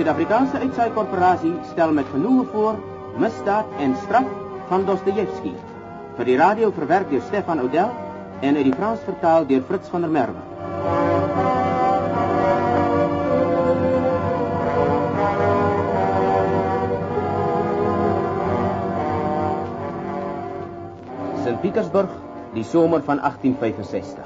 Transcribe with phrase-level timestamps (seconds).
[0.00, 2.76] Die Suid-Afrikaanse Uitsaai-korporasie stel met genoegen voor
[3.20, 4.28] Misdaad en Straf
[4.68, 5.50] van Dostoevsky.
[6.16, 7.90] Vir die radio verwerk deur Stefan Oudel
[8.40, 10.40] en uit die Frans vertaal deur Fritz van der Merwe.
[21.42, 21.60] St.
[21.60, 22.14] Pietersburg,
[22.54, 24.24] die somer van 1865.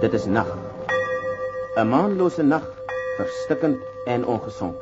[0.00, 0.48] Dit is nag.
[1.76, 2.64] 'n Maanlose nag,
[3.20, 4.74] verstikkend en ongesond.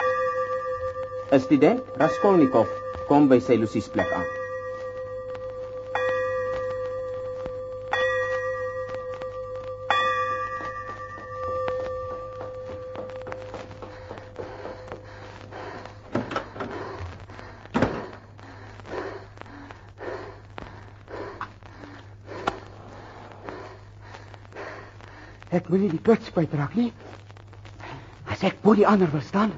[1.33, 2.69] 'n Student, Raskolnikov,
[3.09, 4.28] kom by sy Lucies plek aan.
[25.55, 26.91] Ek moet nie die kluts kwytraak nie.
[28.45, 29.55] Ek bo die ander wil staan,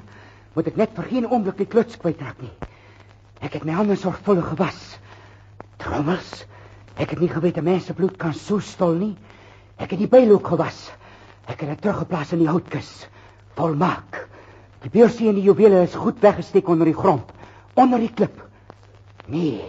[0.55, 2.53] moet ek net vir geen oomblik die kluts kwytraak nie.
[3.43, 4.79] Ek het my hande sorgvuldig gewas.
[5.81, 6.45] Trommels.
[6.97, 9.15] Ek het nie geweet 'n mens se bloed kan so stol nie.
[9.77, 10.91] Ek het die byl ook gewas.
[11.47, 13.07] Ek het dit teruggeplaas in die houtkis.
[13.55, 14.27] Volmaak.
[14.81, 17.31] Die beursie en die juwele is goed weggesteek onder die grond,
[17.73, 18.41] onder die klip.
[19.27, 19.61] Nee,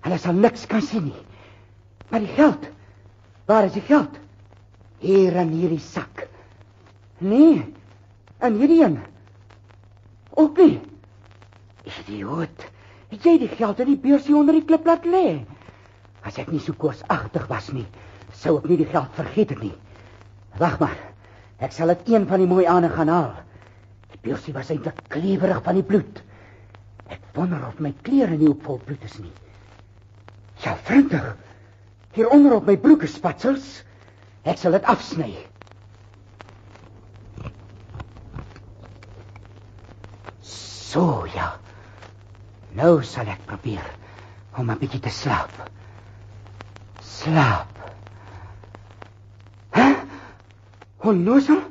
[0.00, 1.22] hulle sal niks kan sien nie.
[2.10, 2.68] Maar die geld?
[3.46, 4.18] Waar is die geld?
[4.98, 6.28] Hier in hierdie sak.
[7.18, 7.64] Nee,
[8.42, 8.98] in hierdie een.
[10.34, 10.80] Ook nie.
[11.84, 12.66] Idioot.
[13.12, 15.44] Het jy die geld in die beursie onder die klip laat lê?
[16.24, 17.86] As ek nie so koosagtig was nie,
[18.34, 19.74] sou ek nie die geld vergeet het nie.
[20.58, 20.98] Wag maar.
[21.62, 23.32] Ek sal dit een van die mooi aande gaan haal.
[24.12, 26.22] Die beursie was eintlik klewerig van die bloed.
[27.12, 29.32] Ek wonder of my klere nie ook vol bloed is nie.
[30.64, 31.34] Ja, vriendig.
[32.14, 33.82] Hieronder op my broek is spatsels.
[34.44, 35.32] Ek sal dit afsny.
[40.94, 41.48] So ja.
[42.78, 43.86] Nou sal ek probeer
[44.54, 45.50] om 'n bietjie te slaap.
[47.02, 47.78] Slaap.
[49.74, 49.86] Hæ?
[51.02, 51.62] Onnozel?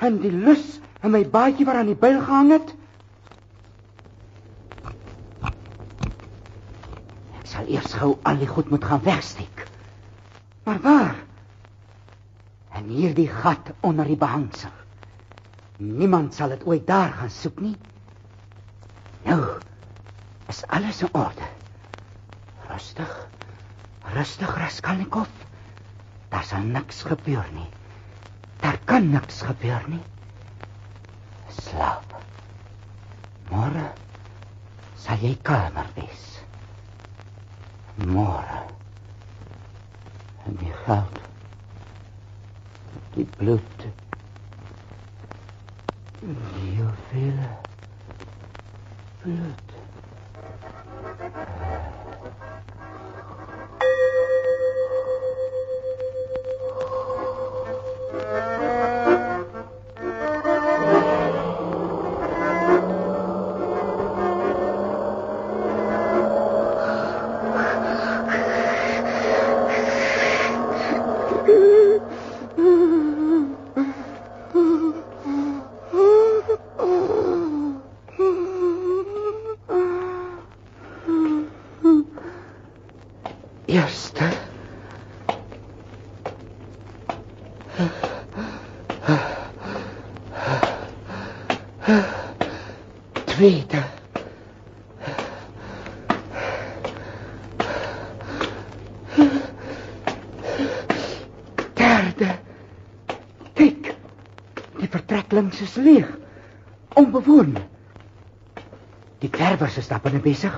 [0.00, 2.72] En die lus en my baadjie wat aan die byl gehang het?
[7.36, 9.66] Ek sal eers gou al die goed moet gaan wegsteek.
[10.64, 11.16] Maar waar?
[12.72, 14.72] En hierdie gat onder die behangsel.
[15.76, 17.76] Niemand sal dit ooit daar gaan soek nie.
[19.26, 19.58] Nou
[20.46, 21.46] is alles in orde.
[22.68, 23.26] Rustig.
[24.14, 25.28] Rustig, Raskolnikov.
[26.28, 27.68] Daar sal niks gebeur nie.
[28.62, 30.02] Daar kan niks gebeur nie.
[31.50, 32.14] Slaap.
[33.50, 33.90] Môre
[35.02, 36.24] sal jy kalmer wees.
[38.06, 38.62] Môre.
[40.46, 41.20] En die geld.
[43.14, 43.86] Die bloed.
[46.22, 47.54] Die juwele.
[49.26, 49.56] Bloed.
[52.20, 52.75] Eerste.
[105.60, 106.08] Is leeg.
[106.96, 107.56] Onbewoon.
[109.22, 110.54] Die verwers is daar binne besig.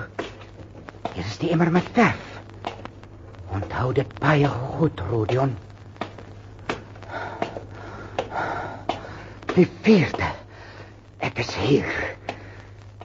[1.13, 2.25] Hier is die emmer met verf.
[3.55, 5.57] Onthou dit baie goed, Rodion.
[9.55, 10.33] Die vierde.
[11.19, 11.89] Ek is hier.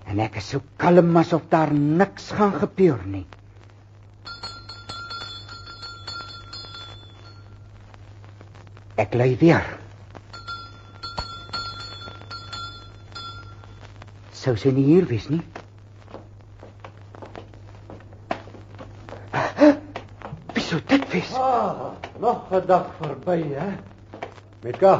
[0.06, 3.26] En ek is so kalm asof daar niks gaan gebeur nie.
[9.02, 9.83] Ek lê weer.
[14.44, 15.42] Sou sy nie hier wees nie?
[20.54, 21.32] Wie sou dit wees?
[21.38, 23.70] Ah, nog 'n dag verby, hè?
[24.64, 24.94] Metka,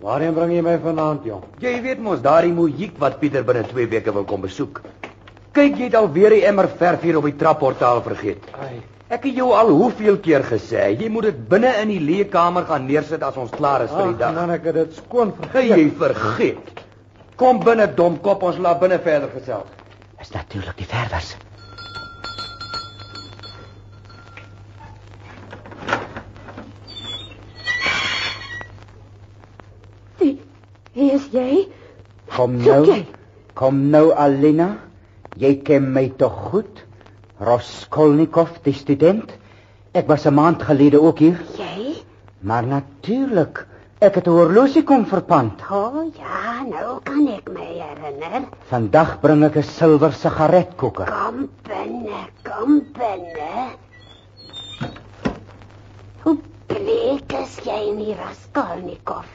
[0.00, 1.42] waarheen bring jy my vanaand, jong?
[1.58, 4.80] Jy weet mos daardie moejiek wat Pieter binne 2 weke wil kom besoek.
[5.52, 8.44] Kyk, jy het alweer die emmer verf hier op die trapportaal vergeet.
[8.60, 8.80] Ai,
[9.10, 12.86] Ek het jou al hoeveel keer gesê, jy moet dit binne in die leekamer gaan
[12.86, 14.34] neersit as ons klaar is vir die ag, dag.
[14.34, 15.76] man, ek het dit skoon vergeet.
[15.76, 16.77] jy vergeet.
[17.38, 19.70] Kom binne, domkop, ons laat binne verder gesels.
[20.20, 21.36] Is natuurlik die verders.
[30.18, 30.38] Wie,
[30.94, 31.66] wie is jy?
[32.34, 32.84] Kom Soek nou.
[32.90, 33.00] jy?
[33.58, 34.68] Kom nou Alina.
[35.38, 36.84] Jy ken my tog goed.
[37.38, 39.30] Roskolnikov, die student.
[39.94, 42.02] Ek was 'n maand gelede ook hier, Jy?
[42.40, 43.66] maar natuurlik,
[43.98, 45.62] ek het 'n horlosie kom verpand.
[45.70, 48.46] O oh, ja, nou kan ek my herinner.
[48.70, 51.06] Vandag bring ek 'n silwer sigaretkoker.
[51.06, 53.74] Kom binne, kom binne.
[56.22, 59.26] Hoe bleek is jy nie, Raskolnikov?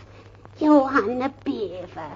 [0.58, 2.08] Jou hande bewe.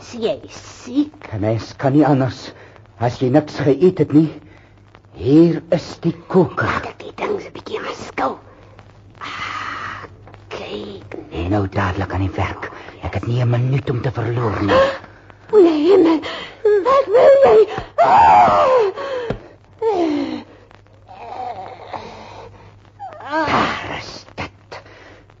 [0.00, 1.32] Is jy siek?
[1.38, 2.52] Mens kan nie anders
[2.98, 4.32] as jy niks geëet het nie.
[5.14, 6.66] Hier is die koker.
[6.66, 8.38] Laat ek die ding so 'n bietjie aanskou.
[10.68, 11.48] Ah, kyk net.
[11.50, 12.70] Nou dadelik aan die werk.
[13.02, 14.82] Ek het nie 'n minuut om te verloor nie.
[15.52, 16.20] O, hemel.
[16.84, 17.68] Wat wil jy?
[17.96, 18.92] Ah!
[23.28, 24.80] Daar is dit.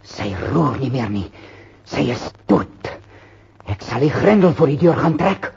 [0.02, 1.30] Sy roer nie meer nie.
[1.84, 2.90] Sy is dood.
[3.68, 5.52] Ek sal die grendel voor die deur gaan trek.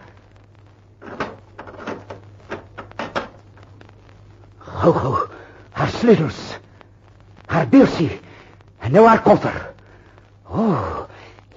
[4.59, 5.15] Gou gou.
[5.71, 6.57] Haar sleutels.
[7.47, 8.19] Haar beursie.
[8.81, 9.57] En nou haar koffer.
[10.49, 11.03] O, oh,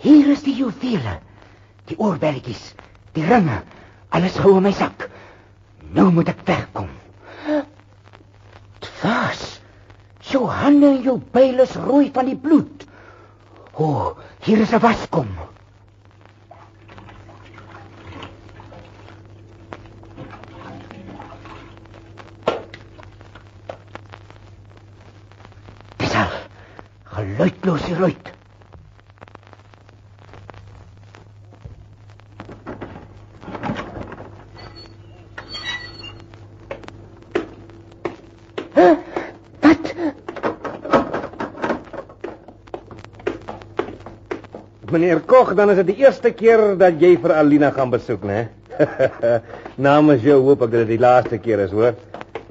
[0.04, 1.18] hier is die juwele.
[1.88, 2.72] Die oorbelletjies,
[3.16, 3.60] die ringe,
[4.14, 5.08] alles gou in my sak.
[5.94, 6.88] Nou moet ek wegkom.
[8.84, 9.42] Twas.
[10.24, 12.86] Jou hande en jou byl is rooi van die bloed.
[13.74, 14.06] O, oh,
[14.46, 15.28] hier is 'n waskom.
[27.34, 28.32] Geluidloos geluid.
[38.74, 38.94] Huh?
[39.60, 39.94] Wat?
[44.90, 48.44] Meneer Koch, dan is dit die eerste keer dat jy vir Alina gaan besoek, né?
[49.90, 51.98] Namens jou hoop ek dat dit die laaste keer is, hoor.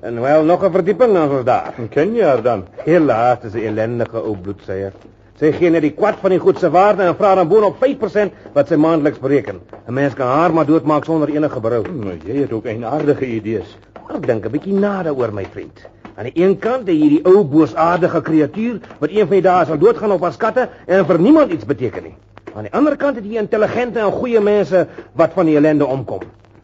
[0.03, 1.73] En wel nog 'n verdieping dan ons daar.
[1.89, 2.65] Ken jy haar dan?
[2.83, 4.91] Helaas is 'n ellendige ou bloedseier.
[5.39, 8.31] Sy gee net die kwart van die goed se waarde en vra dan boonop 5%
[8.53, 9.61] wat sy maandeliks bereken.
[9.88, 11.83] 'n Mens kan haar maar doodmaak sonder enige berou.
[11.91, 13.77] Nou, jy het ook eienaardige idees.
[14.07, 15.88] Maar dink 'n bietjie na daaroor, my vriend.
[16.15, 19.65] Aan die een kant het jy hierdie ou boosaardige kreatuur wat een van die dae
[19.65, 22.15] sal doodgaan op haar skatte en vir niemand iets beteken nie.
[22.55, 26.21] Aan die ander kant het jy intelligente en goeie mense wat van die ellende omkom.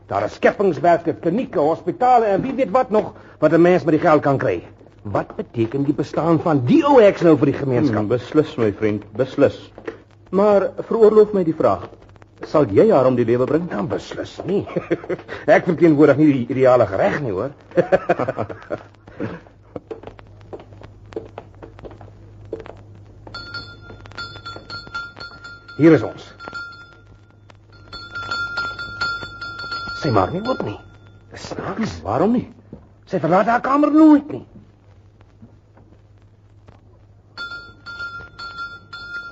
[0.09, 4.01] Daar is skepingswerke, klinieke, hospitale en wie weet wat nog wat 'n mens met die
[4.01, 4.63] geld kan kry.
[5.01, 7.99] Wat beteken die bestaan van die ou heks nou vir die gemeenskap?
[7.99, 9.71] Hmm, beslis, my vriend, beslis.
[10.29, 11.89] Maar veroorloof my die vraag.
[12.41, 13.69] Sal jy haar om die lewe bring?
[13.69, 14.67] Dan beslis nie.
[15.55, 17.51] Ek verteenwoordig nie die ideale gereg nie, hoor.
[25.77, 26.38] Hier is ons.
[29.99, 30.77] Sy maak nie oop nie.
[31.33, 31.97] Dis snaaks.
[32.05, 32.45] Waarom nie?
[33.09, 34.45] Sy verlaat haar kamer nooit nie.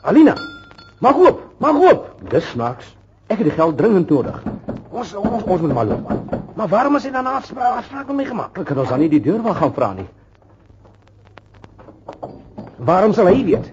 [0.07, 0.33] Alina,
[1.03, 2.05] maak oop, maak oop.
[2.31, 2.93] Dis snaaks.
[3.27, 4.37] Ek het die geld dringend nodig.
[4.91, 6.03] Ons ons ons moet maar loop.
[6.09, 6.43] Man.
[6.57, 8.55] Maar waarom is hy dan afspraak afspraak met my gemaak?
[8.57, 10.07] Ek kan ons dan nie die deur wel gaan vra nie.
[12.87, 13.67] Waarom sal hy weet?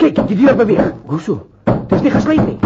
[0.00, 0.88] Kyk, die deur beweeg.
[1.06, 1.44] Hoeso?
[1.92, 2.58] Dis nie gesluit nie.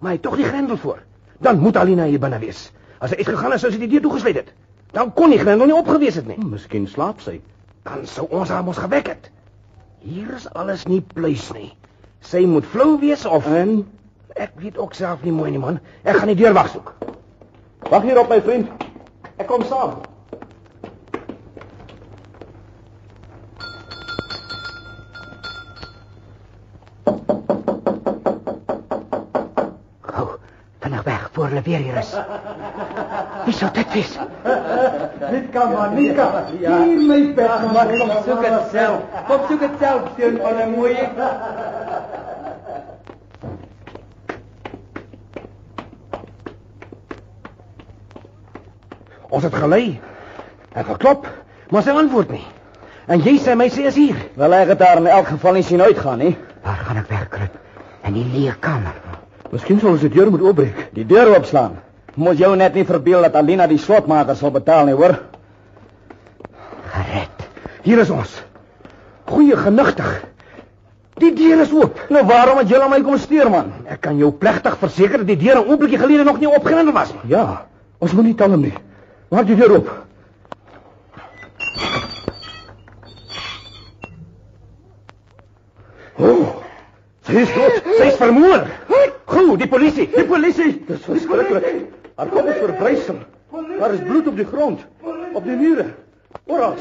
[0.00, 1.00] Maar hy het tog die grendel voor.
[1.40, 2.66] Dan moet Alina hier binne wees.
[2.98, 4.52] As hy uitgegaan het, sou sy die deur toegesluit het.
[4.92, 6.36] Dan kon die grendel nie opgewees het nie.
[6.38, 7.40] Hm, Miskien slaap sy.
[7.86, 9.30] Dan sou ons haar mos gewek het.
[10.06, 11.72] Hier is alles nie pluis nie.
[12.20, 13.86] Sy moet flou wees of En
[14.36, 15.78] ek weet ook self nie mooi nie man.
[16.04, 16.94] Ek gaan die deur wag soek.
[17.90, 18.68] wag hier op my vriend.
[19.36, 20.00] Ek kom saam.
[30.00, 30.26] Gou,
[30.80, 32.12] vinnig weg voor hulle weer hier is.
[33.44, 34.18] Wie sou dit wees?
[35.30, 36.44] Nika Manika.
[36.60, 36.82] Ja.
[36.82, 37.72] Hier my bed.
[37.72, 39.22] Maar kom soek dit self.
[39.28, 40.96] Kom soek dit self, seun van 'n mooi.
[49.28, 50.00] Ons het gelei.
[50.72, 51.26] Ek geklop,
[51.70, 52.46] maar sy antwoord nie.
[53.06, 54.16] En jy sê my sy is hier.
[54.34, 56.36] Wel ek het daar in elk geval nie sien uitgaan nie.
[56.62, 57.58] Waar gaan ek wegkruip?
[58.04, 59.05] In die leë kamer.
[59.52, 60.88] Miskien sal ons die deur moet oopbreek.
[60.96, 61.78] Die deur oopslaan.
[62.16, 65.18] Moet jou net nie verbeel dat Alina die slotmaker sal betaal nie, hoor?
[66.94, 67.44] Gered.
[67.84, 68.32] Hier is ons.
[69.28, 70.24] Goeie genigtig.
[71.20, 72.00] Die deur is oop.
[72.12, 73.70] Nou waarom het jy aan my kom steur man?
[73.88, 77.12] Ek kan jou plegtig verseker dat die deur 'n oombliekie gelede nog nie opgrendel was
[77.12, 77.30] nie.
[77.32, 77.66] Ja,
[77.98, 78.74] ons moet nie talm nie.
[79.30, 80.05] Maak die deur oop.
[87.26, 87.80] Sy is dood.
[87.98, 88.66] Sy is vermoor.
[89.26, 90.70] Gou, die polisie, die polisie.
[90.88, 91.66] Dis verskriklik.
[92.16, 93.18] Haar kop is verbrysel.
[93.76, 94.86] Daar is bloed op die grond,
[95.34, 95.90] op die mure.
[96.46, 96.78] Oral.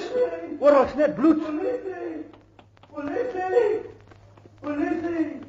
[0.59, 1.41] Oral net bloed.
[4.61, 5.45] Bloed.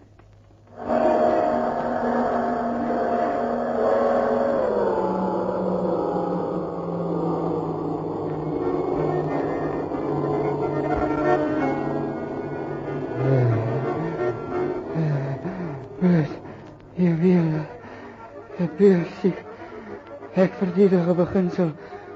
[20.46, 21.70] Ek verdedig 'n beginsel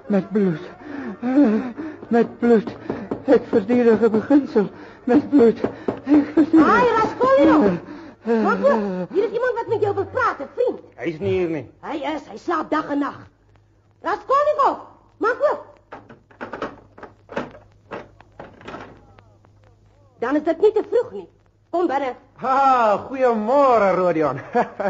[0.06, 0.64] met bloed.
[2.08, 2.68] Met bloed.
[3.24, 4.66] Ek verdedig 'n beginsel
[5.04, 5.58] met bloed.
[6.04, 6.66] Ek verdedig.
[6.66, 7.78] Haai, Raskolnikov.
[8.22, 9.08] Wag, wag.
[9.10, 10.78] Hier is iemand wat met jou wil praat, 'n vriend.
[10.96, 11.70] Hy's nie hier nie.
[11.80, 13.18] Hy is, hy slaap dag en nag.
[14.00, 14.78] Raskolnikov,
[15.16, 15.60] maak oop.
[20.18, 21.28] Dan is dit nie te vroeg nie.
[21.70, 22.14] Kom binne.
[22.36, 24.40] Ha, goeiemôre Rodion.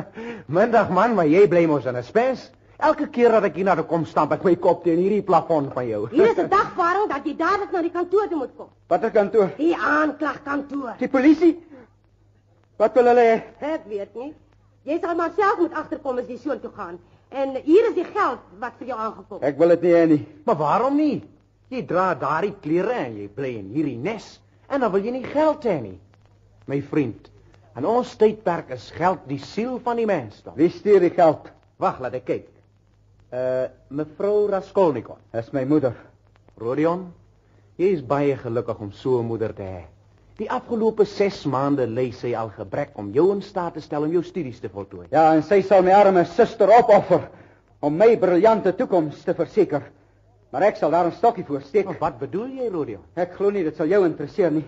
[0.59, 2.51] Middag man, maar jy bly mos in 'n spens.
[2.81, 5.71] Elke keer dat ek hier na toe kom, stamp ek my kop teen hierdie plafon
[5.75, 6.07] van jou.
[6.13, 8.69] Hier is 'n dagvaarding dat jy dadelik na die kantoor toe moet kom.
[8.89, 9.51] Watter kantoor?
[9.59, 10.95] Die aanklagkantoor.
[10.99, 11.59] Die polisie.
[12.81, 13.41] Wat wil hulle hê?
[13.75, 14.35] Ek weet nie.
[14.89, 16.99] Jy sal maar self moet agterkom as jy so toe gaan.
[17.31, 19.43] En hier is die geld wat vir jou aangekom.
[19.43, 20.23] Ek wil dit nie hê nie.
[20.47, 21.23] Maar waarom nie?
[21.71, 25.25] Jy dra daardie klere en jy bly in hierdie nes en dan wil jy nie
[25.29, 25.99] geld hê nie.
[26.67, 27.29] My vriend,
[27.77, 30.43] in ons tydperk is geld die siel van die mens.
[30.43, 30.55] dan.
[30.57, 31.51] Wie stuur die geld?
[31.79, 32.49] Wag, laat ek kyk.
[33.31, 35.19] Uh mevrou Raskolnikov.
[35.33, 35.95] Dis my moeder.
[36.59, 37.13] Rodion,
[37.79, 39.85] jy is baie gelukkig om so 'n moeder te hê.
[40.37, 44.11] Die afgelope 6 maande lê sy al gebrek om jou in staat te stel om
[44.11, 45.07] jou studies te voltooi.
[45.11, 47.29] Ja, en sy sal my arme suster opoffer
[47.81, 49.83] om my briljante toekoms te verseker.
[50.51, 51.87] Maar ek sal daar 'n stokkie voor steek.
[51.87, 53.03] Maar wat bedoel jy, Rodion?
[53.15, 54.65] Ek glo nie dit sal jou interesseer nie.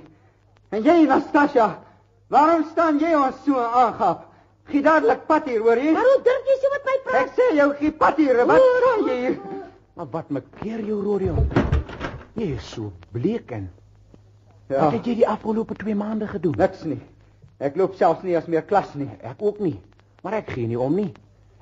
[0.70, 1.78] En jy, Nastasia,
[2.28, 4.31] waarom staan jy ons so aangap?
[4.70, 5.92] Gie dadelik pad hier, hoor jy?
[5.92, 7.22] Maar hoe dink jy so met my praat?
[7.26, 8.38] Ek sê jou gie pad hier.
[8.46, 9.38] Wat staan jy hier?
[9.98, 11.48] Maar wat makeer jou, Rodion?
[12.38, 13.70] Jy is so bleek en
[14.70, 16.54] Ja, wat het jy die afgelope 2 maande gedoen?
[16.56, 17.00] niks nie.
[17.60, 19.10] Ek loop selfs nie as meer klas nie.
[19.20, 19.74] Ek ook nie,
[20.22, 21.12] maar ek gee nie om nie.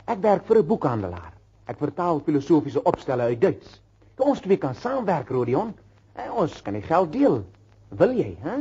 [0.07, 1.33] Ek werk vir 'n boekhandelaar.
[1.67, 3.81] Ek vertaal filosofiese opstelle uit Duits.
[4.19, 5.75] Ons twee kan saamwerk, Rodion.
[6.15, 7.45] En ons kan die geld deel.
[7.89, 8.57] Wil jy, hè?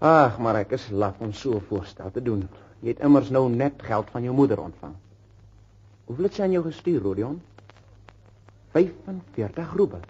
[0.00, 2.48] Ag, maar ek is laf om so 'n voorstel te doen.
[2.80, 4.94] Jy het immers nou net geld van jou moeder ontvang.
[6.08, 7.40] Hoeveel het sy aan jou gestuur, Rodion?
[8.72, 10.00] 45 roebel.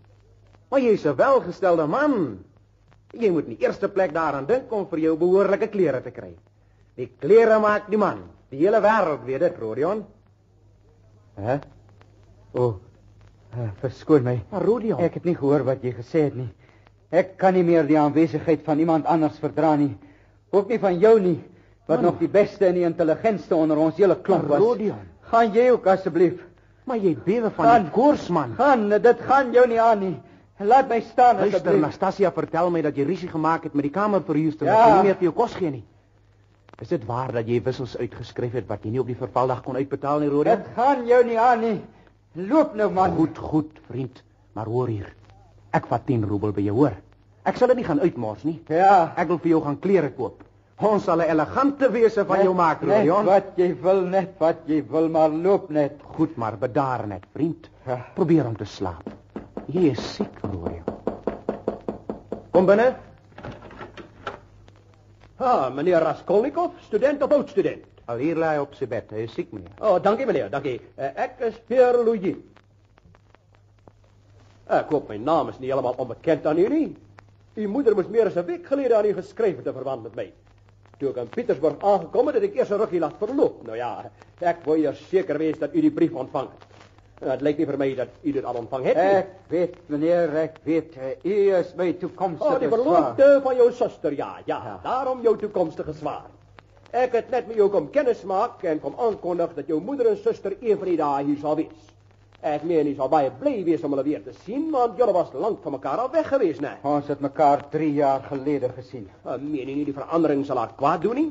[0.71, 2.39] Maar jy's 'n welgestelde man.
[3.12, 6.35] Jy moet in die eerste plek daaraan dink om vir jou behoorlike klere te kry.
[6.95, 8.23] Die klere maak die man.
[8.50, 10.05] Die hele wêreld weet dit, Rodion.
[11.35, 11.59] Hè?
[12.53, 12.62] O.
[12.62, 14.43] Oh, verskoon my.
[14.50, 16.49] Maar Rodion, Ek het nie gehoor wat jy gesê het nie.
[17.11, 19.97] Ek kan nie meer die aanwesigheid van iemand anders verdra nie.
[20.50, 21.41] Ook nie van jou nie,
[21.90, 24.62] wat nog die beste en die intelligentste onder ons hele klomp was.
[24.62, 25.02] Rodion.
[25.30, 26.47] Gaan jy ook asseblief?
[26.90, 27.82] maar jy bewe van Gaan.
[27.85, 28.54] die koors man.
[28.59, 30.16] Gaan, dit gaan jou nie aan nie.
[30.59, 31.80] Laat my staan Luister, asseblief.
[31.85, 34.75] Nastasia vertel my dat jy rusie gemaak het met die kamerverhuurder Ja.
[34.75, 35.85] dat jy nie meer vir jou kos gee nie.
[36.80, 39.76] Is dit waar dat jy wissels uitgeskryf het wat jy nie op die vervaldag kon
[39.76, 40.56] uitbetaal nie, Rodion?
[40.56, 41.80] Dit gaan jou nie aan nie.
[42.35, 43.14] Loop nou man.
[43.20, 44.23] Goed, goed, vriend.
[44.52, 45.12] Maar hoor hier.
[45.70, 46.97] Ek vat 10 roebel by jou, hoor.
[47.44, 48.62] Ek sal dit nie gaan uitmors nie.
[48.68, 49.12] Ja.
[49.16, 50.42] Ek wil vir jou gaan klere koop.
[50.80, 53.25] Ons sal 'n elegante wese van jou maak, net Rodion.
[53.26, 56.00] wat jy wil, net wat jy wil, maar loop net.
[56.16, 57.68] Goed, maar bedaar net, vriend.
[57.87, 58.06] Ja.
[58.14, 59.10] Probeer om te slaap.
[59.66, 60.84] Jy is siek, Rodion.
[62.50, 62.96] Kom binne.
[65.37, 67.84] Ah, meneer Raskolnikov, student of oud-student?
[68.06, 69.10] Al hier lê hy op sy bed.
[69.10, 69.70] Hy is siek, meneer.
[69.80, 70.80] Oh, dankie meneer, dankie.
[70.99, 72.37] Uh, ek is Pierre Louis.
[74.70, 76.96] Ek hoop my naam is nie heeltemal onbekend aan u nie.
[77.56, 80.14] U moeder moes meer as 'n week gelede aan u geskryf het in verband met
[80.14, 80.32] my.
[81.00, 83.62] Toe ek in Pietersburg aangekom het, het ek eers 'n rukkie laat verloop.
[83.66, 86.66] Nou ja, ek wou eers seker wees dat u die brief ontvang het.
[87.23, 89.02] Uh, dit lyk nie vir my dat u dit al ontvang het nie.
[89.21, 90.97] Ek weet, meneer, ek weet.
[90.97, 92.78] eh, U is my toekomstige Oh, die swaar.
[92.78, 96.25] verloofde van jou suster, ja, ja, daarom jou toekomstige swaar.
[96.92, 100.16] Ek het net met jou kom kennis maak en kom aankondig dat jou moeder en
[100.16, 101.87] suster een van die dae hier sal wees.
[102.42, 105.28] Ek meen, jy sal baie bly wees om hulle weer te sien, want julle was
[105.37, 106.78] lank van mekaar af weg gewees, né?
[106.88, 109.11] Ons het mekaar 3 jaar gelede gesien.
[109.26, 111.30] Uh, meen jy nie die verandering sal haar kwaad doen nie?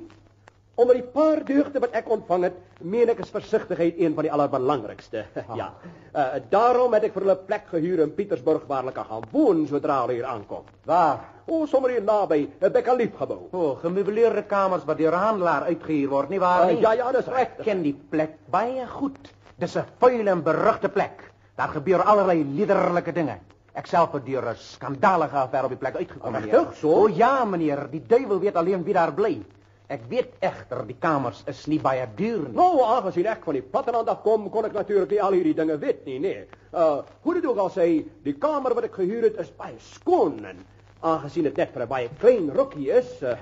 [0.80, 4.32] Onder die paar deugde wat ek ontvang het, meen ek is versigtigheid een van die
[4.32, 5.26] allerbelangrikste.
[5.60, 5.74] ja.
[6.14, 9.26] Uh, daarom het ek vir hulle 'n plek gehuur in Pietersburg waar hulle kan gaan
[9.34, 10.64] woon sodra hulle hier aankom.
[10.86, 11.20] Waar?
[11.50, 13.50] O, sommer hier naby, 'n Bekkalief gebou.
[13.52, 16.80] O, oh, gemeubileerde kamers wat deur 'n handelaar uitgehuur word, nie waar Uh, nie?
[16.82, 17.66] ja, ja, dis Ek reg.
[17.66, 19.18] ken die plek baie goed.
[19.60, 21.32] Dis 'n vuil en berugte plek.
[21.56, 23.40] Daar gebeur allerlei liderlike dinge.
[23.76, 26.36] Ek self het deur 'n skandalige affære op die plek uitgekom.
[26.36, 26.60] Ag, meneer.
[26.60, 26.90] regtig so?
[26.90, 29.46] O ja, meneer, die duiwel weet alleen wie daar bly.
[29.88, 32.56] Ek weet egter die kamers is nie baie duur nie.
[32.56, 35.78] Nou, aangesien ek van die platteland af kom, kon ek natuurlik nie al hierdie dinge
[35.78, 36.48] weet nie, nee.
[36.74, 40.46] Uh, hoe dit ook al sê, die kamer wat ek gehuur het is baie skoon
[40.46, 40.62] en
[41.02, 43.34] aangesien dit net vir 'n baie klein rukkie is, uh,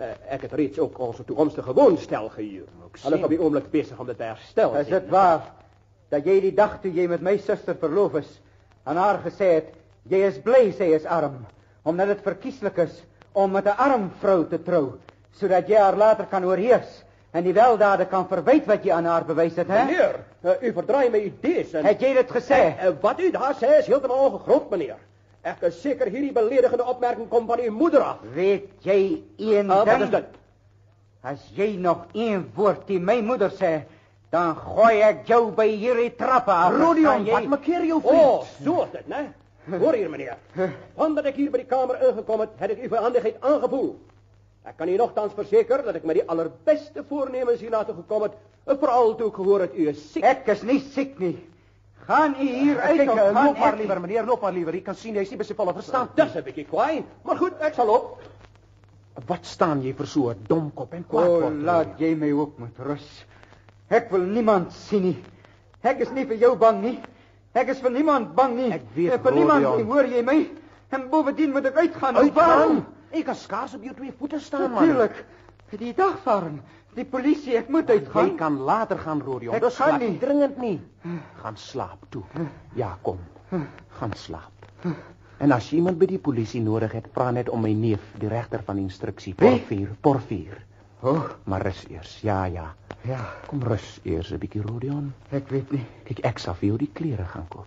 [0.00, 2.68] uh, ek het reeds ook ons toekomstige woonstel gehuur.
[3.02, 4.76] Hulle is op die oomblik besig om dit te herstel.
[4.80, 5.42] Is dit waar
[6.10, 8.30] dat jy die dag toe jy met my suster verloof is
[8.84, 9.74] aan haar gesê het
[10.10, 11.44] jy is bly sy is arm
[11.86, 12.96] omdat dit verkieslik is
[13.32, 14.98] om met 'n arm vrou te trou
[15.32, 19.24] sodat jy haar later kan oorheers en die weldade kan verwyd wat jy aan haar
[19.24, 19.84] bewys het, hè?
[19.84, 22.58] Meneer, uh, u verdraai my idees en Het jy dit gesê?
[22.74, 24.98] Uh, uh, wat u daar sê is heeltemal ongegrond, meneer.
[25.42, 28.18] Ek is seker hierdie beledigende opmerking kom van uw moeder af.
[28.34, 30.02] Weet jy een Uh, wat ding?
[30.02, 30.24] is dit?
[31.22, 33.82] As jy nog een woord teen my moeder sê,
[34.32, 36.72] dan gooi ek jou by hierdie trappe af.
[36.72, 37.32] Rodion, verstaan jy?
[37.32, 38.20] wat maak jou O, vriend?
[38.22, 39.32] oh, so is dit, né?
[39.70, 40.36] Hoor hier, meneer.
[40.96, 43.90] Vandat ek hier by die kamer ingekom het, het ek u verhandigheid aangevoel.
[44.64, 48.32] Ek kan u nogtans verseker dat ek met die allerbeste voornemens hiernatoe gekom het,
[48.66, 50.24] en veral toe ek gehoor het u is siek.
[50.24, 51.36] Ek is nie siek nie.
[52.10, 54.74] Gaan u hier uit Kyk, of uh, gaan loop maar liewer, meneer, loop maar liewer.
[54.74, 56.16] Jy kan sien jy's nie by sy volle verstand.
[56.18, 58.18] Dis 'n bietjie kwaai, maar goed, ek sal op.
[59.28, 61.62] Wat staan jy vir so 'n domkop en kwaad O, word?
[61.62, 63.08] laat jy my ook met rus.
[63.90, 65.18] Ek wil niemand sien nie.
[65.82, 66.98] Ek is nie vir jou bang nie.
[67.54, 68.72] Ek is vir niemand bang nie.
[68.72, 70.48] Ek weet, En vir niemand nie, hoor jy my?
[70.90, 72.16] En bovendien moet ek uitgaan.
[72.16, 72.34] Uitgaan?
[72.34, 72.86] Waarom?
[73.10, 74.86] Ek kan skaars op jou twee voete staan, man.
[74.86, 75.24] Natuurlik.
[75.78, 76.60] Die dagvaring.
[76.96, 78.36] Die polisie, ek moet Jy uitgaan.
[78.36, 79.54] kan later gaan, Rodion.
[79.54, 80.18] Ek Dis kan glad nie.
[80.18, 80.80] dringend nie.
[81.42, 82.22] Gaan slaap toe.
[82.74, 83.18] Ja, kom.
[83.98, 84.50] Gaan slaap.
[85.38, 88.62] En as iemand by die polisie nodig het, vra net om my neef, die regter
[88.62, 89.48] van instruksie, Wie?
[89.48, 90.58] Porfier, Porfier.
[91.02, 92.18] Oh, Maar rus eers.
[92.22, 92.74] Ja, ja.
[93.08, 95.14] ja, Kom rus eers 'n bietjie, Rodion.
[95.30, 95.86] ek weet nie.
[96.04, 97.66] Kyk, ek sal vir jou die klere gaan koop.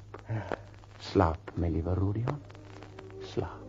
[0.99, 2.37] Slaap, my liewe Rodion.
[3.21, 3.61] Slaap.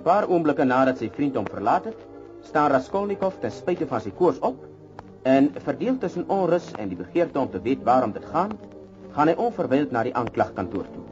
[0.00, 1.96] Een paar oomblikke nadat sy vriend hom verlaat het,
[2.48, 4.62] staan Raskolnikov ten spyte van sy koors op
[5.28, 8.54] en verdeel tussen onrus en die begeerte om te weet waarom dit gaan,
[9.12, 11.04] gaan hy onverwyld na die aanklagkantoor toe.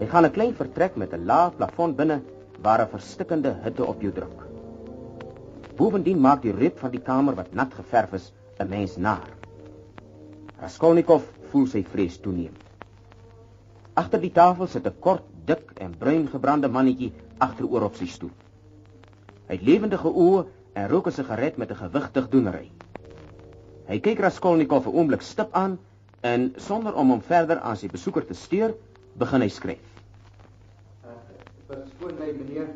[0.00, 2.18] Hy gaan 'n klein vertrek met 'n laag plafon binne
[2.66, 4.42] waar 'n verstikkende hitte op jou druk.
[5.76, 9.30] Bovendien maak die reuk van die kamer wat nat geverf is 'n mens naar.
[10.60, 12.54] Raskolnikov voel sy vrees toeneem.
[13.94, 18.32] Agter die tafel sit 'n kort, dik en bruin gebrande mannetjie agteroor op sy stoel.
[19.48, 22.70] Hy het lewendige oë en rook 'n sigaret met 'n gewigtig doenery.
[23.88, 25.78] Hy kyk Raskolnikov 'n oomblik stip aan
[26.20, 28.74] en sonder om hom verder aan sy besoeker te steur,
[29.14, 29.84] begin hy skryf.
[31.68, 32.68] Verskoon my meneer.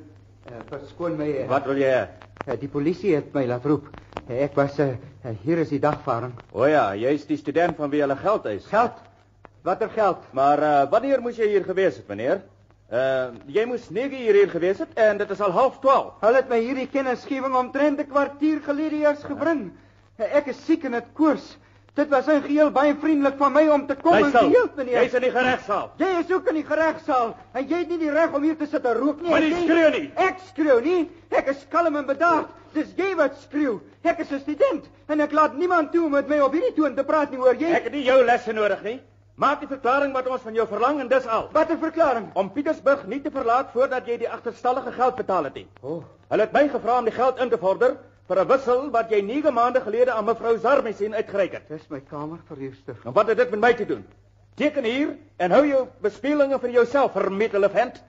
[0.51, 1.29] Uh, verskoon my.
[1.29, 2.09] Uh, Wat wil jy hê?
[2.47, 3.87] Uh, die polisie het my laat roep.
[4.29, 4.89] Uh, ek was uh,
[5.25, 6.33] uh, hier is die dagvaring.
[6.53, 8.67] O ja, jy's die student van wie hulle geld eis.
[8.67, 8.93] Geld?
[9.63, 10.19] Watter geld?
[10.33, 12.43] Maar uh, wanneer moes jy hier gewees het, meneer?
[12.93, 16.11] Uh jy moes 9 uur hier gewees het en dit is al half 12.
[16.21, 19.71] Hulle het my hierdie kennisgewing omtrent 'n kwartier gelede eers gebring.
[20.21, 21.57] Uh, ek is siek en het koors.
[21.95, 25.03] Dit was in geheel baie vriendelik van my om te kom Bly en gehelp meneer.
[25.03, 25.91] Jy's in die geregsaal.
[25.97, 28.67] Jy is ook in die geregsaal en jy het nie die reg om hier te
[28.67, 29.31] sit en rook nie.
[29.31, 29.61] Maar jy?
[29.63, 30.11] skreeu nie.
[30.17, 31.11] Ek skreeu nie.
[31.31, 32.49] Ek is kalm en bedaard.
[32.73, 33.81] Dis jy wat skreeu.
[34.05, 36.95] Ek is 'n student en ek laat niemand toe om met my op hierdie toon
[36.95, 37.73] te praat nie, hoor jy?
[37.73, 39.01] Ek het nie jou lesse nodig nie.
[39.35, 41.49] Maak die verklaring wat ons van jou verlang en dis al.
[41.53, 42.31] Wat 'n verklaring.
[42.35, 45.67] Om Pietersburg nie te verlaat voordat jy die agterstallige geld betaal het nie.
[45.81, 46.05] Oh.
[46.29, 47.97] Hulle het my gevra om die geld in te vorder
[48.29, 51.69] vir 'n wissel wat jy 9 maande gelede aan mevrou Zarmesin uitgereik het.
[51.69, 52.97] Dis my kamerverhuurster.
[53.05, 54.05] Nou wat het dit met my te doen?
[54.55, 58.03] Teken hier en hou jou bespiegelinge vir jouself, vermetele vent.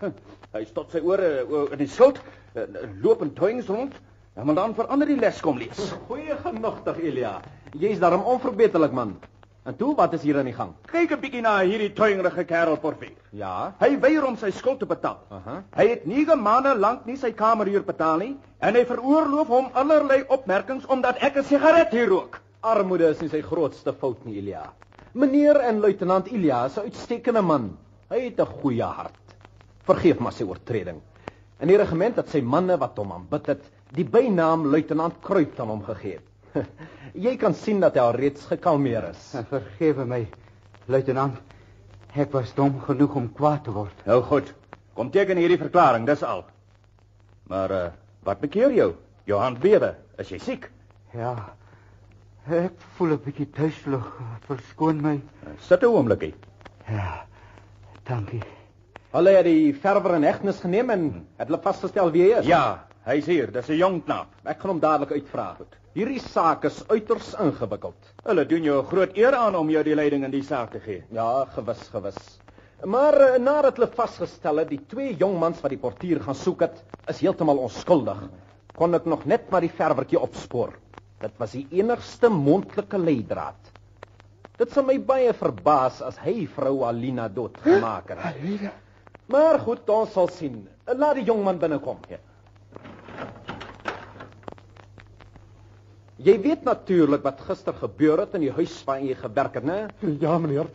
[0.00, 0.10] Huh,
[0.52, 2.20] Hy stot sy ore o, in die skuld,
[2.54, 2.62] eh,
[3.02, 3.94] loop en toings rond.
[4.34, 5.94] En maar dan verander die les kom lees.
[6.08, 7.40] Goeie genogtig, Elia.
[7.72, 9.20] Jy's daarom onverbeterlik, man.
[9.68, 10.70] En toe, wat is hier aan die gang?
[10.88, 13.16] Kyk 'n bietjie na hierdie toingerige kerel Porfier.
[13.30, 13.74] Ja.
[13.78, 15.18] Hy weier om sy skuld te betaal.
[15.28, 15.62] Aha.
[15.76, 20.24] Hy het 9 maande lank nie sy kamerhuur betaal nie en hy veroorloof hom allerlei
[20.28, 22.40] opmerkings omdat ek 'n sigaret hier rook.
[22.62, 24.72] Armoede is nie sy grootste fout nie, Elia.
[25.12, 27.76] Meneer en luitenant Elia is 'n uitstekende man.
[28.08, 29.36] Hy het 'n goeie hart.
[29.84, 31.00] Vergeef maar sy oortreding.
[31.60, 35.68] In die regiment het sy manne wat hom aanbid het, die bynaam luitenant Kruip aan
[35.68, 36.18] hom gegee.
[37.26, 39.22] Jy kan sien dat hy al reeds gekalmeer is.
[39.52, 40.24] Vergewe my,
[40.90, 41.38] luitenant.
[42.18, 44.04] Ek was dom genoeg om kwaad te word.
[44.08, 44.50] Nou goed.
[44.98, 46.42] Kom teken hierdie verklaring, dis al.
[47.50, 47.86] Maar uh,
[48.26, 48.90] wat bekeer jou?
[49.30, 49.94] Jou hand bewe.
[50.18, 50.66] Is jy siek?
[51.14, 51.34] Ja.
[52.50, 54.06] Ek voel 'n bietjie duiselig.
[54.48, 55.16] Verskoon my.
[55.46, 56.34] Uh, sit 'n oomblikie.
[56.90, 57.24] Ja.
[58.08, 58.42] Dankie.
[59.14, 61.02] Hulle het die verwer in hegtenis geneem en
[61.38, 62.46] het hulle vasgestel wie hy is.
[62.46, 63.50] Ja, hy's hier.
[63.52, 64.28] Dis 'n jong knaap.
[64.44, 65.54] Ek gaan hom dadelik uitvra.
[65.58, 65.76] Goed.
[65.94, 68.12] Hierdie saak is uiters ingewikkeld.
[68.24, 70.80] Hulle doen jou 'n groot eer aan om jou die leiding in die saak te
[70.80, 71.02] gee.
[71.10, 72.38] Ja, gewis, gewis.
[72.84, 76.60] Maar uh, nadat hulle vasgestel het die twee jong mans wat die portier gaan soek
[76.60, 78.22] het, is heeltemal onskuldig,
[78.76, 80.72] kon ek nog net maar die verwertjie opspoor.
[81.20, 83.58] Dit was die enigste mondelike leidraad.
[84.56, 88.18] Dit sal my baie verbaas as hy vrou Alina doodgemaak het.
[88.30, 88.72] Alina.
[89.26, 90.68] Maar goed, ons sal sien.
[90.86, 91.98] Laat die jong man binnekom.
[92.08, 92.18] Ja.
[96.20, 99.78] Jy weet natuurlik wat gister gebeur het in die huis waar jy gewerk het, né?
[100.20, 100.66] Ja, meneer.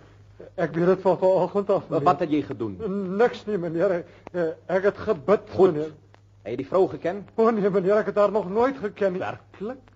[0.57, 1.89] Ek weet dit van vanoggend af.
[1.89, 2.05] Meneer.
[2.07, 2.77] Wat het jy gedoen?
[3.17, 4.03] Niks nie, meneer.
[4.33, 5.73] Ek, het gebid, Goed.
[5.73, 5.91] meneer.
[6.45, 7.23] Het jy die vrou geken?
[7.35, 9.21] O nee, meneer, ek het haar nog nooit geken nie.
[9.21, 9.93] Werklik?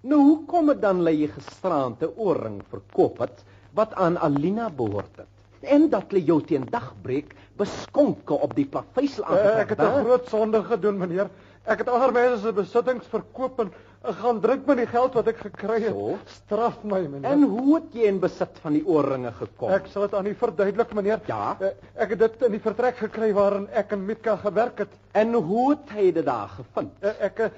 [0.00, 4.70] Nou, hoe kom dit dan dat jy gisterand 'n oorring verkoop het wat aan Alina
[4.70, 5.26] behoort het?
[5.60, 10.04] En dat jy jou teen dagbreek beskonke op die plaveisel Eh, aangetrek Ek het 'n
[10.04, 11.28] groot sonde gedoen, meneer.
[11.66, 15.80] Ek het mense se besittings verkoop en gaan drink met die geld wat ek gekry
[15.82, 15.92] het.
[15.94, 16.16] So?
[16.30, 17.30] Straf my, meneer.
[17.32, 19.72] En hoe het jy in besit van die oorringe gekom?
[19.74, 21.20] Ek sal dit aan u verduidelik, meneer.
[21.26, 21.56] Ja?
[21.60, 24.94] Eh, Ek het dit in die vertrek gekry waarin ek en Mitka gewerk het.
[25.18, 26.92] En hoe het hy dit daar gevind?
[27.02, 27.50] Eh, Ek eh,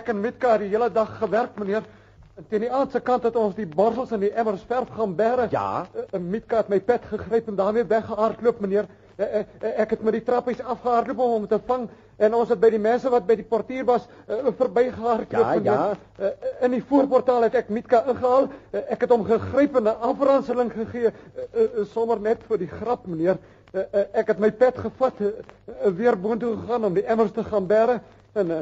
[0.00, 1.82] ek en Mitka het die hele dag gewerk, meneer.
[2.38, 5.48] En teen die aandse kant het ons die borsels en die emmers verf gaan bære.
[5.52, 5.86] Ja?
[6.16, 8.86] Mitka het my pet gegryp en daarmee weggehardloop, meneer.
[9.20, 11.82] Eh, eh, eh, Ek het met die trappies afgehardloop om hom te vang
[12.24, 15.64] en ons het by die mense wat by die portier was uh, verbygehardloop.
[15.64, 15.80] Ja,
[16.20, 16.30] ja.
[16.64, 18.48] In die voorportaal het ek Mitka ingehaal.
[18.72, 21.12] Eh, Ek het hom gegryp en 'n afranseling gegee
[21.92, 23.38] sommer net vir die grap, meneer.
[24.12, 25.20] Ek het my pet gevat
[25.96, 28.00] weer boontoe gegaan om die emmers te gaan bære.
[28.34, 28.58] En uh,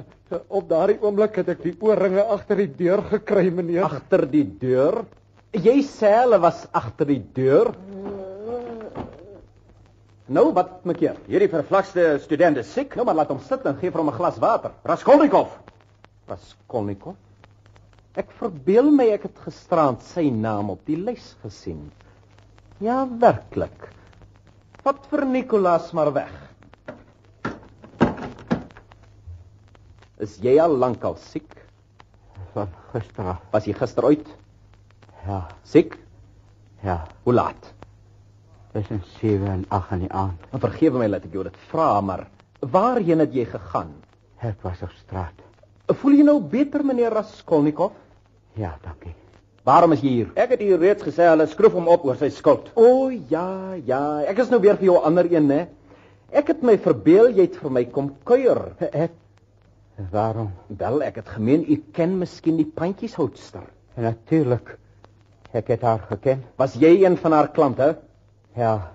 [0.48, 3.84] op daardie oomblik het ek die oorringe agter die deur gekry, meneer.
[3.84, 5.04] Agter die deur?
[5.52, 7.74] Jy sê hulle was agter die deur?
[10.28, 11.14] Nou, wat maak jy?
[11.28, 12.92] Hierdie vervlakste student is siek.
[12.98, 14.72] Nou maar laat hom sit en gee vir hom 'n glas water.
[14.84, 15.48] Raskolnikov.
[16.28, 17.16] Raskolnikov.
[18.14, 21.90] Ek verbeel my ek het gisterand sy naam op die lys gesien.
[22.80, 23.88] Ja, werklik.
[24.84, 26.32] Wat vir Nikolaas maar weg.
[30.18, 31.54] Is jy al lankal siek?
[32.54, 33.36] Van gister.
[33.52, 34.28] Was jy gister uit?
[35.26, 35.98] Ja, Siek?
[36.82, 37.06] ja.
[37.24, 37.74] Hoe laat?
[38.78, 40.44] Tussen 7 en 8 in die aand.
[40.54, 42.28] En vergewe my dat ek jou dit vra, maar
[42.62, 43.90] waarheen het jy gegaan?
[44.38, 45.40] Ek was op straat.
[45.98, 47.96] Voel jy nou beter, meneer Raskolnikov?
[48.54, 49.16] Ja, dankie.
[49.66, 50.30] Waarom is jy hier?
[50.38, 52.70] Ek het hier reeds gesê hulle skroef hom op oor sy skuld.
[52.78, 55.64] O oh, ja, ja, ek is nou weer vir jou ander een, né?
[56.30, 58.62] Ek het my verbeel jy het vir my kom kuier.
[58.92, 59.16] Ek
[60.12, 60.52] Waarom?
[60.70, 63.64] Wel, ek het gemeen u ken miskien die pandjieshoudster.
[63.98, 64.76] Natuurlik.
[65.50, 66.44] Ek het haar geken.
[66.60, 67.96] Was jy een van haar klante?
[68.58, 68.94] Ja.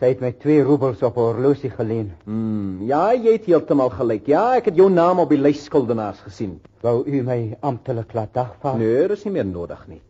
[0.00, 2.08] Sy het my 2 roebels op 'n horlosie geleen.
[2.24, 4.26] Hmm, ja, jy het heeltemal gelyk.
[4.26, 6.60] Ja, ek het jou naam op die lys skuldenaars gesien.
[6.82, 8.78] Wou u my amptelik laat dagvaar?
[8.78, 10.00] Nee, dis nie meer nodig nie.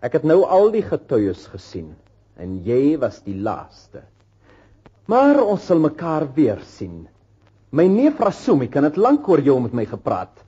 [0.00, 1.94] Ek het nou al die getuies gesien
[2.36, 4.02] en jy was die laaste.
[5.06, 7.06] Maar ons sal mekaar weer sien.
[7.70, 10.44] My neef Rasumi kan dit lank oor jou met my gepraat.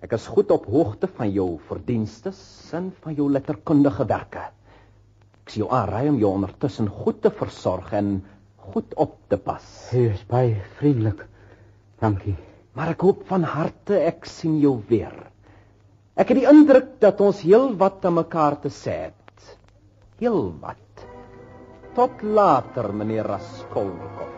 [0.00, 4.44] Ek is goed op hoogte van jou verdienstes en van jou letterkundige werke.
[5.48, 8.08] Ek sien jou aanraai om jou ondertussen goed te versorg en
[8.68, 9.64] goed op te pas.
[9.96, 11.22] U is baie vriendelik.
[12.04, 12.34] Dankie.
[12.76, 15.16] Maar ek hoop van harte ek sien jou weer.
[16.20, 19.56] Ek het die indruk dat ons heel wat aan mekaar te sê het.
[20.20, 21.08] Heel wat.
[21.96, 24.28] Tot later, meneer Raskolnikov.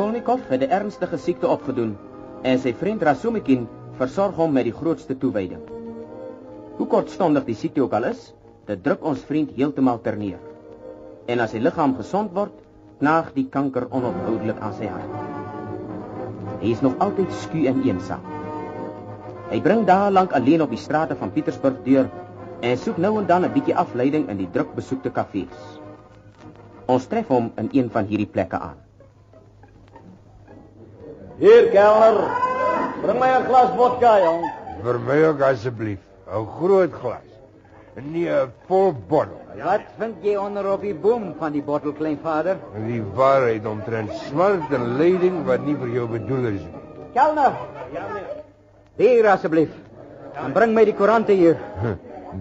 [0.00, 1.90] Raskolnikov het 'n ernstige siekte opgedoen
[2.42, 3.66] en sy vriend Rasumikin
[3.98, 5.60] versorg hom met die grootste toewyding.
[6.76, 8.32] Hoe kortstondig die siekte ook al is,
[8.64, 10.38] dit druk ons vriend heeltemal terneer.
[11.26, 12.56] En as sy liggaam gesond word,
[12.98, 15.20] knaag die kanker onophoudelik aan sy hart.
[16.60, 18.24] Hy is nog altyd sku en eensaam.
[19.50, 22.08] Hy bring dae lank alleen op die strate van Pietersburg deur
[22.62, 25.80] en soek nou en dan 'n bietjie afleiding in die druk besoekte kafees.
[26.86, 28.89] Ons tref hom in een van hierdie plekke aan.
[31.40, 32.16] Hier, kelner.
[33.02, 34.42] Bring my 'n glas vodka, jong.
[34.84, 35.98] Vir my ook asseblief,
[36.28, 37.30] 'n groot glas.
[38.00, 39.40] nie 'n vol bottel.
[39.64, 42.56] Wat vind jy onder op die boom van die bottel, kleinvader?
[42.86, 46.74] Die waarheid omtrent smart en lyding wat nie vir jou bedoel is nie.
[47.14, 47.52] Kelner.
[48.96, 49.70] Hier asseblief.
[50.44, 51.56] En bring my die koerante hier.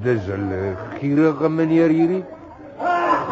[0.03, 2.23] Dis 'n gierige meneer hierdie.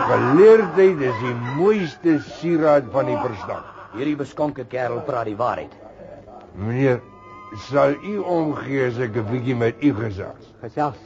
[0.09, 3.76] Geleerdheid is die mooiste sieraad van die verstand.
[3.97, 5.71] Hierdie beskonke kerel praat die waarheid.
[6.53, 6.99] Meneer,
[7.67, 10.53] sal u omgee as ek 'n bietjie met u gesels?
[10.61, 10.99] Gesels.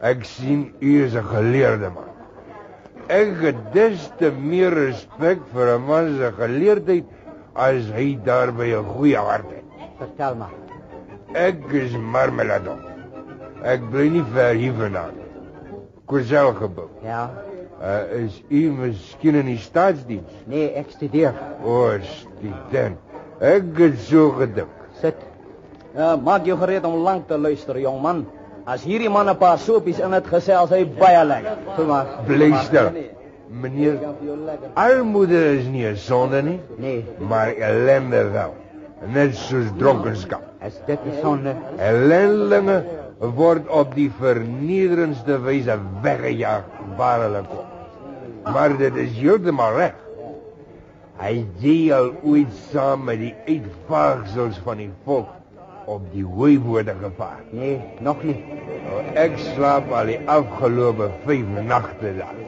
[0.00, 2.08] Ek sien u is 'n geleerde man.
[3.08, 7.04] Ek het des te meer respek vir 'n man se geleerdheid
[7.54, 9.64] as hy daarby 'n goeie hart het.
[9.98, 10.56] Vertel maar.
[11.34, 12.80] Ek is Marmeladon.
[13.62, 15.14] Ek bly nie ver hier vandaan.
[16.06, 16.88] Kozel gebou.
[17.02, 17.43] Ja.
[17.84, 20.30] Uh, is u miskien in die staatsdiens?
[20.48, 21.34] Nee, ek studeer.
[21.60, 22.96] O, student.
[23.44, 24.70] Ek het so gedink.
[25.02, 25.18] Sit.
[25.94, 28.22] Ja, maak jou gereed om lank te luister, jong man.
[28.64, 31.58] As hierdie man 'n paar sopies in het gesels, hy baie lekker.
[31.76, 32.06] Toe maar.
[32.26, 32.88] Bly stil.
[33.50, 33.98] Meneer,
[34.74, 38.54] armoede is nie 'n sonde nie, Nee, maar ellende wel.
[39.12, 40.42] Net soos dronkenskap.
[40.66, 41.54] is dit 'n sonde?
[41.76, 42.82] Ellendelinge
[43.20, 46.64] word op die vernederendste wyse weggejaag
[46.96, 47.73] waar hulle kom.
[48.52, 50.00] Maar dit is heeltemal reg.
[51.20, 51.46] Hy
[51.94, 55.30] al ooit saam met die uitvaagsels van die volk
[55.86, 57.40] op die hooiboorde gevaar.
[57.50, 58.36] Nee, nog nie.
[58.88, 62.38] Nou, ek slaap al die afgelope 5 nagte daar.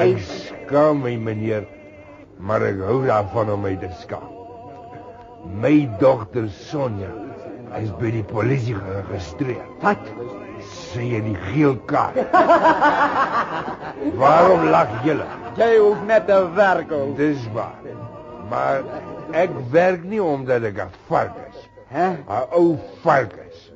[0.00, 1.66] Ek skaam my meneer,
[2.38, 4.28] maar ek hou daarvan om my te skaam.
[5.60, 7.10] My dogter Sonja
[7.80, 9.64] is by die polisie geregistreer.
[9.82, 10.10] Wat?
[10.90, 12.18] Sy het die geel kaart.
[14.20, 15.26] Waarom lag julle?
[15.58, 17.12] Jy hoef net te werk, ou.
[17.18, 17.78] Dis waar.
[18.50, 18.82] Maar
[19.38, 21.68] ek werk nie omdat ek 'n vark is.
[21.94, 22.08] Hè?
[22.26, 23.72] 'n Ou vark is.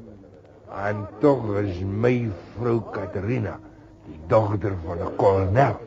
[0.86, 3.58] En tog is my vrou Katerina
[4.06, 5.78] die dogter van 'n kolonel.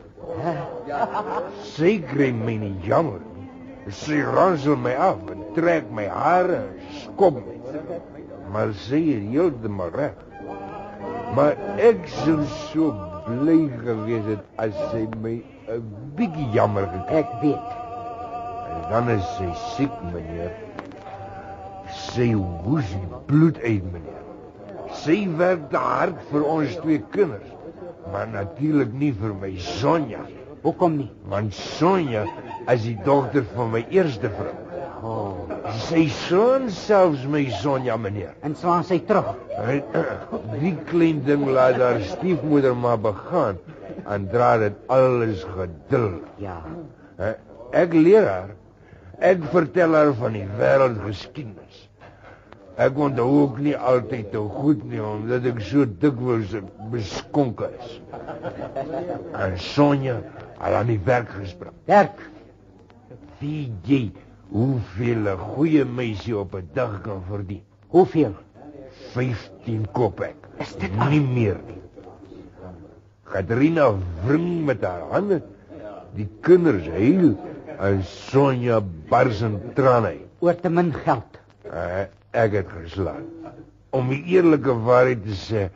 [1.62, 3.48] Sy kry my nie jammer nie.
[3.92, 7.56] Sy ransel my af en trek my hare en skop my.
[8.52, 10.27] Maar sy is heeltemal reg.
[11.38, 12.88] Maar ek sou so
[13.28, 15.36] bly gewees het as sy my
[15.70, 15.84] 'n
[16.18, 17.68] bietjie jammer gekry Ek weet.
[18.72, 19.46] En dan is sy
[19.76, 20.50] siek, meneer.
[22.00, 22.90] Sy hoes
[23.30, 24.24] bloed uit, meneer.
[25.04, 27.54] Sy werk hard vir ons twee kinders,
[28.10, 30.26] maar natuurlik nie vir my Sonja,
[30.62, 31.10] Hoekom nie?
[31.30, 32.26] want Sonja
[32.66, 34.67] is die dogter van my eerste vrou.
[35.02, 35.46] Oh,
[35.86, 38.32] Sy seun selfs my Sonja, meneer.
[38.42, 39.34] en slaan sy terug.
[39.62, 39.82] En,
[40.62, 43.58] Die klein ding laat haar stiefmoeder maar begaan
[44.08, 46.26] en dra dit alles geduldig.
[46.42, 46.56] Ja.
[47.76, 48.50] Ek leer haar.
[49.18, 51.84] Ek vertel haar van die wêreldgeskiedenis.
[52.78, 56.52] Ek onthou ook nie altyd te goed nie omdat ek so dikwels
[56.92, 57.96] beskonke is.
[59.34, 60.20] En Sonja
[60.58, 61.74] het aan die werk gespring.
[61.90, 62.22] Werk.
[63.42, 64.04] Wie jy
[64.50, 67.62] hoeveel 'n goeie meisie op 'n dag kan verdien?
[67.88, 68.34] Hoeveel?
[69.12, 70.36] 15 kopek.
[70.58, 71.82] Is dit nie meer nie.
[73.22, 73.92] Katrina
[74.24, 75.42] wring met haar hande.
[76.16, 77.36] Die kinders huil
[77.78, 80.06] en Sonja bars in trane.
[80.06, 80.26] uit.
[80.40, 81.38] Oor te min geld.
[81.64, 83.24] Uh, ek het geslaan.
[83.90, 85.68] Om die eerlike waarheid te sê,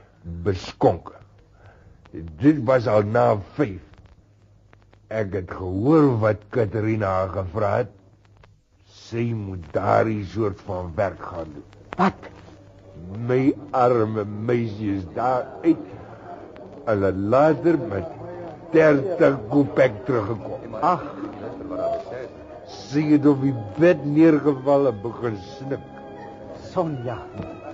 [0.45, 1.13] beskonke.
[2.41, 3.81] Dit was al na 5.
[5.09, 7.93] Ek het gehoor wat Katrina gevra het.
[9.13, 11.65] Sy moet daardie soort van werk gaan doen.
[11.99, 12.29] Wat?
[13.29, 15.83] My arme meisie is daar uit.
[16.87, 18.09] Hulle later met
[18.73, 20.79] 30 kopek teruggekom.
[20.81, 21.05] Ag,
[22.73, 25.83] Sy het op die bed neergeval en begin snik.
[26.71, 27.19] Sonja.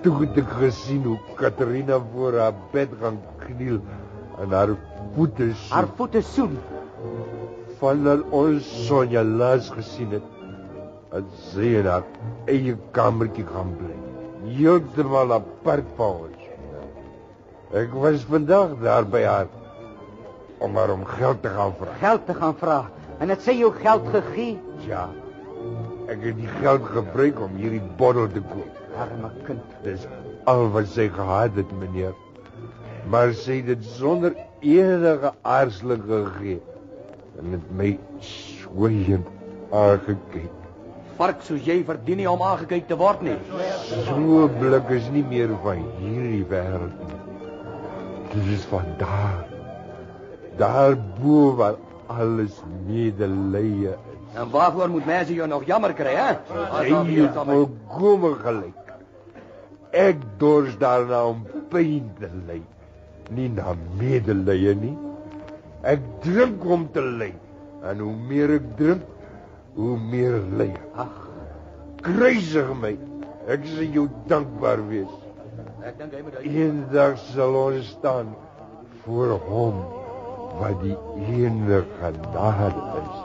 [0.03, 3.79] Toe het ek gesien hoe Katrina voor haar bed gaan kniel
[4.43, 4.73] en haar
[5.15, 5.71] voete soen.
[5.71, 6.57] Haar voete soen.
[7.79, 10.38] Vandat ons Sonja laas gesien het,
[11.13, 12.05] het sy in haar
[12.51, 13.95] eie kamertjie gaan bly.
[14.49, 16.45] Heeltemal apart van ons.
[17.79, 19.49] Ek was vandag daar by haar
[20.59, 21.95] om haar om geld te gaan vra.
[22.01, 22.79] Geld te gaan vra.
[23.19, 24.57] En het sy jou geld gegee?
[24.87, 25.07] Ja.
[26.09, 28.79] Ek het die geld gebruik om hierdie bottel te koop.
[28.99, 29.75] Arme kind.
[29.85, 30.07] Dis
[30.49, 32.15] al wat sy gehad het, meneer.
[33.09, 36.61] Maar sy het dit sonder enige aarzeling gegee.
[37.39, 37.91] En met my
[38.25, 39.27] swygend
[39.71, 40.58] aangekyk.
[41.19, 43.35] Vark soos jy verdien nie om aangekyk te word nie.
[44.07, 47.19] So blik is nie meer van hierdie wêreld nie.
[48.33, 49.43] Dit is van daar.
[50.59, 51.77] Daar bo waar
[52.07, 54.07] alles medelee is.
[54.37, 56.33] En waarvoor moet mense jou nog jammer kry, hè?
[56.87, 58.91] Jy het volkome gelyk.
[59.91, 62.61] Ek dors daarna om pyn te ly.
[63.35, 64.95] nie na medelee nie.
[65.87, 67.31] Ek drink om te ly.
[67.87, 69.05] En hoe meer ek drink,
[69.75, 70.71] hoe meer ly.
[70.95, 71.29] Ag,
[72.01, 72.93] Kruisig my.
[73.49, 75.11] Ek sal jou dankbaar wees.
[75.83, 76.45] ek dink hy moet uit.
[76.45, 78.33] Eendag sal ons staan
[79.05, 79.79] voor hom
[80.59, 80.95] wat die
[81.39, 83.15] enige genade is.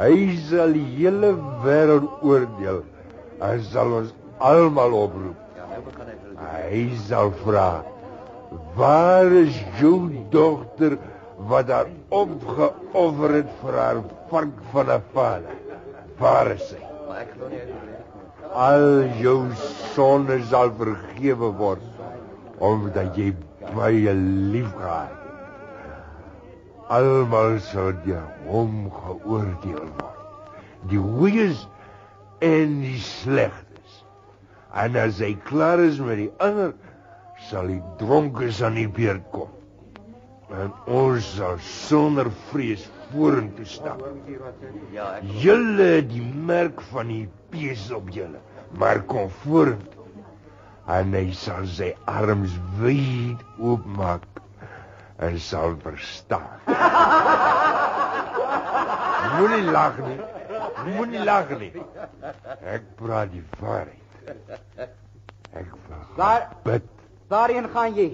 [0.00, 0.16] Hy
[0.48, 1.34] sal die hele
[1.64, 2.82] wêreld oordeel
[3.44, 5.36] en sal ons almal oproep.
[5.58, 6.16] Ja, nou begin hy.
[6.70, 7.68] Hy sal vra:
[8.76, 10.98] "Waar is jou dogter
[11.48, 15.56] wat haar opgeoffer het vir haar vark van 'n vader?
[16.18, 17.90] Waar is sy?" Maar ek glo nie wil.
[18.54, 19.38] Al jou
[19.94, 21.82] sonde sal vergewe word
[22.58, 23.32] omdat jy
[23.74, 24.14] baie
[24.52, 25.20] lief gehad het.
[26.88, 30.18] Almal sal deur hom geoordeel word.
[30.90, 31.68] Die goeies
[32.40, 34.04] en die slegtes.
[34.74, 36.74] En as hy klaar is met die ander,
[37.48, 39.50] sal die dronkes aan die beurt kom.
[40.50, 42.82] En ons sal sonder vrees
[43.12, 44.00] vorentoe stap.
[44.94, 48.40] Ja, ek Julle het die merk van die bees op julle,
[48.78, 49.98] maar kom vorentoe.
[50.90, 54.24] En hy sal sy arms wyd oopmaak
[55.22, 56.58] en sal verstaan.
[59.36, 60.18] Moenie lag nie.
[60.96, 61.70] Moenie lag nie.
[62.74, 64.40] Ek praat die waarheid.
[65.52, 65.80] Ek wil
[66.16, 66.82] Waar bid.
[67.30, 68.08] waarheen gaan jy?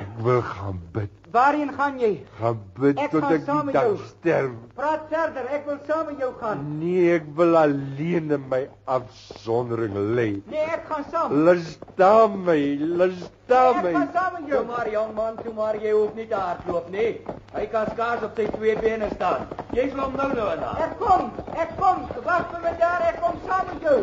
[0.00, 1.10] Ek wil gaan bid.
[1.32, 2.10] Waarheen gaan jy?
[2.38, 3.96] Gaan bid Ek tot gaan ek die dag jou.
[4.08, 4.50] sterf.
[4.76, 6.64] Praat verder, ek wil saam met jou gaan.
[6.78, 10.26] Nee, ek wil alleen in my afsondering lê.
[10.52, 11.32] Nee, ek gaan saam.
[11.46, 13.92] Laat staan my, laat staan Ek my.
[13.92, 14.58] gaan saam met jou.
[14.64, 17.20] Toe maar jong man, toe maar jy hoef nie te hardloop nie.
[17.54, 19.48] Hy kan skaars op sy twee bene staan.
[19.72, 20.68] Jy hom nou nou aan.
[20.84, 22.04] Ek kom, ek kom.
[22.24, 24.00] Wag vir my daar, ek kom saam met jou.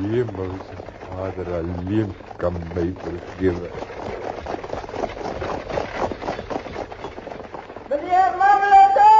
[0.00, 0.76] Hemelse
[1.08, 3.68] Vader, alleen kan my vergewe.
[7.88, 9.10] Meneer Marmelade,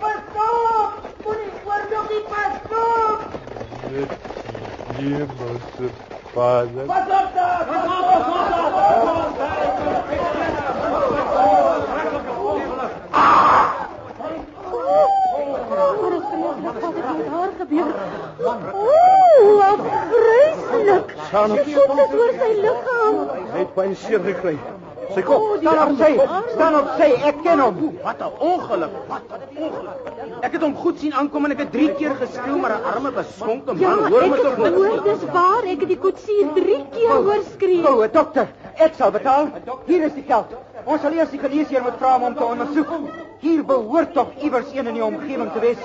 [0.00, 0.92] pas op!
[1.24, 3.20] Moenie oorloop nie, pas op!
[4.96, 5.86] Hemelse
[6.32, 6.86] Vader.
[6.86, 7.64] Pas op daar!
[7.66, 8.02] Pas op!
[16.62, 17.94] Wat het met haar gebeur?
[18.74, 19.80] Oeh, wat
[21.32, 21.68] vreselijk.
[21.68, 23.20] Soep is oor sy lichaam.
[23.52, 24.56] Hy het baie seer gekry.
[25.12, 25.60] Sy Oh, kop.
[25.60, 26.12] die Staan op sy,
[26.54, 27.80] staan op sy, ek ken hom.
[28.02, 28.94] Wat 'n ongeluk.
[29.08, 29.98] Wat 'n ongeluk.
[30.42, 33.10] Ek het hom goed sien aankom en ek het 3 keer geskreeu maar 'n arme
[33.12, 35.12] beskonke Ja, man hoor my het tog niks gehoor, nie.
[35.12, 35.62] dis waar.
[35.64, 37.82] Ek het die koetsier drie keer hoor skree.
[37.82, 39.48] Goue dokter, ek sal betaal.
[39.86, 40.46] Hier is die geld.
[40.84, 42.88] Ons sal eers die geneesheer moet vra om hom te ondersoek.
[43.40, 45.78] Hier behoort tog iewers een in die omgewing te wees.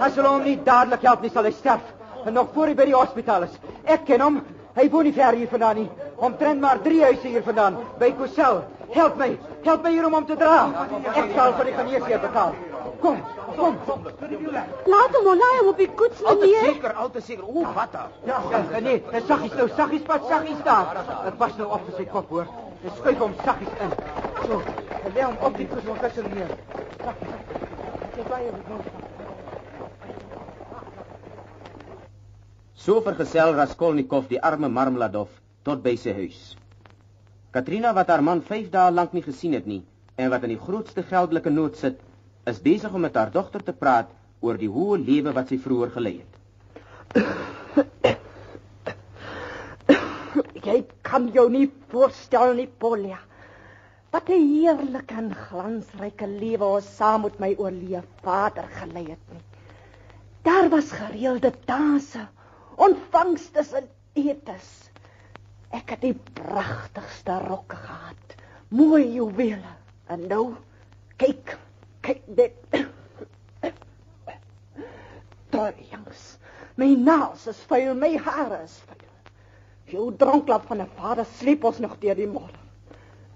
[0.00, 1.82] As hulle hom nie dadelik help nie, sal hy sterf.
[2.26, 3.58] En nog voor hy by die hospitaal is.
[3.84, 4.42] Ek ken hom.
[4.74, 5.90] Hy woon nie ver hier vandaan nie.
[6.16, 8.62] Omtrent maar 3 huise hier vandaan, by Kusel.
[8.94, 9.38] Help my.
[9.64, 10.56] Help my hier om hom te dra.
[11.14, 12.54] Ek sal vir die geneesheer betaal.
[13.00, 13.18] Kom,
[13.56, 13.76] kom.
[14.86, 16.68] Laat hom maar laai hom op die koets, Al te meneer.
[16.72, 17.44] seker, al te seker.
[17.44, 18.12] O, wat dan?
[18.24, 21.02] Ja, ja, nee, dis saggies nou, saggies pat, saggies daar.
[21.24, 22.46] Dit was nou op vir sy kop hoor.
[22.82, 23.92] Dis skuif hom saggies in.
[24.46, 24.60] So,
[25.04, 26.54] en lê hom op die kussel neer.
[27.04, 27.36] Saggies.
[28.16, 29.23] Jy baie bedankt.
[32.84, 35.30] So vergesel Raskolnikov die arme Marmeladov
[35.64, 36.40] tot by sy huis.
[37.54, 39.78] Katrina wat haar man 5 dae lank nie gesien het nie
[40.20, 41.96] en wat in die grootste geldelike nood sit,
[42.44, 44.12] is besig om met haar dogter te praat
[44.44, 46.32] oor die hoë lewe wat sy vroeër gelei het.
[50.68, 50.76] Jy
[51.08, 53.16] kan jou nie voorstel nie, Polly.
[54.12, 59.44] Wat 'n heerlike en glansryke lewe ons saam met my oorleef vader gelei het nie.
[60.44, 62.28] Daar was gereelde danse,
[62.76, 64.68] ontvangstes en etes.
[65.74, 68.36] Ek het die pragtigste rokke gehad,
[68.68, 69.74] mooi juwele.
[70.12, 70.44] En nou,
[71.18, 71.56] kyk,
[72.06, 72.54] kyk dit.
[75.54, 76.26] Dryangs.
[76.76, 79.00] My naels is vuil, my hare is vuil.
[79.94, 82.60] Jou dronklap van 'n vader sleep ons nog deur die môre.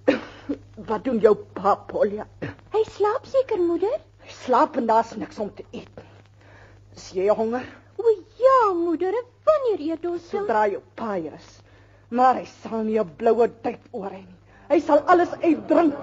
[0.88, 2.22] Wat doen jou pa, Polly?
[2.74, 4.00] Hy slaap seker, moeder.
[4.24, 6.02] Hy slaap en daar's niks om te eet.
[6.96, 7.66] Is jy honger?
[7.98, 9.14] O ja, moeder,
[9.48, 10.28] wanneer eet ons?
[10.30, 11.48] Sodra jou pa hier is.
[12.10, 14.36] Maar hy sal nie 'n bloue tyd oor hê nie.
[14.70, 15.96] Hy sal alles uitdrink.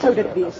[0.00, 0.58] Sou dit wees?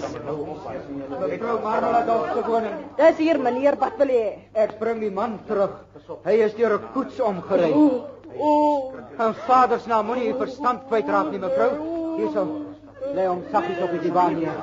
[1.20, 2.74] Mevrou Marmeladov se woning.
[2.96, 4.38] Dis hier meneer, wat wil jy?
[4.54, 5.78] Ek bring die man terug.
[6.24, 7.72] Hy is deur 'n koets omgery.
[7.72, 8.04] O,
[8.38, 11.70] o, En vaders naam moenie u verstand kwytraak nie, mevrou.
[12.16, 12.69] Hierso.
[13.14, 14.58] Lê hom saggies op die divan neer.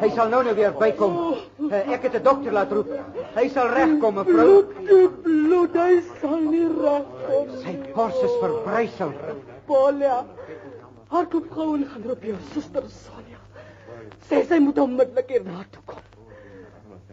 [0.00, 1.16] Hy sal nou nou weer bykom.
[1.68, 2.92] Uh, ek het 'n dokter laat roep.
[3.34, 4.62] Hy sal regkom, mevrou.
[4.78, 7.50] Bloed, bloed, hy sal nie regkom.
[7.64, 9.12] Sy pors is verbrysel.
[9.66, 10.24] Polia.
[11.12, 13.40] Hardloop gou en gaan roep jou suster Sonja.
[14.28, 16.00] Sê sy moet onmiddellik hier na toe kom.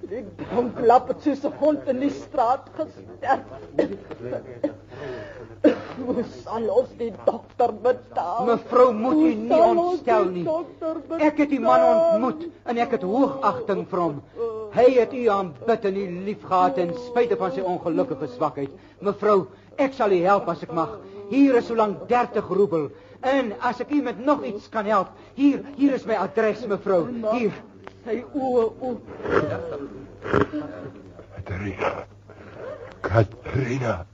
[0.09, 3.43] Die dronk lap het soos 'n hond in die straat gesterf.
[5.99, 8.45] Hoe sal ons die dokter betaal?
[8.47, 10.45] Mevrou moet u nie ons ontstel nie.
[11.19, 14.17] Ek het die man ontmoet en ek het hoogagting vir hom.
[14.75, 18.75] Hy het u aanbid en u liefgehad ten spyte van sy ongelukkige swakheid.
[19.03, 19.39] Mevrou,
[19.81, 20.95] ek sal u help as ek mag.
[21.29, 22.89] Hier is solank 30 roebel.
[23.19, 27.03] En as ek u met nog iets kan help, hier hier is my adres, mevrou.
[27.33, 27.51] Hier.
[28.05, 29.11] Sy oë oop.
[31.35, 32.18] Katrina.
[33.01, 34.05] Katrina.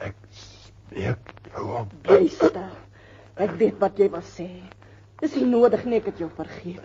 [0.00, 1.90] Ek smeek jou om.
[2.08, 2.70] Luister.
[3.34, 4.48] Ek weet wat jy wil sê.
[5.22, 6.80] Dis nie nodig nie, ek het jou vergeef.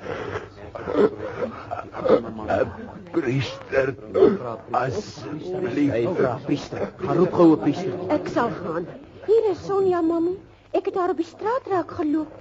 [3.14, 3.94] Priester,
[4.80, 6.22] asseblief.
[6.46, 6.86] Priester.
[7.02, 7.98] Gaan roep gou 'n priester.
[8.18, 8.88] Ek sal gaan.
[9.26, 10.38] Hier is Sonja, mami.
[10.74, 12.32] Ek het haar op die straat raak geloop.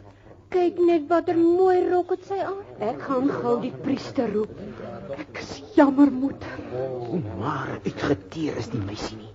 [0.49, 2.61] Kyk net watter mooi rok het sy aan.
[2.80, 4.55] Ek gaan gou die priester roep.
[5.12, 6.55] Ek is jammer, moeder.
[7.40, 9.32] Maar uitgeteer is die meisie nie.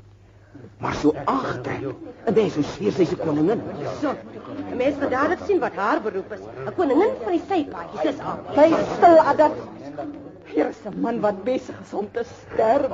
[0.82, 1.86] Maar so aangetrek.
[2.26, 3.62] 'n Mens so sweer sy's 'n koningin.
[4.02, 6.42] So, 'n mens moet dadelik sien wat haar beroep is.
[6.66, 8.38] 'n Koningin van die sypaadjies, dis al.
[8.56, 9.56] Bly stil, Adat.
[10.54, 12.92] Hier is 'n man wat besig is om te sterf.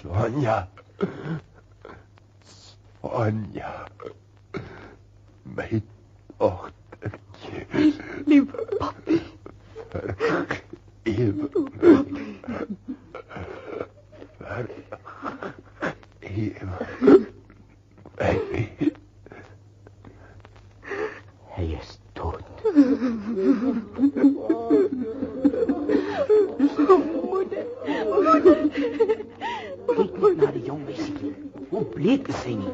[0.00, 0.68] Sonja.
[3.02, 3.72] Sonja.
[5.54, 5.82] My
[6.38, 7.66] dogtertje.
[8.26, 8.44] Lief
[8.78, 9.20] papi.
[9.90, 11.48] Vergeef my.
[14.38, 16.76] Vergeef my.
[21.56, 22.44] Hy is dood.
[27.22, 27.66] Moeder.
[28.10, 28.60] Moeder.
[29.96, 30.84] Kyk net na die jong
[31.68, 32.72] Hoe bleek is sy nie?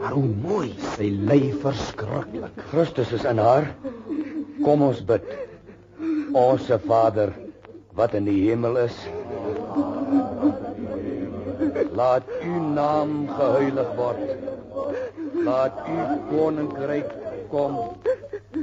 [0.00, 0.68] Maar hoe mooi.
[0.94, 2.58] Sy ly verskriklik.
[2.70, 3.66] Christus is in haar.
[4.62, 5.26] Kom ons bid.
[6.36, 7.32] Onse Vader
[7.98, 8.96] wat in die hemel is.
[11.98, 14.22] Laat u naam geheilig word.
[15.44, 15.98] Laat u
[16.30, 17.10] koninkryk
[17.50, 17.80] kom.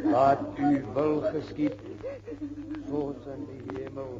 [0.07, 1.75] Laat u wil geskied
[2.87, 4.13] soos in die hemel.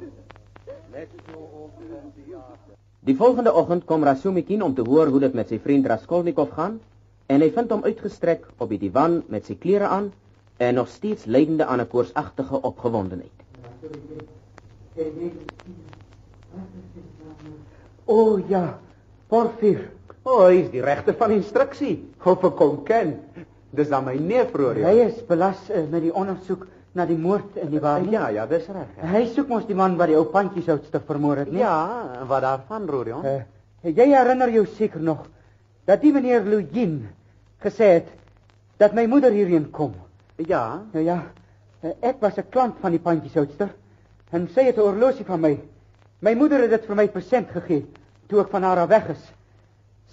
[0.92, 2.77] Net so op die aarde.
[3.06, 6.80] Die volgende oggend kom Rasumikin om te hoor hoe dit met sy vriend Raskolnikov gaan
[7.28, 10.12] en hy vind hom uitgestrek op die divan met sy klere aan
[10.58, 13.32] en nog steeds lydende aan 'n koorsagtige opgewondenheid.
[18.06, 18.80] O oh, ja,
[19.28, 19.92] Porfier.
[20.24, 22.10] O, oh, hy is die regter van instruksie.
[22.24, 23.20] Of ek kon ken.
[23.76, 24.84] Dis dan my neef Rory.
[24.84, 28.04] Hy is belas uh, met die ondersoek na die moord in die waar.
[28.12, 28.90] Ja, ja, dis reg.
[28.98, 29.10] Ja.
[29.12, 31.60] Hy soek mos die man wat die ou pandjiesoutste vermoor het, nie?
[31.60, 33.14] ja, wat daarvan Rory?
[33.14, 33.42] Uh,
[33.84, 35.26] jy herinner jou seker nog
[35.88, 37.08] dat die meneer Lugin
[37.64, 38.12] gesê het
[38.82, 39.94] dat my moeder hierheen kom.
[40.38, 40.84] Ja.
[40.94, 41.22] Nou ja,
[41.84, 43.74] uh, ek was 'n klant van die pandjiesoutster
[44.32, 45.58] en sy het 'n horlosie van my.
[46.20, 47.86] My moeder het dit vir my persent gegee
[48.28, 49.34] toe ek van haar af weg is.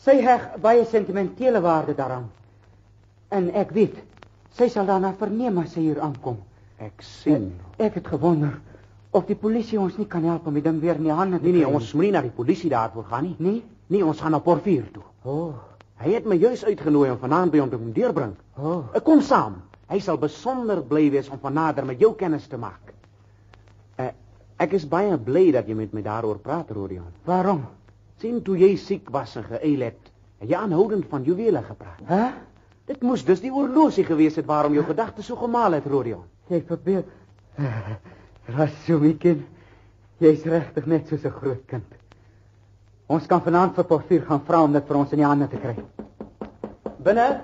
[0.05, 2.31] Sy heg baie sentimentele waarde daaraan.
[3.31, 3.97] En ek weet,
[4.53, 6.39] sy sal daarna verneem as sy hier aankom.
[6.79, 7.53] Ek sien.
[7.79, 8.61] Ek, ek het gewonder
[9.15, 11.47] of die polisie ons nie kan help om die ding weer in die hande te
[11.47, 13.37] Nee nee, kry ons moenie na die polisie daarvoor gaan nie.
[13.39, 13.61] nie.
[13.87, 15.05] Nee, ons gaan na Porfier toe.
[15.23, 15.55] O, oh,
[16.03, 18.35] Hy het my juis uitgenooi om vanaand by hom te kom deurbring.
[18.57, 18.73] o.
[18.73, 18.81] Oh.
[18.97, 19.61] Ek kom saam.
[19.89, 22.91] Hy sal besonder bly wees om vanader met jou kennis te maak.
[24.01, 24.11] Uh,
[24.59, 27.13] ek is baie bly dat jy met my daaroor praat, Rodion.
[27.29, 27.63] Waarom?
[28.19, 30.11] Sien toe jy siek was en geëil het,
[30.41, 32.03] het jy aanhoudend van juwele gepraat.
[32.09, 32.33] Hæ?
[32.91, 36.25] Dit moes dus die oorlosie gewees het waarom jou gedagtes so gemaal het, Rodion.
[36.51, 37.05] Jy verbeel.
[38.57, 39.45] Rasumikin,
[40.21, 41.85] jy's regtig net soos 'n groot kind.
[43.09, 45.57] Ons kan vanaand vir Porfier gaan vra om dit vir ons in die hande te
[45.57, 45.75] kry.
[47.05, 47.41] Binne.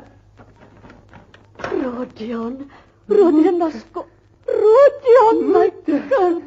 [1.58, 2.70] Rodion.
[3.08, 4.04] Rodion, das kom.
[4.46, 6.44] Rodion, my kind.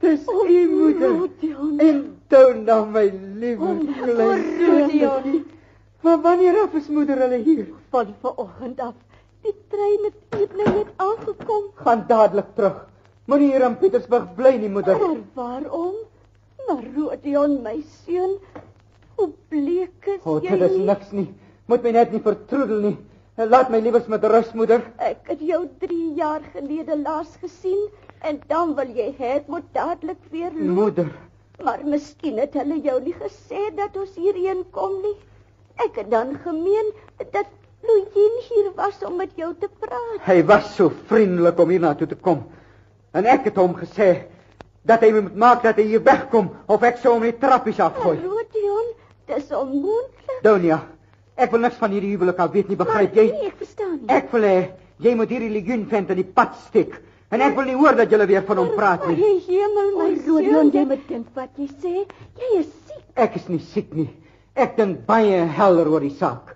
[0.00, 1.08] Dis O, u moeder.
[1.08, 1.78] Rodion.
[1.80, 3.06] En toe na my
[3.38, 4.58] liewe O, klein Rodion.
[4.58, 5.44] kindertjie.
[6.02, 7.66] Maar wanneer af is moeder hulle hier?
[7.90, 8.94] Van vanoggend af.
[9.42, 11.64] Die trein het eers nou net aangekom.
[11.82, 12.76] Gaan dadelik terug.
[13.30, 14.98] Moenie hier in Pietersburg bly nie, moeder.
[14.98, 15.94] Maar waarom?
[16.68, 18.36] Maar Rodion, my seun,
[19.18, 20.56] hoe bleek is O, jy?
[20.58, 21.26] dit is niks nie.
[21.70, 22.96] Moet my net nie vertroedel nie.
[23.48, 24.82] Laat my liewers met rus, moeder.
[25.02, 27.80] Ek het jou 3 jaar gelede laas gesien
[28.22, 30.76] en dan wil jy hê ek moet dadelik weer loop.
[30.76, 31.10] Moeder.
[31.62, 35.16] Maar miskien het hulle jou nie gesê dat ons hierheen kom nie.
[35.86, 36.92] Ek het dan gemeen
[37.32, 37.48] dat
[37.82, 40.20] Louien hier was om met jou te praat.
[40.26, 42.44] Hy was so vriendelik om hiernatoe te kom.
[43.12, 44.10] En ek het hom gesê
[44.86, 48.16] dat hy moet maak dat hy hier wegkom of ek sou hom die trappies afgooi.
[48.22, 48.92] Rodion,
[49.30, 50.38] dis onmoontlik.
[50.46, 50.78] Donia,
[51.38, 53.26] ek wil niks van hierdie huwelik al weet nie, begryp jy?
[53.34, 54.08] Nee, ek verstaan nie.
[54.14, 54.56] Ek wil hê
[55.02, 56.96] jy moet hierdie legioen vent in die pad steek.
[57.32, 59.16] En ek wil nie hoor dat julle weer van hom praat nie.
[59.18, 61.94] My hemel, my Rodion, jy moet dink wat jy sê.
[62.38, 63.04] Jy is siek.
[63.26, 64.10] Ek is nie siek nie.
[64.54, 66.52] Ek dink baie helder oor die saak.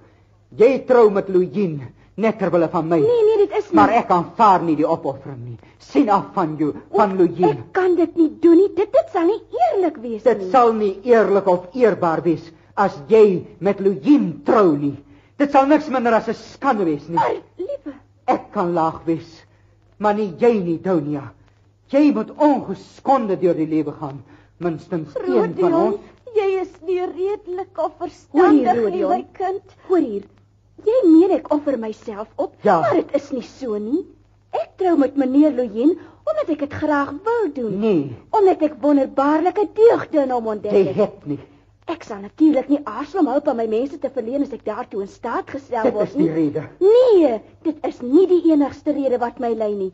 [0.57, 1.80] Jy trou met Louien
[2.16, 2.99] net ter wille van my.
[3.01, 3.74] Nee, nee, dit is nie.
[3.76, 5.59] Maar ek aanvaar nie die opoffering nie.
[5.78, 7.51] Sien af van jou, van Louien.
[7.59, 8.68] Ek kan dit nie doen nie.
[8.74, 10.51] Dit dit sal nie eerlik wees Dit nie.
[10.51, 14.97] sal nie eerlik of eerbaar wees as jy met Louien trou nie.
[15.36, 17.16] Dit sal niks minder as 'n skande wees nie.
[17.16, 17.94] Maar liewe,
[18.26, 19.44] Ek kan laag wees,
[19.99, 21.32] maar nie jy nie, Donia.
[21.90, 24.24] Jy moet ongeskonde deur die lewe gaan,
[24.59, 25.97] minstens een van Rodion, ons.
[26.34, 29.11] jy is nie redelik of Hoor hier, verstandig nie, Rodion.
[29.11, 29.62] my kind.
[29.88, 30.22] Hoor hier.
[30.87, 32.80] Jy meen ek offer myself op, Ja.
[32.80, 34.05] maar dit is nie so nie.
[34.53, 37.78] Ek trou met meneer Loyen omdat ek dit graag wil doen.
[37.80, 41.26] Nee, Omdat ek wonderbaarlike deugde in hom ontdek jy het.
[41.26, 41.39] nie.
[41.87, 45.01] Ek sal natuurlik nie aarzel om hulp aan my mense te verleen as ek daartoe
[45.05, 46.64] in staat gestel Dit word is die rede.
[46.82, 49.93] Nee, dit is nie die enigste rede wat my lei nie.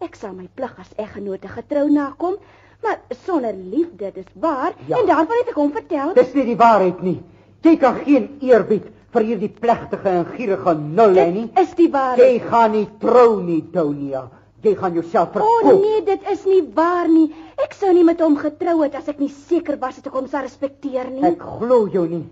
[0.00, 2.36] Ek sal my plig as eggenote getrou nakom,
[2.82, 4.98] maar sonder liefde, dis waar, Ja.
[5.00, 6.14] en daarvan het ek hom vertel.
[6.14, 7.20] Dis nie die waarheid nie.
[7.62, 11.46] Jy kan geen eerbied vir hierdie plegtige en gierige nul hê nie.
[11.54, 12.18] Dit is die waarheid.
[12.26, 14.28] Jy gaan nie trou nie, Donia.
[14.62, 15.80] Jy gaan jouself O verkoop.
[15.82, 17.28] nee, dit is nie waar nie.
[17.64, 20.26] Ek sou nie met hom getrou het as ek nie seker was dat ek hom
[20.28, 21.22] sou respekteer nie.
[21.24, 22.24] Ek glo jou nie.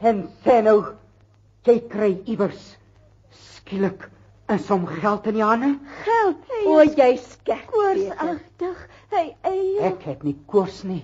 [0.00, 0.82] En sê nou,
[1.64, 2.76] jy kry iewers
[3.32, 4.10] skielik
[4.48, 5.78] 'n som geld in die hande?
[6.04, 6.36] Geld.
[6.66, 7.66] O, jy skek.
[7.72, 8.88] Koorsagtig.
[9.10, 9.80] Hy eie.
[9.88, 11.02] Ek het nie koors nie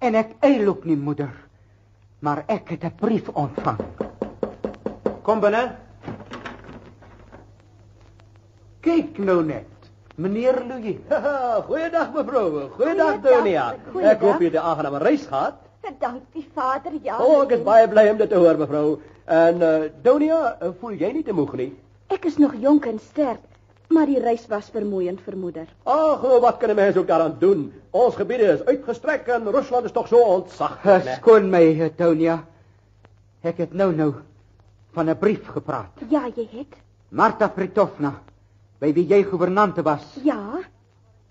[0.00, 1.30] en ek eil ook nie moeder.
[2.20, 3.78] Maar ek het 'n brief ontvang.
[5.22, 5.76] Kom binne.
[8.82, 9.68] Kyk nou net.
[10.18, 10.98] Meneer Louis.
[11.68, 12.46] Goeiedag mevrou.
[12.74, 13.68] Goeiedag Donia.
[14.02, 15.60] Ek hoop het 'n aangename reis gehad.
[16.00, 17.18] Dank die Vader, ja.
[17.18, 18.98] Oh, is baie bly om dit te hoor mevrou.
[19.26, 21.72] En uh, Donia, uh, voel jy nie te moeg nie?
[22.10, 23.42] Ek is nog jonk en sterk,
[23.88, 25.66] maar die reis was vermoeiend vir moeder.
[25.84, 27.72] Ag, oh, wat kan 'n mens ook daaraan doen?
[27.90, 31.14] Ons gebiede is uitgestrek en Rusland is so ontzaglik, né?
[31.14, 32.44] Skoon my, Tonia.
[33.42, 34.14] Ek het nou nou
[34.92, 35.92] van 'n brief gepraat.
[36.08, 36.76] Ja, jy het.
[37.08, 38.12] Marta Pritovna,
[38.80, 40.58] by wie jy gouvernante was, Ja.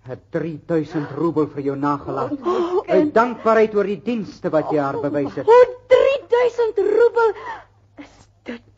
[0.01, 2.31] het 3000 roebel vir jou nagelaat.
[2.31, 5.47] Oh, Uit dankbaarheid oor die dienste wat jy haar bewys het.
[5.47, 5.51] O,
[5.87, 7.33] 3000 roebel.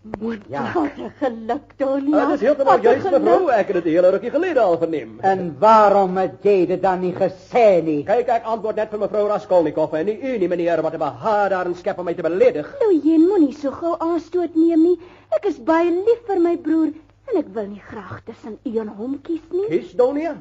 [0.04, 0.50] Is dit moontlik?
[0.50, 0.72] Ja.
[0.74, 0.90] Wat
[1.20, 1.62] geluk.
[1.78, 3.50] Ja, dit is heeltemal juist mevrou.
[3.56, 5.20] Ek het dit 'n hele rukkie gelede al verneem.
[5.22, 8.04] En waarom het jy dit dan nie gesê nie?
[8.04, 11.50] Kyk, ek antwoord net vir mevrou Raskolnikov en nie u nie, meneer, wat 'n behaar
[11.50, 12.76] daarin skep om my te beledig.
[12.82, 15.00] Louien moenie so gou aanstoot neem nie.
[15.30, 16.92] Ek is baie lief vir my broer
[17.32, 19.68] en ek wil nie graag tussen u en hom kies nie.
[19.68, 20.36] Kies Donia.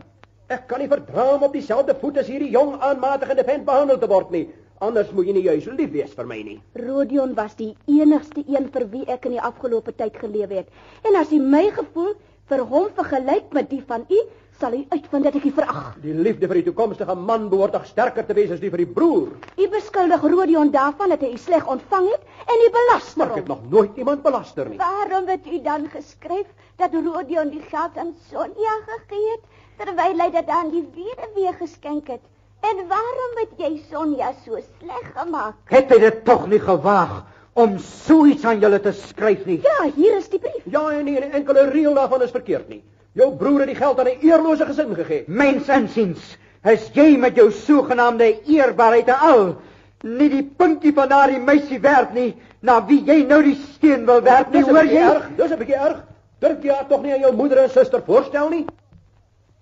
[0.49, 4.09] Ek kan nie verdra om op dieselfde voet as hierdie jong aanmatigende vent behandel te
[4.09, 4.49] word nie.
[4.83, 6.57] Anders moet jy nie juis lief wees vir my nie.
[6.75, 10.73] Rodion was die enigste een vir wie ek in die afgelope tyd gelewe het.
[11.07, 12.17] En as hy my gevoel
[12.51, 14.19] vir hom vergelyk met die van u,
[14.59, 15.93] sal hy uitvind dat ek u verag.
[16.03, 18.89] Die liefde vir die toekomstige man behoort tog sterker te wees as die vir die
[18.99, 19.31] broer.
[19.55, 23.41] U beskuldig Rodion daarvan dat hy u sleg ontvang het en u belas Maar ek
[23.45, 24.83] het nog nooit iemand belaster nie.
[24.83, 26.51] Waarom het u dan geskryf
[26.83, 32.15] dat Rodion die geld aan Sonja gegee het terwyl hy dit aan die weduwee geskenk
[32.17, 32.32] het?
[32.63, 35.55] En waarom het jy Sonja so sleg gemaak?
[35.73, 37.23] Het hy dit tog nie gewaag
[37.59, 39.59] om so iets aan julle te skryf nie?
[39.65, 40.63] Ja, hier is die brief.
[40.71, 42.83] Ja, en nie 'n enkele reël daarvan is verkeerd nie.
[43.13, 45.25] Jou broer het die geld aan 'n eerlose gesin gegee.
[45.27, 49.57] Myns insiens is jy met jou sogenaamde eerbaarheid en al
[50.03, 54.23] nie die puntjie van daardie meisie werd nie na wie jy nou die steen wil
[54.23, 54.97] werp nie, hoor jy?
[54.97, 55.29] erg.
[55.37, 56.05] Dis 'n bietjie erg.
[56.39, 58.65] Durf jy haar tog nie aan jou moeder en suster voorstel nie?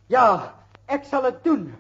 [0.07, 0.53] Ja,
[0.87, 1.75] ek sal dit doen.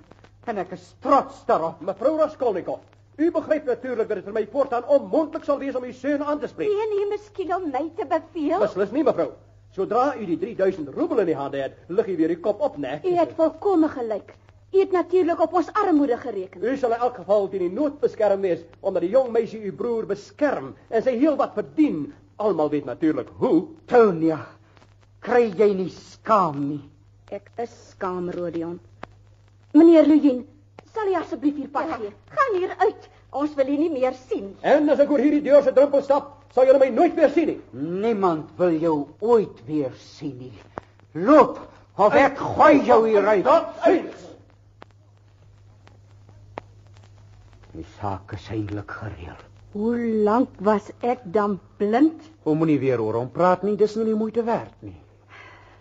[0.49, 1.83] En ek is trots daarop.
[1.85, 2.81] Mevrou Raskolnikov,
[3.21, 6.41] u begryp natuurlik dat dit vir my voortaan onmoontlik sal wees om u seun aan
[6.41, 6.71] te spreek.
[6.73, 8.59] Nee, nee, miskien om my te beveel.
[8.63, 9.31] Beslis nie, mevrou.
[9.77, 12.79] Sodra u die 3000 roebel in die hande het, lig u weer die kop op,
[12.81, 12.97] né?
[13.05, 14.33] U het volkome gelyk.
[14.73, 16.65] U het natuurlik op ons armoede gereken.
[16.65, 19.73] U sal in elk geval teen die nood beskerm wees omdat die jong meisie u
[19.73, 22.13] broer beskerm en sy heel wat verdien.
[22.41, 23.67] Almal weet natuurlik hoe.
[23.91, 24.41] Tonia,
[25.21, 26.83] kry jy nie skaam nie?
[27.31, 28.79] Ek is skaam, Rodion.
[29.73, 30.45] Meneer Lujien,
[30.95, 32.11] sal u asseblief hier pas gee?
[32.35, 33.09] Gaan hier uit.
[33.31, 34.49] Ons wil u nie meer sien.
[34.67, 37.53] En as ek oor hierdie deur se drempel stap, sal julle my nooit weer sien
[37.53, 37.61] nie.
[38.07, 40.53] Niemand wil jou ooit weer sien nie.
[41.15, 41.61] Loop,
[41.95, 43.45] of ek gooi jou hier uit.
[43.47, 44.27] Totsiens.
[47.71, 49.39] Die saak is eintlik gereël.
[49.79, 49.95] Hoe
[50.27, 52.25] lank was ek dan blind?
[52.43, 54.97] Hoe moenie weer oor hom praat nie, dis nie die moeite werd nie.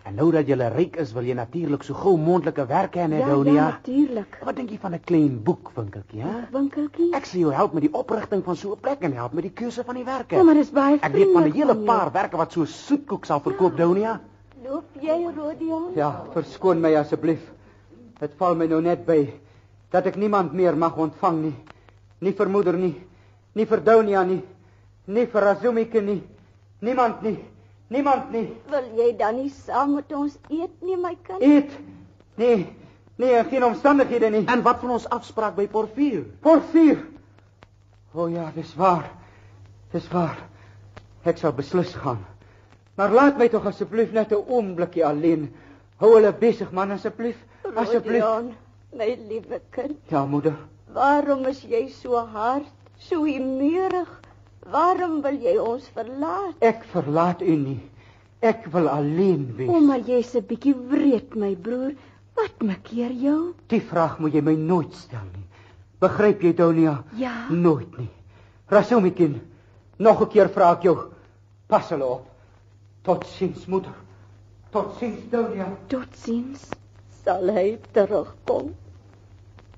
[0.08, 3.08] En nou dat jy ryk is, wil jy natuurlik so gou moontlik 'n werk hê,
[3.08, 3.52] hè, Ja, Donia?
[3.54, 4.38] ja, natuurlik.
[4.44, 6.48] Wat dink jy van 'n klein boekwinkeltjie, hè?
[6.52, 7.12] Winkeltjie.
[7.14, 9.52] Ek sal jou help met die oprigting van so 'n plek en help met die
[9.52, 10.34] keuse van die werke.
[10.36, 13.24] Ja, maar dis baie Ek weet van 'n vriendelik hele paar werke wat so soetkoek
[13.24, 14.20] sal verkoop, Donia.
[14.64, 15.92] Loop jy, Rodion?
[15.94, 17.40] Ja, verskoon my asseblief.
[18.20, 19.32] Dit val my nou net by
[19.90, 21.54] dat ek niemand meer mag ontvang nie.
[22.20, 22.94] Nie vir moeder nie,
[23.54, 24.42] nie vir Donia nie,
[25.06, 26.22] nie vir Azumike nie.
[26.80, 27.38] Niemand nie.
[27.90, 28.46] Niemand nie.
[28.70, 31.42] Wil jy dan nie saam met ons eet nie, my kind?
[31.42, 31.72] Eet.
[32.38, 32.68] Nee.
[33.18, 34.44] Nee, in geen omstandighede nie.
[34.46, 36.22] En wat van ons afspraak by Porfier?
[36.40, 37.02] Porfier.
[38.14, 39.10] O ja, dis waar.
[39.92, 40.38] Dis waar.
[41.26, 42.22] Ek sal beslis gaan.
[42.94, 45.50] Maar laat my tog asseblief net 'n oombliekie alleen.
[45.98, 47.36] Hou hulle besig man asseblief.
[47.74, 48.24] Asseblief.
[48.94, 49.98] My liewe kind.
[50.08, 50.56] Ja, moeder.
[50.92, 52.66] Waarom is jy so hard,
[52.98, 54.19] so humeurig?
[54.70, 56.54] Waarom wil jy ons verlaat?
[56.62, 57.80] Ek verlaat u nie.
[58.40, 59.68] Ek wil alleen wees.
[59.68, 61.92] O, maar jy's 'n bietjie wreed, my broer.
[62.38, 63.54] Wat makkeer jou?
[63.66, 65.46] Die vraag moet jy my nooit stel nie.
[66.00, 67.02] Begryp jy, Donia?
[67.16, 67.48] Ja.
[67.50, 68.08] Nooit nie.
[68.68, 69.40] Rasumikin,
[69.98, 70.96] nog 'n keer vra ek jou.
[71.66, 72.26] Pas hulle op.
[73.02, 73.94] Totsiens, moeder.
[74.70, 75.66] Totsiens, Donia.
[75.88, 76.70] Totsiens.
[77.24, 78.74] Sal hy terugkom?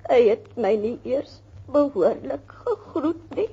[0.08, 3.48] Hy het my nie eers behoorlik gegroet nie.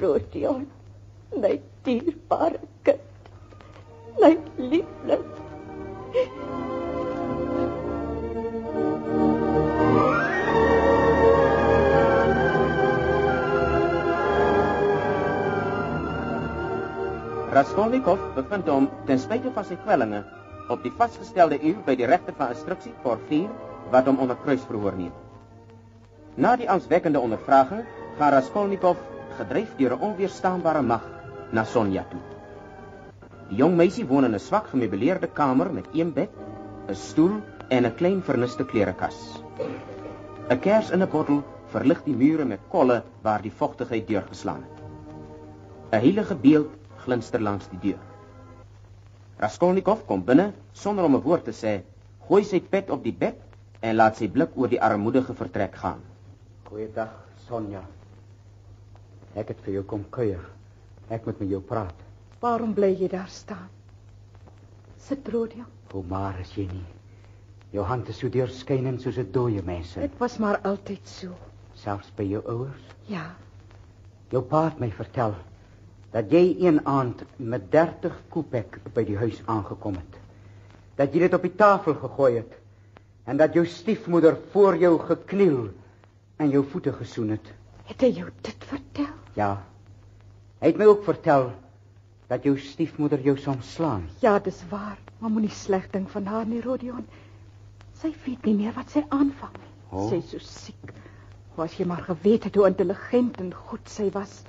[0.00, 0.66] Rodion,
[1.36, 3.00] my dierbare kind.
[4.20, 5.24] My liefling.
[17.54, 20.24] Raskolnikov bevind hom ten spyte van sy kwellinge
[20.74, 23.50] op die vasgestelde uur by die regter van instruksie Porfier
[23.92, 25.12] wat hom onder kruisverhoor neem.
[26.34, 27.84] Na die angswekkende ondervraging
[28.18, 28.98] gaan Raskolnikov
[29.38, 31.04] gedryf deur 'n onweerstaanbare mag
[31.52, 32.20] na Sonja toe.
[33.48, 36.30] Die jong meisie woon in 'n swak gemeubileerde kamer met een bed,
[36.88, 39.40] 'n stoel en 'n klein verniste klerekas.
[40.50, 44.78] 'n Kers in 'n bottel verlig die mure met kolle waar die vogtigheid deurgeslaan het.
[45.92, 46.70] 'n Heilige beeld
[47.04, 48.02] glinster langs die deur.
[49.38, 51.82] Raskolnikov kom binne sonder om 'n woord te sê,
[52.28, 53.36] gooi sy pet op die bed
[53.80, 56.00] en laat sy blik oor die armoedige vertrek gaan.
[56.64, 57.12] Goeiedag,
[57.48, 57.82] Sonja.
[59.34, 60.42] Ek het vir jou kom kuier.
[61.10, 61.94] Ek moet met jou praat.
[62.40, 63.68] Waarom bly jy daar staan?
[64.98, 65.66] Sit Rodion.
[65.92, 66.84] Hoe maar is jy nie?
[67.70, 69.94] Jou hand is so deurskynend soos 'n dooie mens.
[69.94, 71.34] Dit was maar altyd so.
[71.74, 72.82] Selfs by jou ouers.
[73.06, 73.34] Ja,
[74.34, 75.34] Jou pa het my vertel
[76.14, 80.18] dat jy een aand met 30 kopek by die huis aangekom het.
[80.98, 82.54] Dat jy dit op die tafel gegooi het
[83.26, 85.68] en dat jou stiefmoeder voor jou gekniel
[86.36, 87.52] en jou voete gesoen het.
[87.84, 89.12] het hy jou dit vertel?
[89.34, 89.62] Ja.
[90.60, 91.50] Hy het my ook vertel
[92.30, 94.06] dat jou stiefmoeder jou soms slaan.
[94.22, 94.98] Ja, dis waar.
[95.18, 97.04] Maar moenie sleg ding van haar nie, Rodion.
[98.00, 99.72] Sy weet nie meer wat sy aanvang nie.
[99.90, 100.08] Oh.
[100.08, 100.94] Sy is so siek.
[101.58, 104.42] Was jy maar geweet het hoe intelligent en goed sy was.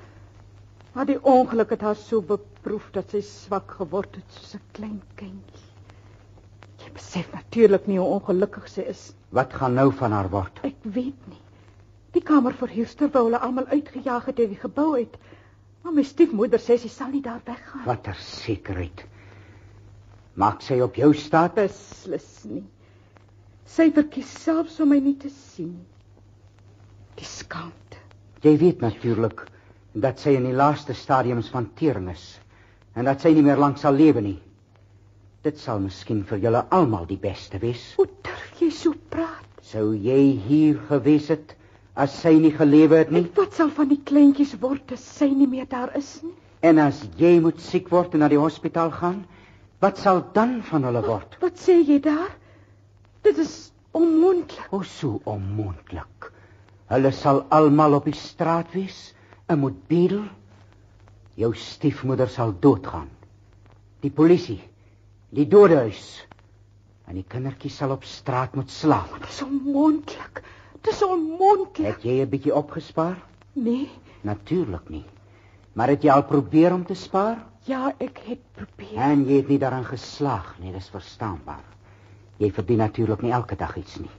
[0.96, 5.02] Maar die ongeluk het haar so beproef dat sy swak geword het soos 'n klein
[5.16, 5.72] kindjie.
[6.86, 9.14] Jy besef natuurlik nie hoe ongelukkig sy is.
[9.30, 10.60] Wat gaan nou van haar word?
[10.64, 11.42] Ek weet nie.
[12.16, 15.18] Die kamerverhuurster wou hulle almal uitgejaag het uit die gebou uit.
[15.84, 17.84] Maar my stiefmoeder sê sy sal nie daar weggaan.
[17.86, 19.04] Watter sekerheid.
[20.40, 21.58] Maak sy op jou staat?
[21.60, 22.64] Beslis nie.
[23.68, 25.76] Sy verkies selfs om my nie te sien.
[27.20, 28.00] Die skaamte.
[28.46, 29.46] Jy weet natuurlik
[29.96, 32.26] dat sy in die laaste stadiums van tering is
[32.96, 34.38] en dat sy nie meer lank sal lewe nie.
[35.44, 37.84] Dit sal miskien vir julle almal die beste wees.
[38.00, 39.48] Hoe durf jy so praat?
[39.66, 41.56] Sou jy hier gewees het
[41.96, 43.24] as sy nie gelewe het nie?
[43.24, 46.34] En wat sal van die kleintjies word as sy nie meer daar is nie?
[46.66, 49.24] En as jy moet siek word en na die hospitaal gaan,
[49.84, 51.38] wat sal dan van hulle word?
[51.44, 52.32] Wat sê jy daar?
[53.26, 53.54] Dit is
[53.96, 54.72] onmoontlik.
[54.74, 56.32] O, so onmoontlik.
[56.92, 59.14] Hulle sal almal op die straat wees
[59.50, 60.26] en moet bedel.
[61.40, 63.10] Jou stiefmoeder sal doodgaan.
[64.06, 64.62] Die polisie,
[65.36, 66.26] die dodehuis
[67.10, 69.12] en die kindertjies sal op straat moet slaap.
[69.20, 70.42] Dit is onmoontlik.
[70.90, 71.86] Is onmoontlik.
[71.96, 73.18] Het jy 'n bietjie opgespaar?
[73.54, 73.90] Nee,
[74.22, 75.06] Natuurlik nie.
[75.74, 77.38] Maar het jy al probeer om te spaar?
[77.64, 78.98] ja, ek het probeer.
[78.98, 81.64] En jy het nie daarin geslaag nie, dis verstaanbaar.
[82.38, 84.10] Jy verdien natuurlik nie elke dag iets nie.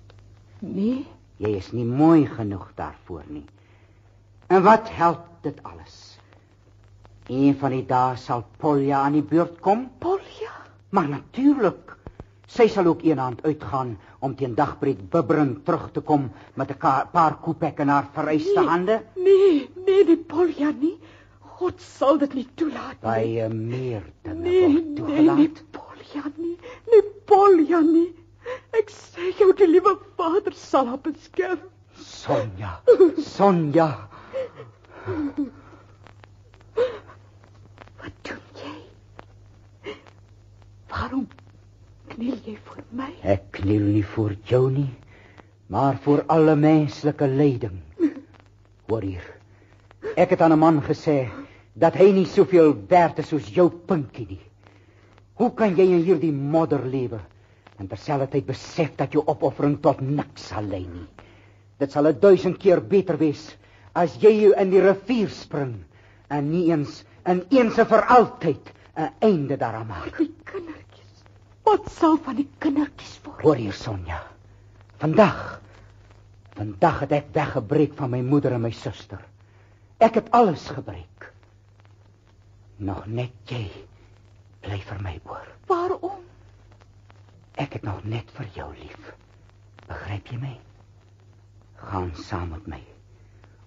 [0.58, 1.06] Nee,
[1.38, 3.44] Jy is nie mooi genoeg daarvoor nie.
[4.46, 6.18] En wat help dit alles?
[7.28, 10.50] Een van die dae sal Polja aan die beurt kom, Polja.
[10.90, 11.96] maar natuurlik.
[12.46, 17.04] Sy sal ook eendag uitgaan om teen dagbreek bibberend terug te kom met 'n ka-
[17.12, 18.68] paar koepek in haar vereiste Nee.
[18.68, 19.02] hande.
[19.16, 20.98] Nee, nee, die Polja nie.
[21.40, 23.10] God sal dit nie toelaat nie.
[23.10, 25.36] Baie meer dinge Nee, word nee, toegelaat.
[25.36, 25.84] nee, Polja.
[25.96, 26.56] Polja nie,
[26.90, 28.14] nie Polja nie.
[28.72, 31.58] Ek sê jou die liewe Vader sal haar beskerm.
[31.96, 32.80] Sonja,
[33.16, 34.08] Sonja.
[38.00, 39.94] Wat doen jy?
[40.90, 41.26] Waarom
[42.16, 43.10] kniel jy voor my?
[43.28, 44.88] Ek kniel nie voor jou nie,
[45.72, 47.82] maar voor alle menslike lyding.
[48.88, 49.26] Hoor hier.
[50.16, 51.28] Ek het aan 'n man gesê
[51.74, 54.40] dat hy nie soveel werd is soos jou pinkie nie.
[55.34, 57.20] Hoe kan jy in hierdie modder lewe
[57.78, 61.06] en terselfdertyd besef dat jou opoffering tot niks sal lei nie?
[61.78, 63.56] Dit sal 'n duisend keer beter wees
[63.94, 65.84] as jy in die rivier spring
[66.30, 70.16] en nie eens in eens vir altyd 'n einde daaraan maak.
[70.18, 70.85] Die kindertjies.
[71.66, 73.42] Wat sal van die kindertjies word?
[73.42, 74.22] Hoor hier Sonja.
[75.02, 75.56] Vandag
[76.56, 79.20] vandag het ek weggebreek van my moeder en my suster.
[80.00, 81.26] Ek het alles gebreek.
[82.80, 83.66] Nog net jy
[84.64, 85.44] bly vir my oor.
[85.68, 86.22] Waarom?
[87.60, 89.12] Ek het nog net vir jou lief.
[89.86, 90.54] Begryp jy my?
[91.90, 92.82] Gaan saam met my.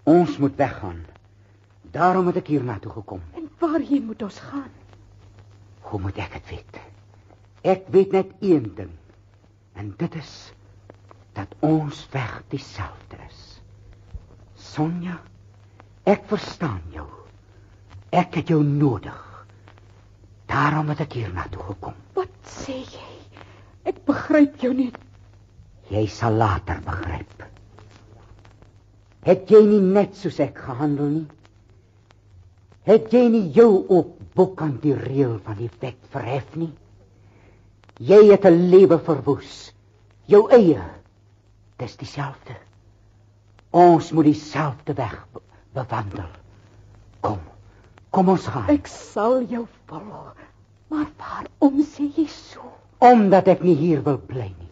[0.10, 1.04] Ons moet weggaan.
[1.94, 3.22] Daarom het ek hier na toe gekom.
[3.38, 4.72] En waarheen moet ons gaan?
[5.90, 6.82] Hoe moet ek dit weet?
[7.62, 8.92] Ek weet net een ding.
[9.76, 10.54] En dit is
[11.36, 13.40] dat ons weg dieselfde is.
[14.56, 15.20] Sonja,
[16.04, 17.08] ek verstaan jou.
[18.16, 19.20] Ek het jou nodig.
[20.50, 21.96] Daarom het ek hier na toe gekom.
[22.18, 23.12] Wat sê jy?
[23.88, 24.90] Ek begryp jou nie.
[25.90, 27.46] Jy sal later begryp.
[29.28, 31.28] Het jy nie net soos ek gehandel nie?
[32.88, 34.04] Het jy nie jou
[34.36, 36.72] boek aan die reël van die wet verhef nie?
[38.00, 39.74] Jy het 'n lewe verwoes.
[40.26, 40.82] Jou eie.
[41.78, 42.56] Dis dieselfde.
[43.72, 45.42] Ons moet dieselfde weg be
[45.74, 46.30] bewandel.
[47.20, 47.40] Kom.
[48.10, 48.70] Kom ons gaan.
[48.70, 50.36] Ek sal jou volg.
[50.88, 52.62] Maar waarom sê jy so?
[52.98, 54.72] Omdat ek nie hier wil bly nie.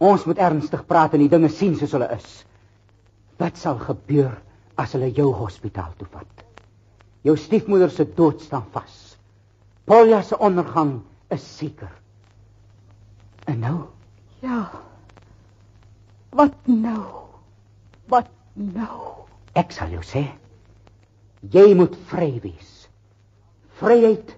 [0.00, 2.44] Ons moet ernstig praat en die dinge sien soos hulle is.
[3.38, 4.32] Wat sal gebeur
[4.76, 6.44] as hulle jou hospitaal toe vat?
[7.22, 9.16] Jou stiefmoeder se dood staan vas.
[9.84, 11.92] Polja se ondergang is seker.
[13.46, 13.76] En nou?
[14.42, 14.70] Ja.
[16.36, 17.04] Wat nou?
[18.10, 18.98] Wat nou?
[19.56, 20.26] Ek sal jou sê,
[21.54, 22.72] jy moet vry wees.
[23.78, 24.34] Vryheid,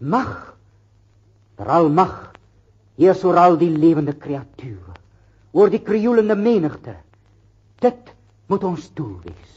[0.00, 0.32] mag,
[1.58, 2.16] veral mag,
[2.98, 4.96] heers oor al die lewende kreature,
[5.54, 6.96] oor die krioelende menigte.
[7.82, 8.14] Dit
[8.50, 9.56] moet ons doel wees.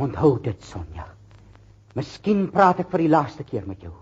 [0.00, 1.06] Onthou dit, Sonja.
[1.94, 3.94] Miskien praat ek vir die laaste keer met jou.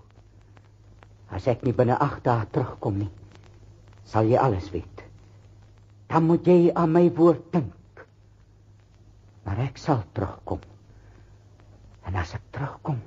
[1.32, 3.10] As ek nie binne 8 dae terugkom nie,
[4.08, 5.04] sal jy alles weet.
[6.12, 8.04] Dan moet jy aan my woord dink.
[9.46, 10.60] Maar ek sal terugkom.
[12.06, 13.00] En as ek terugkom,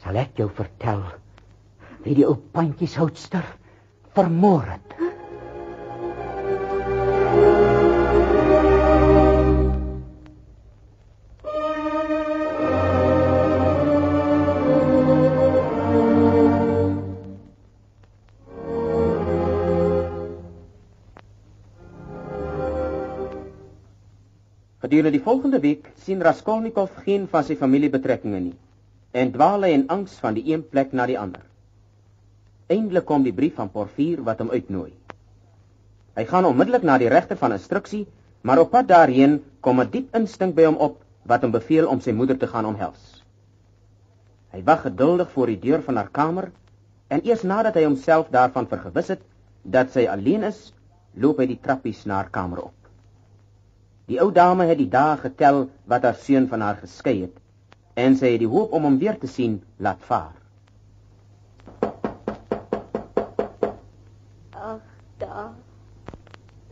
[0.00, 1.04] sal ek jou vertel
[2.04, 3.44] wie die ou pandjies houtster
[4.16, 4.94] vermoor het.
[24.90, 28.56] Gedurende die volgende week sien Raskolnikov geen van sy familiebetrekkinge nie
[29.20, 31.44] en dwaal hy in angs van die een plek na die ander.
[32.66, 34.88] Eindelik kom die brief van Porfier wat hom uitnooi.
[36.18, 38.00] Hy gaan onmiddellik na die regter van instruksie,
[38.42, 42.02] maar op pad daarheen kom 'n diep instink by hom op wat hom beveel om
[42.02, 43.22] sy moeder te gaan omhels.
[44.50, 46.50] Hy wag geduldig voor die deur van haar kamer
[47.06, 49.22] en eers nadat hy homself daarvan vergewis het
[49.62, 50.74] dat sy alleen is,
[51.14, 52.79] loop hy die trappies na haar kamer op.
[54.10, 57.36] Die ou dame het die dae getel wat haar seun van haar geskei het
[57.94, 60.32] en sy het die hoop om hom weer te sien laat vaar.
[64.50, 64.80] Ag,
[65.22, 65.52] daar.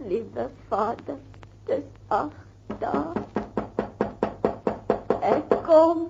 [0.09, 1.21] Liewe Vader,
[1.69, 2.35] dis ag,
[2.81, 3.21] daar.
[5.23, 6.09] Ek kom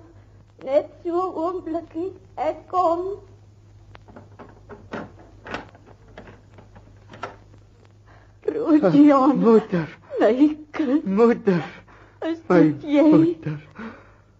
[0.65, 2.09] net so oomblikkie.
[2.41, 3.05] Ek kom.
[8.49, 10.33] Rodian, Moeder, my
[10.79, 11.63] kind, moeder,
[12.27, 13.05] is dit jy?
[13.11, 13.59] moeder.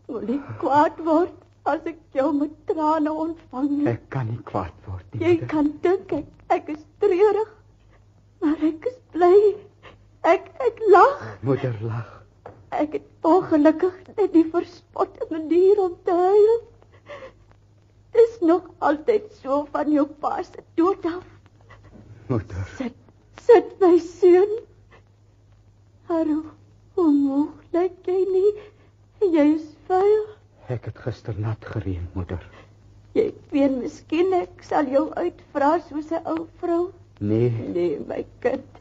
[0.09, 1.35] Moenie kwaad word
[1.69, 3.73] as ek jou met trane ontvang.
[3.91, 5.21] Ek kan nie kwaad word nie.
[5.25, 5.49] Jy moeder.
[5.51, 7.51] kan dink ek, ek is treurig,
[8.43, 9.35] maar ek is bly.
[10.27, 11.21] Ek ek lag.
[11.47, 12.07] Moeder lag.
[12.75, 16.57] Ek het ongelukkig net die verspotte manier om te huil.
[18.17, 21.25] Dis nog altyd so van jou pa se dood af.
[22.29, 22.97] Moeder, Sit,
[23.45, 24.51] sit my seun.
[26.09, 26.41] Hallo,
[26.97, 28.51] hoe moeg lyk jy nie?
[29.33, 30.23] Jy is vuil.
[30.73, 32.41] ek het gister nat gereën, moeder.
[33.13, 36.79] Jy weet miskien ek sal jou uitvra soos 'n ou vrou.
[37.19, 38.79] Nee, Nee, my kind.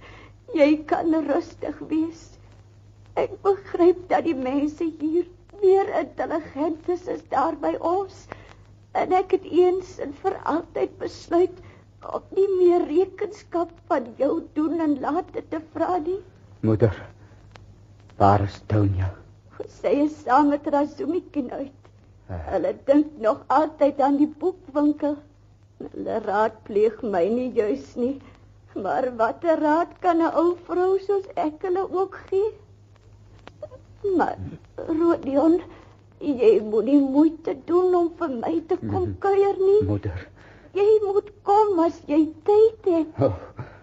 [0.55, 2.23] Jy kan rustig wees.
[3.25, 5.29] Ek begryp dat die mense hier
[5.61, 8.25] meer intelligent is as daar by ons.
[8.95, 11.61] En ek het eens en vir altyd besluit
[12.15, 16.23] om nie meer rekenskap van jou doen en late te vra nie.
[16.63, 17.18] moeder.
[18.19, 19.11] Waar is Tonya?
[19.81, 21.75] Sy is saam met Razumikin uit.
[22.51, 25.17] Hulle dink nog altyd aan die boekwinkel.
[25.83, 28.17] Hulle raadpleeg my nie juis nie.
[28.75, 32.51] Maar watter raad kan 'n ou vrou soos ek hulle ook gee?
[34.17, 34.37] Maar
[34.89, 35.61] Rodion,
[36.21, 39.83] jy moet nie moeite doen om vir my te kom kuier nie.
[39.89, 40.29] Moeder.
[40.75, 43.23] Jy moet kom as jy tyd het.
[43.23, 43.35] Oh,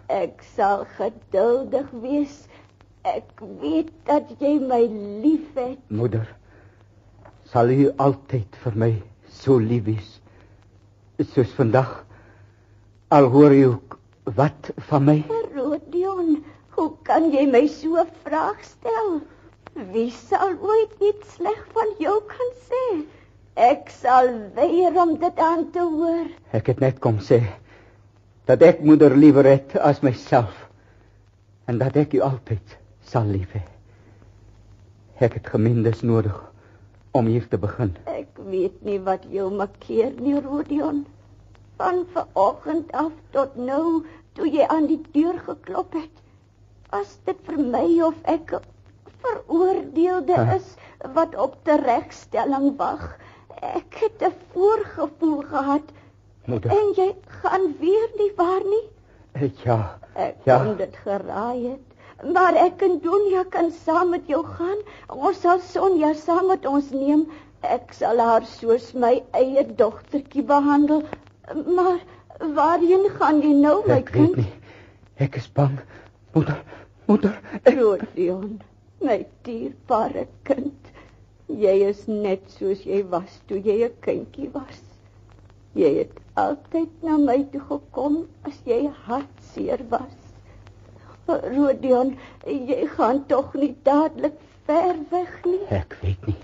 [0.08, 2.48] Ek sal geduldig wees.
[3.06, 4.82] Ek weet dat jy my
[5.22, 5.78] liefhet.
[5.94, 6.26] moeder.
[7.46, 8.92] Sal u altyd vir my
[9.30, 10.08] so lief wees?
[11.22, 11.92] Soos vandag.
[13.14, 13.68] Al hoor u
[14.40, 15.16] wat van my?
[15.54, 16.40] Rodion,
[16.74, 19.22] hoe kan jy my so 'n vraag stel?
[19.94, 23.06] Wie sal ooit iets sleg van jou kan sê?
[23.54, 26.26] Ek sal weier om dit aan te hoor.
[26.52, 27.44] Ek het net kom sê
[28.46, 30.70] dat ek moeder liewer het as myself
[31.68, 33.62] en dat ek u altyd sal lief hê.
[35.24, 36.36] Ek het gemindes nodig
[37.16, 37.94] om hier te begin.
[38.12, 41.06] Ek weet nie wat jou makkeer nie, Rodion.
[41.80, 44.04] Van vanoggend af tot nou,
[44.36, 46.22] toe jy aan die deur geklop het,
[46.92, 48.58] was dit vir my of ek
[49.24, 50.56] veroordeelde Huh?
[50.56, 50.76] is
[51.16, 53.18] wat op teregstelling wag.
[53.62, 55.82] Ek het 'n voorgevoel gehad
[56.46, 56.72] Moeder.
[56.72, 58.88] en jy gaan weer nie waar nie.
[59.64, 60.64] Ja, Ek Ja.
[60.64, 61.95] kon dit geraai het.
[62.24, 64.78] Maar ek en Donja kan saam met jou gaan.
[65.12, 67.26] Ons sal Sonja saam met ons neem.
[67.62, 71.04] Ek sal haar soos my eie dogtertjie behandel.
[71.66, 72.00] Maar
[72.56, 74.40] waarheen gaan jy nou, my ek kind?
[74.40, 74.54] nie.
[75.20, 75.78] Ek is bang.
[76.36, 76.64] Moeder,
[77.08, 78.58] moeder, ek Rodion,
[79.00, 80.92] my dierbare kind.
[81.48, 84.82] Jy is net soos jy was toe jy 'n kindjie was.
[85.76, 90.25] Jy het altyd na my toe gekom as jy hartseer was.
[91.28, 95.62] Rodion, jy gaan tog nie dadelik ver weg nie.
[95.70, 96.38] ek weet nie.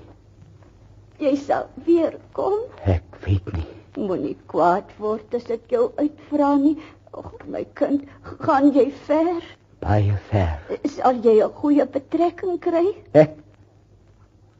[1.21, 2.57] Jy sal weer kom.
[2.89, 3.67] Ek weet nie.
[3.97, 6.77] Moenie kwaad word as ek jou uitvra nie.
[7.13, 8.07] Ag my kind,
[8.41, 9.41] gaan jy ver?
[9.81, 10.57] Baie ver.
[10.85, 12.95] Sal jy 'n goeie betrekking kry?
[13.13, 13.37] Ek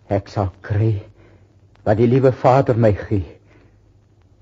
[0.10, 1.02] ek sal kry
[1.86, 3.26] wat die liewe Vader my gee.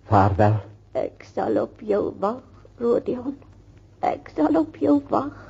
[0.10, 0.60] Vaarwel.
[0.94, 2.42] Ek sal op jou wag,
[2.80, 3.38] Rodion.
[4.02, 5.49] Ek sal op jou wag.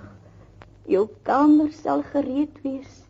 [0.89, 3.03] Jou kamer sal gereed wees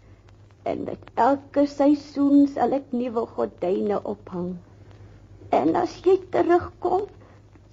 [0.67, 4.57] en met elke seisoen sal ek nuwe gordyne ophang.
[5.55, 7.07] En as jy terugkom,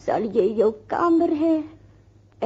[0.01, 1.57] sal jy jou kamer hê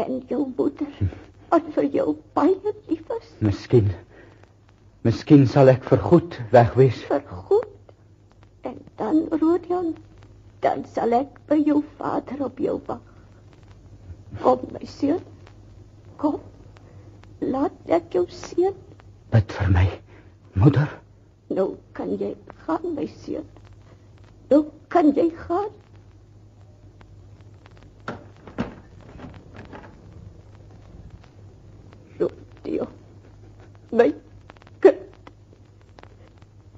[0.01, 1.11] en jou moeder
[1.51, 2.07] wat vir jou
[2.39, 3.29] baie lief is.
[3.45, 3.91] Miskien.
[5.05, 7.03] Miskien sal ek vergoed weg wees.
[7.09, 7.69] vir goed.
[8.65, 9.95] En dan Rodion,
[10.65, 13.05] dan sal ek by jou vader op jou wag.
[14.41, 15.23] Kom my seun.
[16.21, 16.41] Kom.
[17.41, 18.77] Laat ek jou seun.
[19.33, 19.87] Bid vir my,
[20.61, 20.91] moeder.
[21.49, 22.35] Nou kan jy
[22.67, 23.47] gaan my seun.
[24.51, 25.71] Nou kan jy gaan.
[32.21, 32.93] Rodion.
[33.91, 34.11] My
[34.85, 35.01] kind.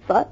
[0.07, 0.31] Wat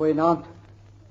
[0.00, 0.46] Goeienaand.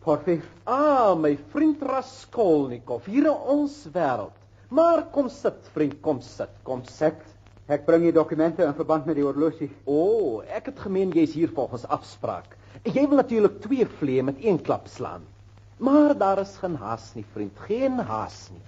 [0.02, 0.42] Porfier.
[0.66, 4.34] Ah, my vriend Raskolnikov, hier in ons wêreld.
[4.74, 7.20] Maar kom sit, vriend, kom sit, kom sit.
[7.70, 9.68] Ek bring die dokumente in verband met die horlosie.
[9.86, 12.56] O, oh, ek het gemeen jy's hier volgens afspraak.
[12.88, 15.30] Jy wil natuurlik twee vleie met een klap slaan.
[15.78, 18.66] Maar daar is geen haas nie, vriend, geen haas nie.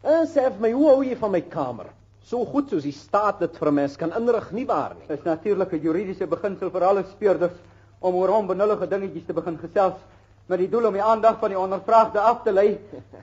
[0.00, 1.92] En sê vir my, hoe hou jy van my kamer?
[2.24, 5.04] So goed soos die staat dit vir mens kan inrig, nie waar nie?
[5.12, 7.60] Dit is natuurlik 'n juridiese beginsel vir alle speurders
[8.04, 9.96] om oor onbenullige dingetjies te begin gesels
[10.50, 12.74] met die doel om die aandag van die ondervraagde af te lei,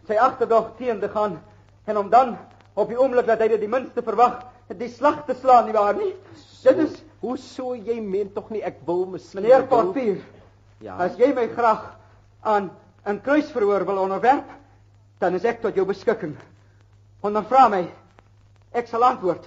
[0.09, 1.37] sy agterdog teen te gaan
[1.85, 2.33] en om dan
[2.73, 4.39] op die oomblik dat hy dit die minste verwag,
[4.73, 6.13] die slag te slaan nie waar nie.
[6.63, 10.21] Dit is hoe so jy meen tog nie ek wil miskien meneer Porfier.
[10.81, 10.95] Ja.
[10.97, 11.83] As jy my graag
[12.41, 12.71] aan
[13.05, 14.49] 'n kruisverhoor wil onderwerp,
[15.19, 16.35] dan is ek tot jou beskikking.
[17.21, 17.85] Ondervra my.
[18.73, 19.45] Ek sal antwoord.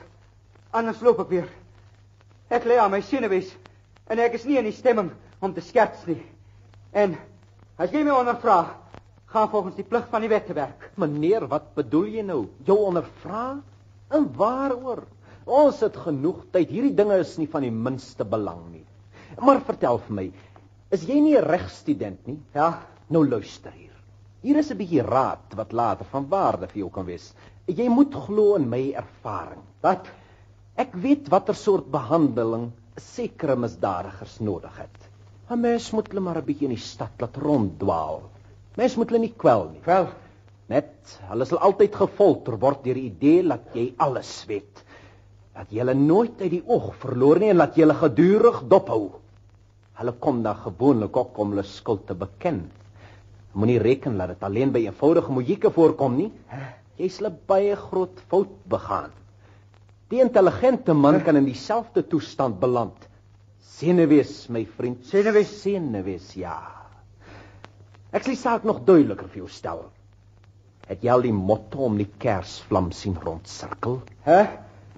[0.71, 1.49] Anders loop ek weer.
[2.51, 3.57] Ek lê aan my senuwees
[4.07, 5.11] en ek is nie in die stemming
[5.41, 6.23] om te skerts nie.
[6.93, 7.17] En
[7.77, 8.59] as jy my ondervra,
[9.35, 10.91] gaan volgens die plig van die wet te werk.
[10.97, 12.47] Meneer, wat bedoel jy nou?
[12.65, 13.61] Jou ondervra?
[14.15, 15.03] En waaroor?
[15.45, 16.71] Ons het genoeg tyd.
[16.71, 18.85] Hierdie dinge is nie van die minste belang nie.
[19.43, 20.33] Maar vertel vir my,
[20.95, 22.39] is jy nie 'n regstudent nie?
[22.55, 23.93] Ja, Nou luister hier.
[24.45, 27.35] Hier is 'n bietjie raad wat later van waarde vir jou kan wees.
[27.67, 29.63] Jy moet glo in my ervaring.
[29.83, 30.07] wat?
[30.77, 35.04] Ek weet watter soort behandeling sekere misdadigers nodig het.
[35.51, 38.23] 'n Mens moet hulle maar 'n bietjie in die stad laat ronddwaal.
[38.77, 39.81] Mens moet hulle nie kwel nie.
[39.85, 40.09] Wel,
[40.73, 44.81] Net, hulle sal altyd gefolter word deur die idee dat jy alles weet.
[45.55, 49.03] Dat jy hulle nooit uit die oog verloor nie en dat jy hulle gedurig dophou.
[50.01, 52.65] Hulle kom dan gewoonlik ook om hulle skuld te beken.
[53.55, 56.31] Moenie reken dat dit alleen by eenvoudige mojieke voorkom nie.
[56.97, 59.13] Jy sal 'n baie groot fout begaan.
[60.09, 62.97] Die intelligente man kan in dieselfde toestand beland.
[63.65, 65.05] Senuwees, my vriend.
[65.09, 65.51] Senuwees?
[65.63, 66.57] Senuwees, ja.
[68.15, 69.81] Ek sal die saak nog duideliker vir jou stel.
[70.87, 74.03] Het jy al die motto om die kersvlam sien rondsirkel?
[74.27, 74.41] hè?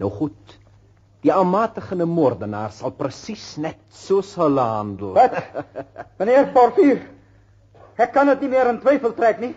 [0.01, 0.57] Nou goed.
[1.25, 5.15] Die aanmatigende moordenaar sal presies net soos hulle handel.
[5.17, 5.39] Wat?
[6.21, 7.01] Meneer Portier,
[7.97, 9.55] ek kan dit nie meer in twyfel trek nie.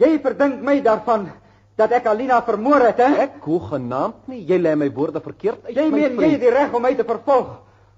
[0.00, 1.28] Jy verdink my daarvan
[1.76, 3.26] dat ek Alina vermoor het, hè?
[3.26, 4.40] Ek hoegenaamd nie.
[4.48, 7.04] Jy lê my woorde verkeerd uit Jy meen jy het die reg om my te
[7.04, 7.52] vervolg,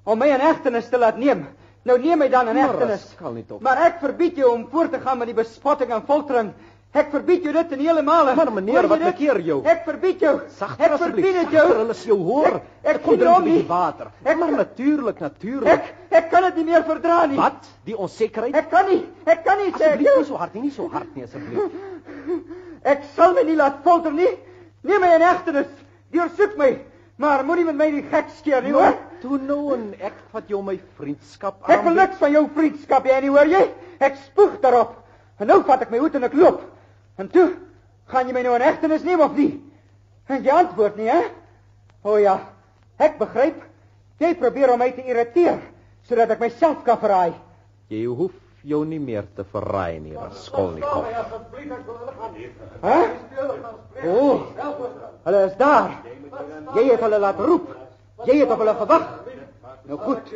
[0.08, 1.46] om my in hegtenis te laat neem.
[1.88, 3.04] Nou neem my dan in Maar hegtenis.
[3.34, 3.44] nie.
[3.64, 6.52] Maar ek verbied jou om voort te gaan met die bespotting en foltering.
[6.96, 8.32] Ek verbied jou dit in hele male.
[8.34, 9.58] Maar meneer, wat bekeer jou?
[9.68, 10.32] Ek verbied jou.
[10.56, 11.24] Sagter ek asseblief.
[11.26, 11.66] verbied dit jou.
[11.76, 12.54] Hulle sal jou hoor.
[12.82, 13.68] Ek- ek kom sien drink hom 'n bietjie nie.
[13.68, 14.06] water.
[14.24, 15.68] Ek- maar natuurlik, natuurlik.
[15.68, 17.36] Ek ek kan dit nie meer verdra nie.
[17.36, 17.68] Wat?
[17.84, 18.54] Die onsekerheid?
[18.56, 19.04] Ek kan nie.
[19.26, 21.70] Ek kan nie sê ek nie so hard nie, nie so hard nie asseblief.
[22.84, 24.30] Ek sal my nie laat folter nie.
[24.82, 25.66] Neem my in hegtenis.
[26.12, 26.78] Deursoek my.
[27.18, 28.94] Maar moenie met my die gek skeer nie, hoor.
[29.22, 33.20] Toe nou en ek vat jou my vriendskap Ek wil niks van jou vriendskap hê
[33.24, 33.62] nie, hoor jy?
[33.98, 34.94] Ek spoeg daarop.
[35.38, 36.62] En nou vat ek my hoed en ek loop.
[37.18, 37.48] En toe
[38.10, 39.52] gaan jy my nou in hegtenis neem of nie?
[40.28, 41.22] En jy antwoord nie, hè?
[42.06, 42.36] O ja,
[43.00, 43.64] ek begryp.
[44.18, 45.58] Jy probeer om my te irriteer
[46.08, 47.34] sodat ek myself kan verraai.
[47.92, 48.34] Jy hoef
[48.68, 51.04] jou nie meer te verraai nie, Raskolnikov.
[52.82, 52.98] Hè?
[54.08, 54.24] O,
[55.26, 55.98] hulle is daar.
[56.76, 57.68] Jy het hulle laat roep.
[58.26, 59.06] Jy het op hulle gewag.
[59.88, 60.32] Nou goed,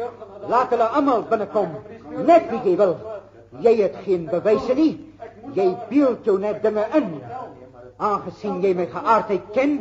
[0.48, 1.74] laat hulle almal binnekom.
[2.26, 2.94] Net wie jy wil.
[3.64, 4.92] Jy het geen bewyse nie.
[5.56, 7.10] Jy beeld jou net dinge in.
[8.02, 9.76] Aangesien jy my geaardheid ken,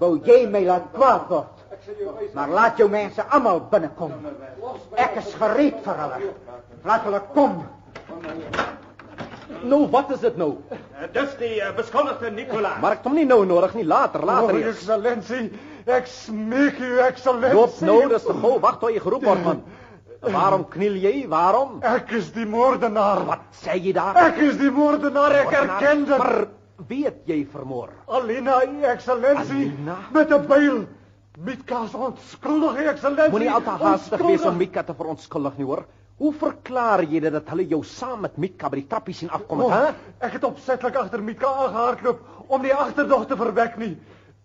[0.00, 1.60] wou jy my laat kwaad word.
[2.34, 4.14] Maar laat jou mense almal binnekom.
[4.96, 6.32] Ek is gereed vir hulle.
[6.84, 7.60] Laat hulle kom.
[9.64, 10.50] Nou, wat is dit nou?
[11.12, 12.80] Dis die uh, beskuldigde Nicolas.
[12.82, 14.80] Maar ek het hom nie nou nodig nie, later, later O, eers.
[14.82, 15.46] Excellentie,
[15.86, 17.54] ek smeek u, Excellentie.
[17.58, 18.58] Loop nou, dis te gou.
[18.60, 19.62] Wag tot jy geroep word, man.
[20.24, 21.14] Waarom kniel jy?
[21.28, 21.80] Waarom?
[21.84, 23.24] Ek is die moordenaar.
[23.28, 24.16] Wat sê jy daar?
[24.16, 26.18] Ek is die moordenaar, ek erken dit.
[26.18, 26.46] Maar
[26.88, 27.90] wie het jy vermoor?
[28.08, 29.96] Alina, u Excellentie, Alina?
[30.12, 30.86] met 'n byl.
[31.44, 33.30] Mitka is onskuldig, u Excellentie.
[33.30, 35.84] Moenie al te haastig wees om Mika te verontskuldig nie, hoor.
[36.16, 39.58] Hoe verklaar jy dit dat hulle jou saam met Mika by die trappies sien afkom
[39.58, 39.94] het, Oh, hè?
[40.20, 43.96] ek het opsetlik agter Mitka aangehardloop om die agterdog te verwek nie.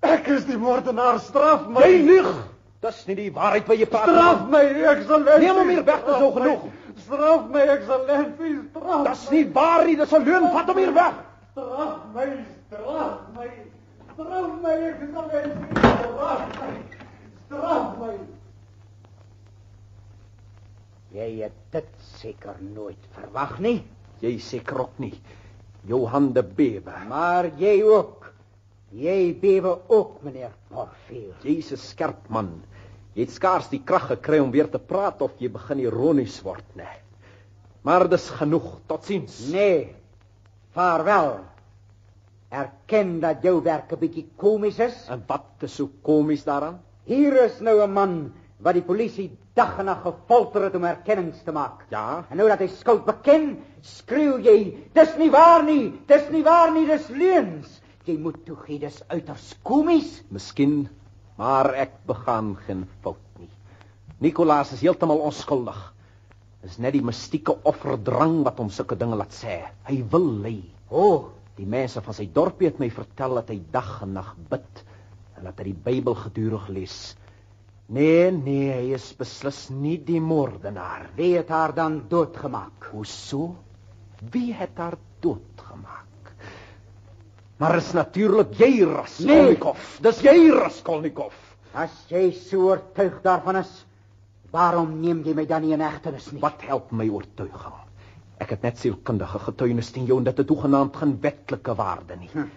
[0.01, 1.81] Ek is die moordenaar, straf my.
[1.83, 2.29] Jy lieg.
[2.79, 4.13] Dis nie die waarheid wat jy praat nie.
[4.15, 5.45] Straf my, u Excellentie.
[5.47, 6.61] Neem hom hier weg, dis nou Straf genoeg.
[6.63, 7.01] my.
[7.03, 9.01] Straf my, Excellentie, straf.
[9.09, 10.47] Dis nie waar nie, dis 'n leuen.
[10.53, 11.13] Vat hom hier weg.
[11.51, 12.27] Straf my,
[12.71, 13.49] straf my.
[14.13, 15.73] Straf my, Excellentie.
[15.83, 16.71] Straf my.
[17.49, 18.13] Straf my.
[21.11, 21.87] Jy het dit
[22.21, 23.83] seker nooit verwag nie.
[24.21, 25.15] Jy seker ook nie.
[25.87, 26.93] Jou hande bewe.
[27.07, 28.18] Maar jy ook.
[28.89, 31.35] Jy bewe ook, meneer Porfier.
[31.45, 32.63] Jy's 'n skerp man.
[33.13, 36.65] Jy het skaars die krag gekry om weer te praat of jy begin ironies word,
[36.75, 36.83] né?
[36.83, 37.01] Nee.
[37.83, 38.79] Maar dis genoeg.
[38.87, 39.49] Totsiens.
[39.51, 39.95] Nee.
[40.73, 41.39] Vaarwel.
[42.49, 45.07] Erken dat jou werk 'n bietjie komies is.
[45.09, 46.81] En wat is so komies daaraan?
[47.05, 51.43] Hier is nou 'n man wat die polisie dag en nag gefolter het om erkennings
[51.43, 51.85] te maak.
[51.89, 52.25] Ja.
[52.29, 56.71] En nou dat hy skuld beken, skreeu jy, dis nie waar nie, dis nie waar
[56.71, 57.78] nie, dis leuns.
[58.09, 60.19] Jy moet toegee dis uiters komies.
[60.33, 60.87] Miskien,
[61.37, 63.51] maar ek begaan geen fout nie.
[64.25, 65.79] Nicolaas is heeltemal onskuldig.
[66.65, 69.61] Dis net die mystieke offerdrang wat hom sulke dinge laat sê.
[69.87, 70.57] Hy wil lê.
[70.89, 71.27] O, oh,
[71.59, 74.83] Die mense van sy dorpie het my vertel dat hy dag en nag bid
[75.35, 76.99] en dat hy die Bybel gedurig lees.
[77.91, 81.09] Nee, nee, hy is beslis nie die moordenaar.
[81.17, 82.91] wie het haar dan doodgemaak?
[82.93, 83.55] Hoe so?
[84.31, 86.08] Wie het haar doodgemaak?
[87.59, 89.79] Maar is natuurlik jy, Raskolnikov.
[89.79, 90.03] Nee.
[90.05, 91.33] Dis jy, Raskolnikov.
[91.75, 93.71] As jy so oortuig daarvan is,
[94.53, 96.39] waarom neem jy my dan nie in hegtenis nie?
[96.39, 97.75] Wat help my oortuiging?
[98.39, 102.31] Ek het net sielkundige getuienis teen jou en dit het toegenaamd geen wetlike waarde nie.
[102.31, 102.47] Hm.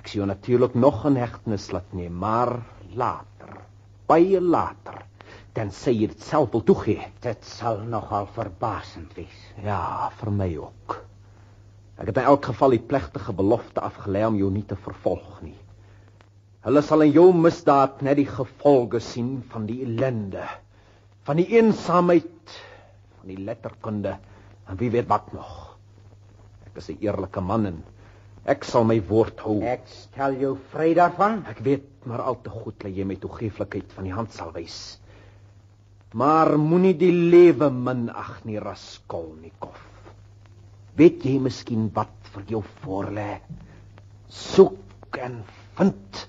[0.00, 2.56] Ek sien jou natuurlik nog in hegtenis laat neem, maar
[2.98, 3.54] later,
[4.10, 5.04] baie later,
[5.54, 7.12] tensy jy dit self wil toegee.
[7.22, 9.48] Dit sal nogal verbasend wees.
[9.62, 10.98] Ja, vir my ook.
[12.02, 15.54] Ek het in elk geval die plegtige belofte afgelê om jou nie te vervolg nie.
[16.66, 20.42] Hulle sal in jou misdaad net die gevolge sien van die ellende,
[21.22, 22.56] van die eensaamheid,
[23.20, 24.16] van die letterkunde
[24.66, 25.52] en wie weet wat nog.
[26.66, 27.78] Ek is 'n eerlike man en
[28.46, 29.62] ek sal my woord hou.
[29.62, 31.44] Ek stel jou vry daarvan.
[31.46, 34.98] Ek weet maar al te goed dat jy my toegeeflikheid van die hand sal wys.
[36.14, 39.91] Maar moenie die lewe minag nie, Raskolnikov.
[41.00, 43.40] Weet jy miskien wat vir jou voorlê?
[44.28, 45.40] Soek en
[45.78, 46.22] vind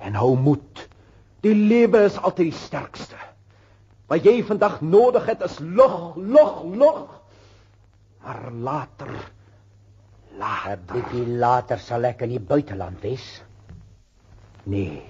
[0.00, 0.86] en hou moed.
[1.44, 3.18] Die lewe is altyd die sterkste.
[4.10, 7.04] Wat jy vandag nodig het is lug, lug, lug.
[8.24, 9.12] Maar later
[10.40, 13.42] later 'n bietjie later sal ek in die buiteland wees.
[14.64, 15.02] Nee.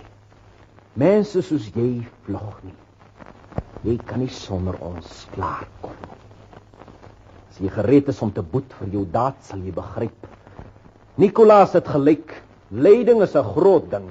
[0.94, 2.78] Mense soos jy vlug nie.
[3.84, 6.16] Jy kan nie sonder ons klaarkom nie.
[6.16, 6.29] As
[7.60, 10.26] jy gereed is om te boet vir jou daad, sal jy begryp.
[11.20, 12.32] Nikolaas het gelyk.
[12.70, 14.08] Lyding is 'n groot ding.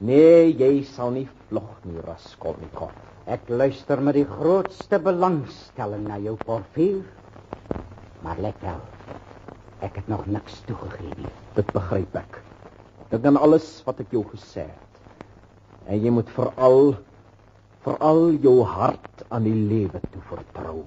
[0.00, 2.92] Nee, jy sal nie vlug nie, Raskolnikov.
[3.26, 7.04] Ek luister met die grootste belangstelling na jou porfier.
[8.22, 8.80] Maar let wel.
[9.80, 11.32] Ek het nog niks toegegee nie.
[11.54, 12.40] Dit begryp ek.
[13.10, 15.00] Dink aan alles wat ek jou gesê het.
[15.86, 16.96] En jy moet veral
[17.84, 20.84] veral jou hart aan die lewe toe vertrou.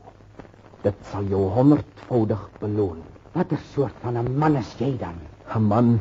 [0.87, 3.01] Dit sal jou honderdvoudig beloon.
[3.35, 5.17] Watter soort van 'n man is jy dan?
[5.55, 5.99] 'n Man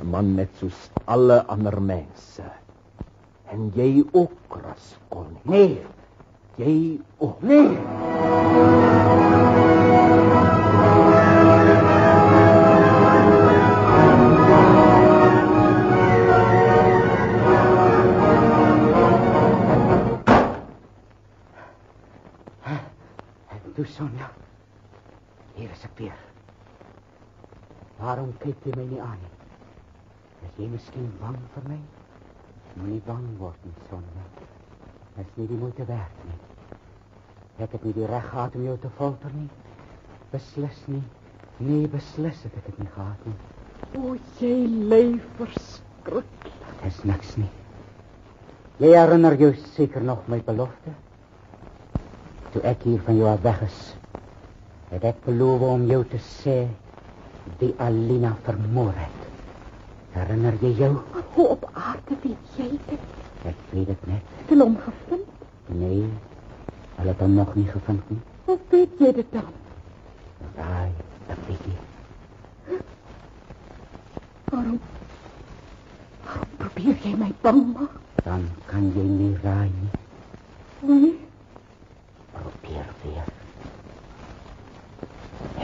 [0.00, 2.44] 'n man net soos alle ander mense.
[3.52, 4.32] En jy ook,
[4.64, 5.44] Raskolnikov.
[5.44, 5.80] Nee,
[6.56, 7.42] Jy ook.
[7.42, 9.33] nee.
[23.94, 24.26] Sonja.
[25.54, 26.22] Hier is ek weer.
[28.00, 29.34] Waarom kyk jy my nie aan nie?
[30.48, 31.76] Is jy miskien bang vir my?
[32.74, 34.24] Moenie bang word nie, Sonja.
[35.14, 36.40] Dit is nie die moeite werd nie.
[37.62, 39.46] Ek het nie die reg gehad om jou te folter nie.
[40.32, 41.04] Beslis nie.
[41.62, 43.36] Nee, beslis het ek dit nie gehad nie.
[43.94, 44.56] O, jy
[44.90, 45.02] lê
[45.38, 46.50] verskriklik.
[46.82, 47.50] Dit is niks nie.
[48.82, 50.98] Jy herinner jou seker nog my belofte?
[52.54, 53.78] Toe ek hier van jou af weg is,
[54.92, 56.52] het ek beloof om jou te sê
[57.58, 59.24] die Alina vermoor het.
[60.14, 60.90] Herinner jy jou?
[61.34, 63.08] Hoe op aarde weet jy dit?
[63.50, 64.30] Ek weet dit net.
[64.36, 65.50] Het hulle hom gevind?
[65.80, 66.06] Nee,
[67.00, 68.20] hulle het hom nog nie gevind nie.
[68.46, 69.50] Hoe weet jy dit dan?
[70.54, 70.94] Raai,
[71.26, 72.78] dat weet jy.
[74.52, 74.78] Waarom?
[76.22, 78.00] Waarom probeer jy my bang maak?
[78.22, 79.94] Dan kan jy nie raai nie.
[80.86, 81.14] Nee.
[82.34, 83.26] Probeer weer.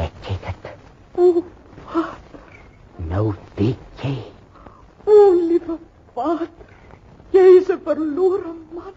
[0.04, 0.68] Ek kyk dit.
[1.18, 1.42] O,
[1.90, 2.44] vader.
[3.10, 4.14] Nou weet jy.
[5.04, 5.78] O, liewe
[6.14, 6.48] vader.
[7.34, 8.94] Jy is 'n verlore man.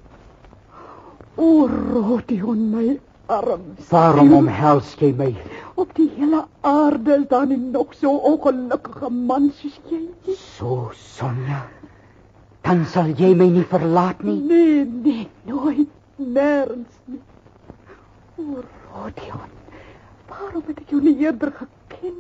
[1.38, 3.90] O, Rodion, my arms.
[3.90, 5.36] Waarom omhels jy my?
[5.76, 10.36] Op die hele aarde is daar nie nog so ongelukkige man soos jy nie.
[10.36, 11.64] So, Sonja.
[12.62, 14.40] Dan sal jy my nie verlaat nie.
[14.40, 15.90] Nee, nee, nooit.
[16.18, 16.93] Nêrens nie.
[18.44, 18.64] O,
[18.94, 19.52] Rodion.
[20.28, 22.18] Waarom het ek jou nie eerder geken?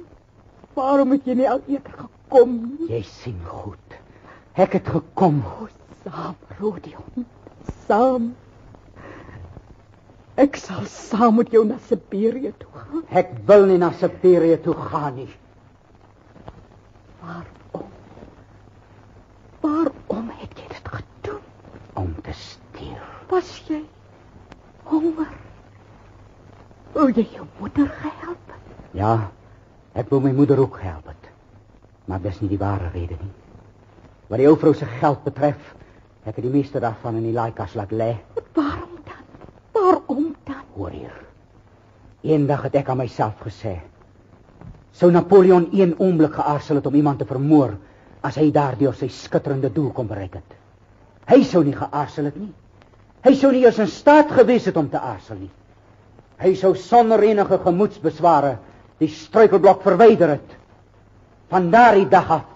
[0.77, 2.87] Waarom het jy nie al eerder gekom nie?
[2.93, 3.97] Jy sien goed.
[4.55, 5.41] Ek het gekom.
[5.43, 5.67] O,
[6.05, 7.27] saam, Rodion.
[7.87, 8.31] Saam.
[10.39, 13.03] Ek sal saam met jou na Siberië toe gaan.
[13.21, 15.29] Ek wil nie na Siberië toe gaan nie.
[17.21, 17.89] Waarom?
[19.61, 21.43] Waarom het jy dit gedoen?
[21.99, 23.03] Om te steel.
[23.29, 23.83] Was jy
[24.89, 25.29] honger?
[26.94, 28.52] Wou jy jou moeder gehelp?
[28.94, 29.14] Ja,
[29.98, 31.30] ek wou my moeder ook gehelp het.
[32.06, 33.32] Maar dis nie die ware rede nie.
[34.30, 35.74] Wat die ou vrou se geld betref,
[36.24, 38.11] ek het die meeste daarvan in die laaikas laat lê.
[38.53, 39.24] Waarom dan?
[39.74, 40.61] Waarom dan?
[40.76, 41.15] Hoor hier.
[42.24, 43.80] Eendag het ek aan myself gesê,
[44.95, 47.74] sou Napoleon een oomblik geaarsel het om iemand te vermoor
[48.24, 50.56] as hy daardeur sy skitterende doel kon bereik het.
[51.28, 52.53] Hy sou nie geaarsel het nie.
[53.26, 55.52] Hy sou nie eens in staat gewees het om te aarsel nie.
[56.44, 58.57] Hy sou sonder enige gemoedsbesware
[58.99, 60.57] die struikelblok verwyder het.
[61.49, 62.49] Van daardie dag af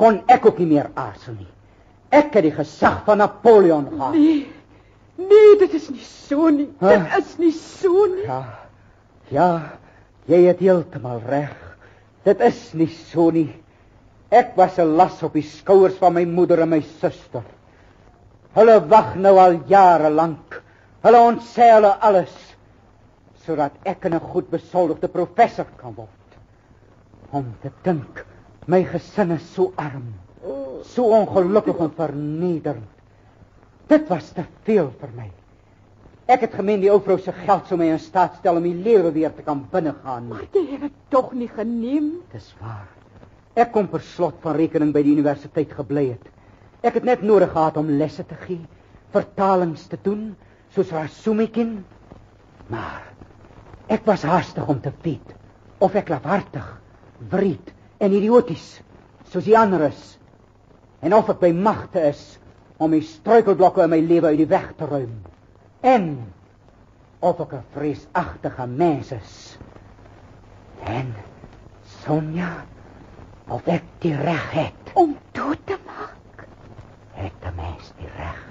[0.00, 1.50] kon ek ook nie meer aarsel nie.
[2.10, 4.16] Ek het die gesag van Napoleon gehad.
[4.16, 4.46] Nee.
[5.20, 6.68] Nee, dit is nie so nie.
[6.80, 6.90] Huh?
[6.90, 8.24] Dit is nie so nie.
[8.26, 8.42] Ja.
[9.30, 9.48] Ja,
[10.30, 11.52] Jy het heeltemal reg.
[12.24, 13.50] Dit is nie so nie.
[14.32, 17.42] Ek was 'n las op die skouers van my moeder en my suster.
[18.54, 20.62] Hulle wag nou al jare lank.
[21.02, 22.32] Hulle ontsê hulle alles
[23.44, 26.30] sodat ek 'n goed besoldigde professor kan word.
[27.30, 28.24] Om te dink
[28.66, 30.14] my gesin is so arm,
[30.82, 32.90] so ongelukkig en vernederend.
[33.86, 35.30] Dit was te veel vir my.
[36.26, 38.82] Ek het gemeen die ou vrou se geld sou my in staat stel om die
[38.86, 40.28] lewe weer te kan binnegaan.
[40.28, 42.22] Maar jy het dit tog nie geneem.
[42.32, 42.88] Dis waar.
[43.54, 46.30] Ek kom per slot van rekening by die universiteit gebly het.
[46.84, 48.64] Ek het net nodig gehad om lesse te gee,
[49.12, 50.32] vertalings te doen,
[50.74, 51.84] soos Rasumikin.
[52.72, 53.13] Maar
[53.92, 55.34] ek was haastig om te weet
[55.84, 56.66] of ek lafhartig,
[57.30, 58.80] wreed en idioties
[59.28, 60.02] soos die ander is.
[61.04, 62.22] En of ek by magte is
[62.82, 65.12] om die struikelblokke in my lewe uit die weg te ruim.
[65.84, 66.08] En
[67.20, 69.58] of ek 'n vreesagtige mens is.
[70.84, 71.14] En
[72.04, 72.64] Sonja,
[73.48, 76.46] of ek die reg het om dood te maak.
[77.12, 78.42] Het 'n mens die reg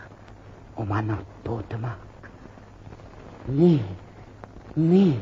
[0.75, 2.29] om ander dood te maak?
[3.45, 3.83] Nee.
[4.73, 5.19] Nee.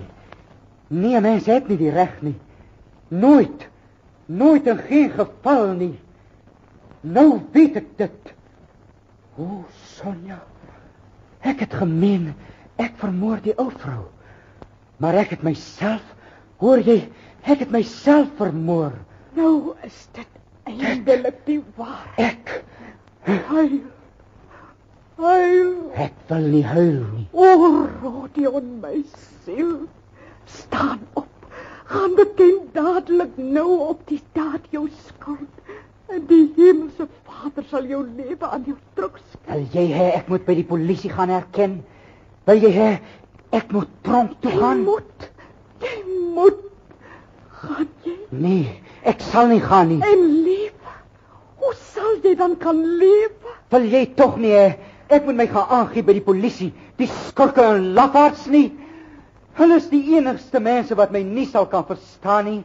[0.87, 2.35] Nee, 'n mens het nie die reg nie.
[3.07, 3.67] Nooit.
[4.25, 5.99] Nooit in geen geval nie.
[7.01, 8.33] Nou weet ek dit.
[9.37, 10.43] O, Sonja.
[11.39, 12.33] Ek het gemeen
[12.75, 14.05] ek vermoor die ou vrou.
[14.97, 16.03] Maar ek het myself,
[16.57, 17.09] hoor jy,
[17.41, 18.93] ek het myself vermoor.
[19.33, 20.27] Nou is dit
[20.63, 22.37] eindelik die waarheid.
[22.41, 22.63] Ek
[23.23, 23.81] Huil.
[25.21, 25.73] Huil.
[26.01, 27.25] ek wil nie huil nie.
[27.33, 27.47] O,
[28.01, 29.03] Rodion, my
[29.45, 29.73] siel.
[30.49, 31.27] Staan op.
[31.91, 35.73] Gaan beken dadelik nou op die daad jou skuld.
[36.11, 39.45] En die hemelse Vader sal jou lewe aan jou terugskeer.
[39.51, 41.77] Wil jy hê ek moet by die polisie gaan erken?
[42.49, 42.89] Wil jy hê
[43.55, 44.83] ek moet tronk toe Jy gaan?
[44.87, 45.29] moet.
[45.85, 45.95] Jy
[46.35, 46.59] moet.
[47.61, 50.01] Gaan jy Nee, ek sal nie gaan nie.
[50.01, 50.95] en lewe.
[51.61, 53.55] Hoe sal jy dan kan lewe?
[53.71, 54.67] Wil jy tog nie hê
[55.11, 56.71] ek moet my gaan aangee by die polisie?
[56.97, 58.69] Die skurke en lafaards nie.
[59.59, 62.63] Hulle is die enigste mense wat my nie sal kan verstaan nie.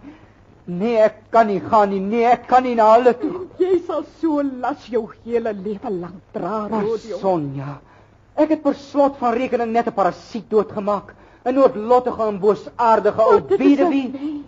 [0.66, 2.00] Nee, ek kan nie gaan nie.
[2.00, 3.46] Nee, ek kan nie na hulle toe.
[3.58, 7.20] Jy sal so las jou hele lewe lank dra, Maar Rodion.
[7.20, 7.76] Sonja,
[8.36, 11.14] ek het per slot van rekening net 'n parasiet doodgemaak.
[11.46, 14.10] 'n Noodlottige en boosaardige ou weduwee.
[14.10, 14.44] 'n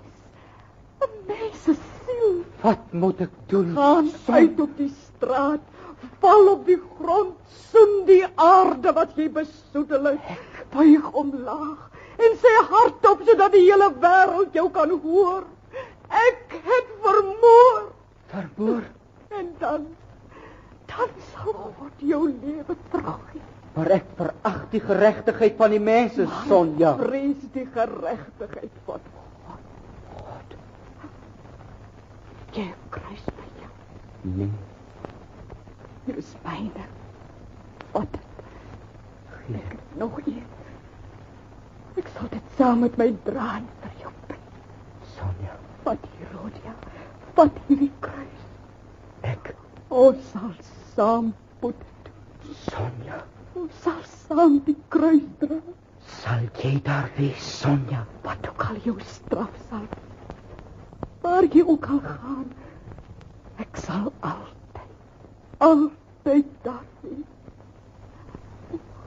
[1.29, 2.43] Mens se siel.
[2.62, 3.75] Wat moet ek doen?
[3.77, 5.61] Gaan Son- uit op die straat,
[6.20, 7.35] val op die grond,
[7.70, 10.33] soen die aarde wat jy besoedel het.
[10.75, 11.85] Buig omlaag
[12.19, 15.45] en sê hardop sodat die hele wêreld jou kan hoor.
[16.09, 17.93] Ek het vermoor
[18.33, 18.83] Vermoor.
[19.39, 19.87] en dan
[20.89, 23.43] dan sal God jou lewe teruggee.
[23.77, 26.95] Maar ek verag die geregtigheid van die mense, Sonja.
[26.99, 29.05] Vrees die geregtigheid van
[30.16, 30.57] God.
[32.57, 33.70] Jy kruis by jou.
[34.23, 34.49] Nee,
[36.09, 36.85] Dit is myne.
[37.93, 38.15] Wat?
[39.49, 40.43] Ek het nog een.
[42.01, 44.49] Ek sal dit saam met my dra en vir jou bid.
[45.17, 45.55] Sonja,
[45.87, 46.75] Wat hier, Rodia.
[47.39, 48.45] Wat hierdie kruis.
[49.25, 49.53] ek,
[49.89, 50.53] Ons sal
[50.95, 51.31] saam
[51.63, 51.87] bid.
[52.67, 53.23] Sonja,
[53.57, 55.61] Ons sal saam die kruis dra.
[56.19, 58.05] sal jy daar wees, Sonja?
[58.25, 59.85] Wat ook al jou straf sal.
[61.23, 62.47] Waar jy ook al gaan.
[63.59, 64.55] Ek sal altyd,
[65.59, 67.27] altyd daar wees.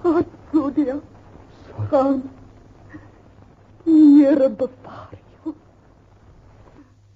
[0.02, 1.00] Gaan, Rodia.
[1.90, 2.22] Gaan.
[3.84, 5.54] Die Here bewaar jou.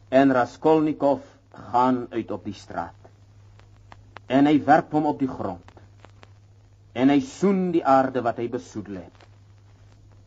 [0.10, 1.22] En Raskolnikov
[1.52, 3.12] gaan uit op die straat.
[4.26, 5.62] En hy werp hom op die grond.
[6.96, 9.26] En hy soen die aarde wat hy besoedel het.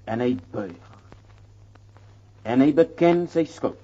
[0.05, 0.95] En hy buig.
[2.49, 3.81] En hy beken sy skuld.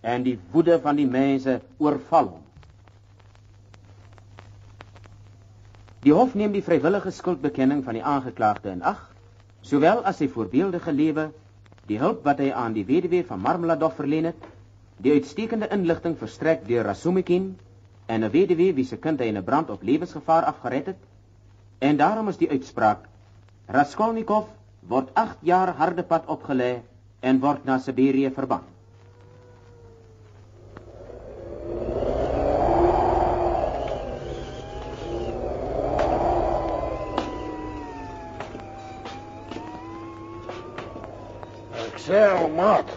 [0.00, 2.47] En die woede van die mense oorval hom.
[6.04, 9.00] Die hof neem die vrywillige skuldbekenning van die aangeklaagde in ag,
[9.66, 11.24] sowel as sy voorbeeldige lewe,
[11.90, 14.46] die hulp wat hy aan die weduwee van Marmeladov verleen het,
[15.02, 17.48] die uitstekende inligting verstrek deur Rasumikin
[18.06, 21.02] en 'n weduwee wie se kind in 'n brand op lewensgevaar afgered het.
[21.78, 23.08] En daarom is die uitspraak:
[23.66, 24.46] Raskolnikov
[24.88, 26.82] word 8 jaar harde pad opgelê
[27.20, 28.62] en word na Siberië verban.
[42.08, 42.24] Sê
[42.56, 42.88] maat.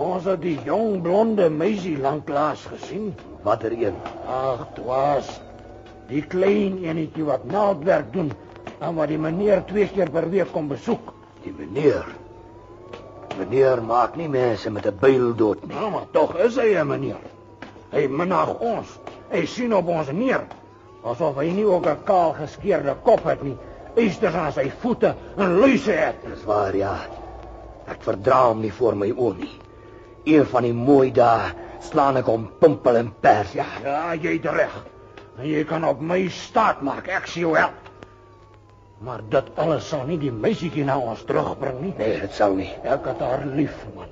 [0.00, 3.10] Ons het die jong blonde meisie lanklaas gesien.
[3.44, 3.98] Watter een?
[4.24, 5.28] Ag, dwaas.
[6.08, 8.30] Die klein enetjie wat naaldwerk doen
[8.78, 11.12] en wat die meneer twee keer per week kom besoek.
[11.44, 12.08] Die meneer.
[13.36, 15.74] Meneer maak nie mense met 'n byl dood nie.
[15.74, 17.20] Nou, maar tog is hy 'n meneer.
[17.92, 18.98] Hy minag ons.
[19.28, 20.48] Hy sien op ons neer.
[21.04, 23.56] Asof hy nie ook 'n kaal geskeurde kop het nie.
[23.96, 26.16] Eisters aan sy voete en luise het.
[26.24, 26.96] Dis waar ja.
[27.88, 29.54] Ek verdra hom nie voor my oë nie.
[30.28, 33.54] Een van die mooi dae slaan ek hom pimpel en pers.
[33.56, 34.74] Ja, Ja, jy het reg.
[35.38, 37.08] En jy kan op my staat maak.
[37.08, 37.74] Ek sien jou help.
[39.00, 41.94] Maar dit alles sal nie die meisietjie na ons terugbring nie.
[41.98, 42.72] nee, dit sou nie.
[42.82, 44.08] Ek het haar lief, man.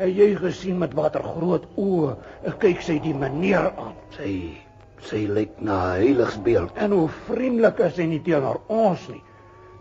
[0.00, 3.92] Het jy gesien met watter groot oë kyk sy die meneer aan?
[4.16, 4.56] Sy
[5.04, 6.72] sy lyk na 'n heiligsbeeld.
[6.76, 9.22] En hoe vriendelik is sy nie teenoor ons nie.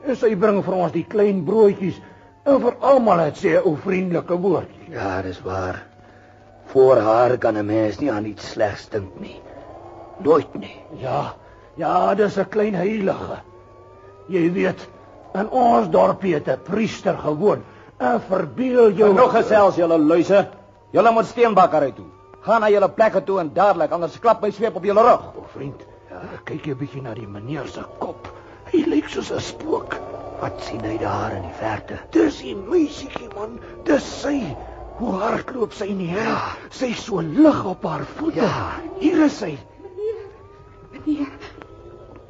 [0.05, 2.01] En sy bring vir ons die klein broodjies
[2.45, 4.91] en vir almal het sy 'n ou vriendelike woordjie.
[4.91, 5.83] Ja, dis waar.
[6.65, 9.41] Voor haar kan 'n mens nie aan iets slegs dink nie.
[10.17, 10.77] Nooit nie.
[10.97, 11.33] Ja,
[11.75, 13.39] ja, dis 'n klein heilige.
[14.27, 14.87] Jy weet,
[15.33, 17.63] in ons dorpie het 'n priester gewoon.
[17.97, 20.47] En verbeel jou Nog gesels julle luise.
[20.91, 22.05] Julle moet steenbakkery toe.
[22.41, 25.21] Gaan na julle plekke toe en dadelik anders klap my sweep op julle rug.
[25.37, 26.21] O, vriend, ja.
[26.43, 28.31] kyk jy 'n bietjie na die meneer se kop.
[28.71, 30.08] Hy lyk soos 'n spook.
[30.39, 31.97] Wat sien hy daar in die verte?
[32.15, 33.57] Dis die meisietjie man,
[33.87, 34.37] dis sy.
[34.99, 36.23] Hoe hardloop sy nie, hè?
[36.23, 36.39] Ja.
[36.75, 38.43] Sy so lig op haar voete.
[38.43, 38.79] Ja.
[38.99, 39.53] Hier is sy.
[40.93, 41.31] Meneer,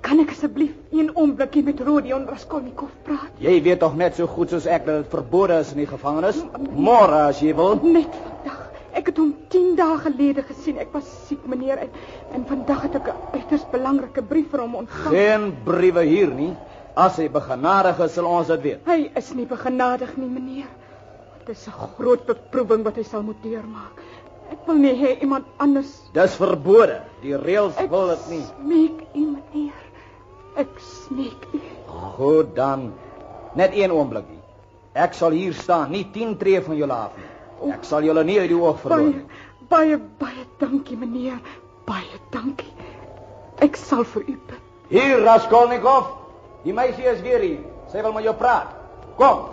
[0.06, 3.30] kan ek asseblief een oombliekie met Rodion Raskolnikov praat?
[3.41, 6.41] Jy weet tog net so goed soos ek dat dit verbode is in die gevangenis.
[6.73, 7.77] Môre as jy wil.
[7.86, 8.65] Net vandag.
[8.99, 10.80] Ek het hom 10 dae gelede gesien.
[10.81, 11.91] Ek was siek, meneer, en,
[12.36, 15.14] en vandag het ek 'n uiters belangrike brief vir hom ontvang.
[15.14, 16.53] Geen briewe hier nie.
[16.95, 18.86] As hy begenadig is, sal ons dit weet.
[18.86, 20.68] Hy is nie begenadig nie, meneer.
[21.45, 24.02] Dit is 'n groot beproewing wat hy sal moet deurmaak.
[24.52, 27.02] Ek wil nie hê iemand anders Dis verbode.
[27.22, 28.44] Die reëls wil dit nie.
[28.44, 29.74] Smeek u, meneer.
[30.56, 31.60] Ek smeek u.
[31.88, 32.94] Goed dan.
[33.56, 34.40] Net een oombliekie.
[34.94, 37.72] Ek sal hier staan, nie 10 tree van julle af nie.
[37.74, 39.26] Ek sal julle nie uit die oog verloor Baie nie.
[39.70, 41.40] baie baie dankie, meneer.
[41.86, 42.74] Baie dankie.
[43.61, 44.60] Ek sal vir u bid.
[44.90, 46.18] Hier Raskolnikov.
[46.64, 47.60] Die meisie is weer hier.
[47.91, 48.73] Sy wil met jou praat.
[49.19, 49.45] Kom.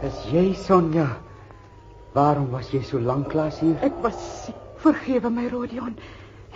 [0.00, 1.06] Dis jy, Sonja.
[2.14, 3.76] Waarom was jy so lank laas hier?
[3.86, 4.56] Ek was siek.
[4.80, 5.92] Vergewe my, Rodion.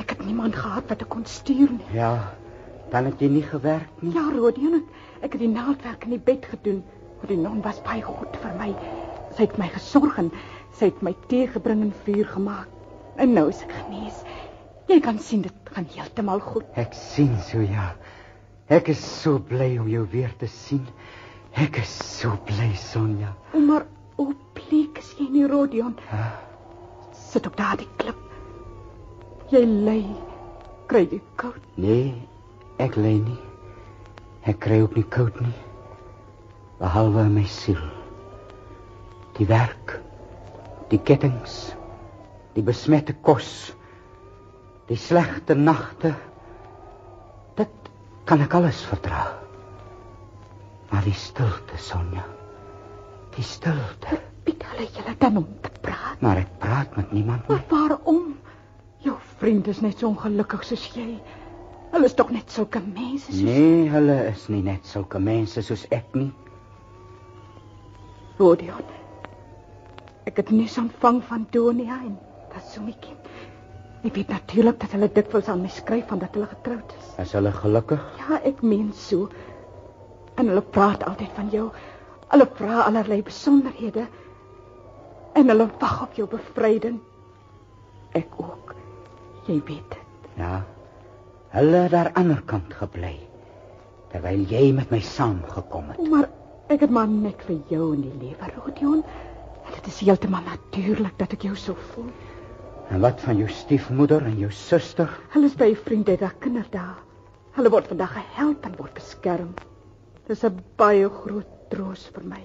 [0.00, 1.88] Ek het niemand gehad wat ek kon stuur nie.
[1.94, 2.32] Ja,
[2.90, 4.14] dan het jy nie gewerk nie.
[4.16, 6.80] Ja, Rodion, ek, ek het die naaldwerk in die bed gedoen.
[7.20, 8.70] Maar die non was baie goed vir my.
[9.36, 10.32] Sy het my gesorg en
[10.74, 12.72] sy het my tee gebring en vuur gemaak.
[13.20, 14.24] En nou is ek genees.
[14.90, 16.66] Jy kan sien dit gaan heeltemal goed.
[16.80, 17.92] Ek sien so ja.
[18.72, 20.86] Ek is so bly om jou weer te sien.
[21.60, 23.34] Ek is so bly, Sonja.
[23.52, 23.84] Maar
[24.16, 25.92] hoe bleek is jy nie, Rodion?
[26.08, 26.32] Ah.
[27.12, 28.16] Sit op daardie klip.
[29.52, 29.98] Jy lê.
[30.88, 31.60] Kry jy koud?
[31.76, 32.14] Nee,
[32.80, 33.38] ek lê nie.
[34.48, 35.54] Ek kry ook nie koud nie.
[36.80, 37.80] Behalwe my siel.
[39.36, 39.98] Die werk,
[40.90, 41.48] die kettinge,
[42.54, 43.74] die besmette kos,
[44.88, 46.14] die slegte nagte.
[48.24, 49.24] Kan ek alles verdra.
[50.90, 52.24] Maar die stilte, Sonja.
[53.36, 54.20] Die stilte.
[54.44, 54.64] Piet
[54.94, 56.20] julle dan om te praat.
[56.20, 57.56] Maar ek praat met niemand nie.
[57.56, 58.36] Maar waarom?
[59.04, 61.18] Jou vriend is net so ongelukkig soos jy.
[61.92, 65.84] Hulle is tog net sulke mense soos Nee, hulle is nie net sulke mense soos
[65.94, 66.30] ek nie.
[68.40, 68.88] Rodion.
[70.26, 72.16] Ek het nuus ontvang van Donia en
[72.54, 73.20] Tasumikin.
[74.04, 77.06] Ek weet natuurlik dat hulle dikwels aan my skryf van dat hulle getroud is.
[77.22, 78.02] Is hulle gelukkig?
[78.20, 79.30] Ja, ek meen so.
[80.36, 81.70] En hulle praat altyd van jou.
[82.28, 84.04] Hulle vra allerlei besonderhede.
[85.32, 86.98] En hulle wag op jou bevryding.
[88.12, 88.74] Ek ook.
[89.48, 90.28] Jy weet dit.
[90.36, 90.60] Ja.
[91.54, 93.16] Hulle het daar ander kant gebly.
[94.12, 96.04] Terwyl jy met my saamgekom het.
[96.12, 96.28] Maar
[96.68, 99.00] ek het maar net vir jou in die lewe, Rodion.
[99.64, 102.12] En dit is heeltemal natuurlik dat ek jou so voel.
[102.90, 105.10] En wat van jou stiefmoeder en jou suster?
[105.32, 106.94] Hulle is by 'n vriend uit haar kinderdae.
[107.56, 109.54] Hulle word vandag gehelp en word beskerm.
[110.26, 112.42] Dis 'n baie groot troos vir my.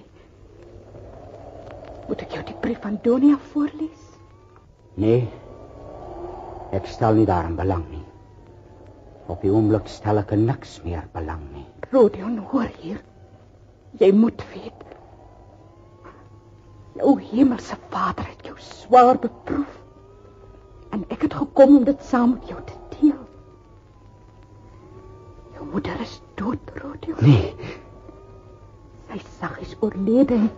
[2.08, 4.18] Moet ek jou die brief van Donia voorlees?
[4.94, 5.28] Nee.
[6.72, 8.04] Ek stel nie daarin belang nie.
[9.26, 11.66] Op die oomblik stel ek niks meer belang nie.
[11.92, 13.00] Rodion, hoor hier.
[13.98, 14.84] Jy moet weet.
[16.94, 19.79] Jou hemelse Vader het jou swaar beproef.
[20.90, 23.20] En ek het gekom om dit saam met jou te deel.
[25.54, 27.16] Jou moeder is dood, Rodion.
[27.20, 27.54] Nee,
[29.10, 30.50] Sy saggies oorlede en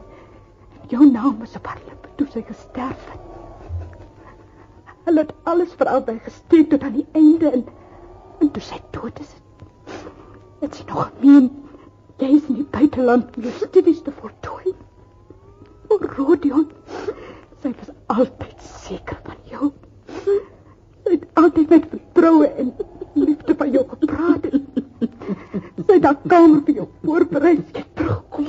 [0.93, 3.23] jou naam is op haar lippe toe sy gesterf het.
[5.07, 7.63] Hulle het alles vir albei gesteek tot aan die einde en,
[8.45, 9.31] en toe sy dood is.
[10.61, 11.49] Het sy nog gemeen
[12.21, 14.75] jy is in die buiteland om jou studies te voltooi.
[16.13, 16.69] Rodion.
[17.65, 19.73] Sy was altyd seker van jou.
[20.23, 22.73] Sy het altyd met vertroue en
[23.15, 24.47] liefde van jou gepraat.
[25.87, 27.57] Sy het haar kamer vir jou voorberei.
[27.75, 28.47] Jy terugkom.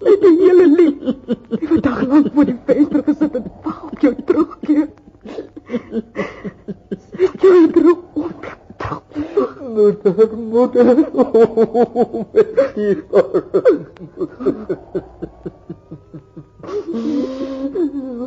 [0.00, 0.98] Sy het die hele lief.
[1.54, 4.88] Sy het dag lank voor die venster gesit en wag op jou terugkeer.
[7.06, 8.40] Sy het jou droom op.
[9.70, 10.86] Moeder, moeder.
[11.14, 11.24] Oh,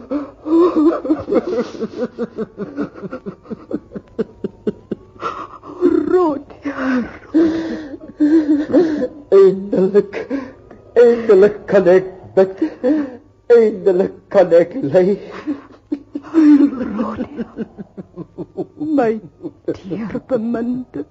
[0.10, 0.24] my
[6.14, 7.04] Rodia.
[9.32, 10.14] Eindelik,
[10.96, 12.06] eindelik kan ek
[12.36, 12.58] bid.
[13.56, 15.04] Eindelik kan ek lê.
[16.98, 17.46] Rodia.
[18.98, 19.14] My
[19.66, 21.02] teer beminde.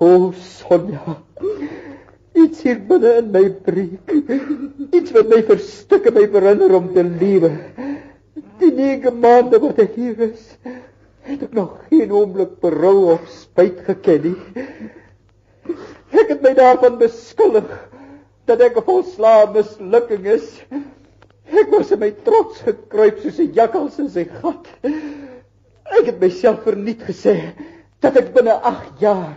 [0.00, 1.16] O, Sonja.
[3.04, 4.12] Binne in my breek.
[4.94, 7.50] Iets wat my verstik en my herinner om te lewe.
[8.62, 10.46] Die nege maande wat ek hier is,
[11.28, 14.64] het ek nog geen oomblik berou of spyt geken nie.
[16.14, 17.68] Ek het my daarvan beskuldig
[18.48, 20.48] dat ek 'n volslae mislukking is.
[21.52, 24.64] Ek was in my trots gekruip soos 'n jakkals in sy gat.
[25.92, 27.52] Ek het myself verniet gesê
[28.00, 29.36] dat ek binne 8 jaar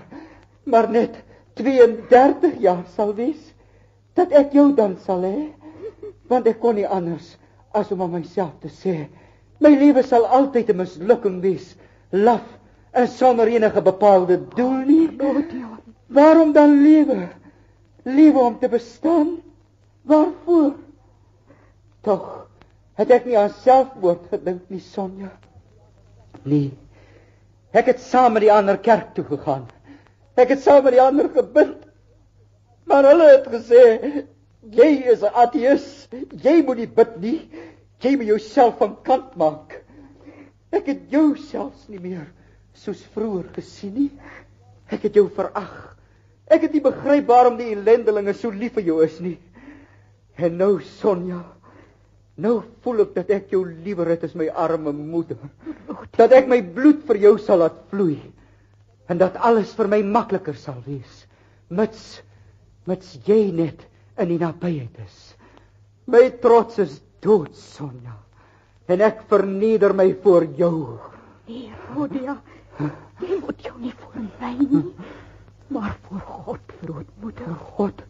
[0.63, 1.19] maar net
[1.55, 3.46] 32 jaar sal wees
[4.17, 5.47] dat ek jou dan sal hê?
[6.27, 7.35] Want ek kon nie anders
[7.77, 9.07] as om aan myself te sê
[9.63, 11.75] my lewe sal altyd 'n mislukking wees
[12.11, 12.45] laf
[12.93, 15.09] en sonder enige bepaalde doel nie.
[16.07, 17.27] Waarom dan lewe?
[18.03, 19.41] Lewe om te bestaan?
[20.01, 20.73] Waarvoor?
[22.01, 22.47] Tog
[22.93, 25.31] het ek nie aan selfmoord gedink nie Sonja.
[26.43, 26.71] Nee.
[27.71, 29.67] Ek het saam met die ander kerk toe gegaan.
[30.35, 31.86] Ek het saam met die ander gebid.
[32.87, 33.81] Maar hulle het gesê,
[34.71, 36.07] jy is 'n ateïs.
[36.43, 37.39] Jy moet nie bid nie.
[37.99, 39.83] Jy moet jouself van kant maak.
[40.71, 42.27] Ek het jou selfs nie meer
[42.73, 44.11] soos vroeër gesien nie.
[44.89, 45.97] Ek het jou verag.
[46.47, 49.37] Ek het nie begryp waarom die ellendelinge so lief vir jou is nie.
[50.37, 51.43] En nou Sonja,
[52.37, 55.37] nou voel ek dat ek jou liewer het as my arme moeder.
[56.17, 58.21] Dat ek my bloed vir jou sal laat vloei
[59.07, 61.27] en dat alles vir my makliker sal wees
[61.69, 62.21] mits
[62.87, 63.83] mits jy net
[64.17, 65.17] in die nabyheid is.
[66.07, 68.15] My trots is dood sonja.
[68.87, 70.99] En ek verneder my voor jou.
[71.47, 72.37] Nee rodia
[73.23, 74.83] jy moet jou nie voor my nie.
[75.73, 78.03] Maar voor god broodmoeder god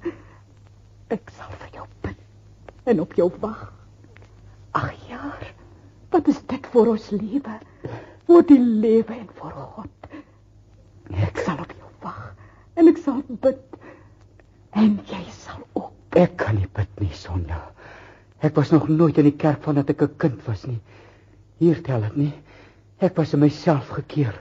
[1.13, 3.63] ek sal vir jou bid en op jou wag.
[4.75, 5.45] Ag jaar
[6.11, 7.55] wat is dit vir ons lewe?
[8.27, 10.11] Vir die lewe en vir god.
[11.27, 12.21] Ek sal op jou wag
[12.75, 13.63] en ek sal bid.
[14.77, 15.93] En jy sal ook.
[16.17, 17.59] Ek kan nie bid nie, Sonja.
[18.45, 20.79] Ek was nog nooit in die kerk vandat ek 'n kind was nie.
[21.57, 22.33] Hier tel dit nie.
[23.01, 24.33] Ek was in myself gekeer,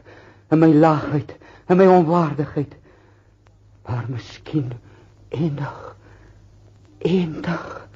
[0.51, 1.37] in my laagheid,
[1.69, 2.77] in my onwaardigheid.
[3.89, 4.73] Maar miskien
[5.29, 5.97] eendag
[6.99, 7.89] eendag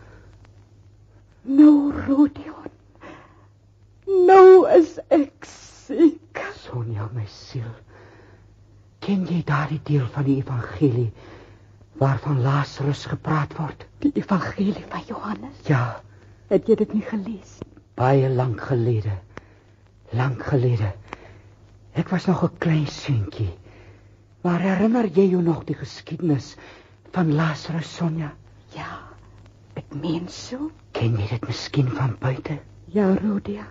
[1.43, 2.71] nou Rodion.
[4.07, 6.41] Nou is ek siek.
[6.55, 7.73] Sonja, my siel.
[9.01, 11.13] Ken jy daardie deel van die evangelie
[12.01, 13.85] waarvan Lazarus gepraat word?
[14.01, 15.57] Die evangelie van Johannes?
[15.69, 16.01] Ja.
[16.49, 17.59] Het jy dit nie gelees?
[18.01, 19.19] Baie lank gelede.
[20.17, 20.95] Lank gelede.
[21.93, 23.53] Ek was nog 'n klein seentjie.
[24.41, 26.57] Maar herinner jy jou nog die geskiedenis
[27.13, 28.33] van Lazarus Sonja?
[28.73, 28.99] Ja.
[29.75, 30.71] Ek meen so.
[30.93, 32.59] Ken jy dit miskien van buite?
[32.87, 33.67] Ja, Rodia.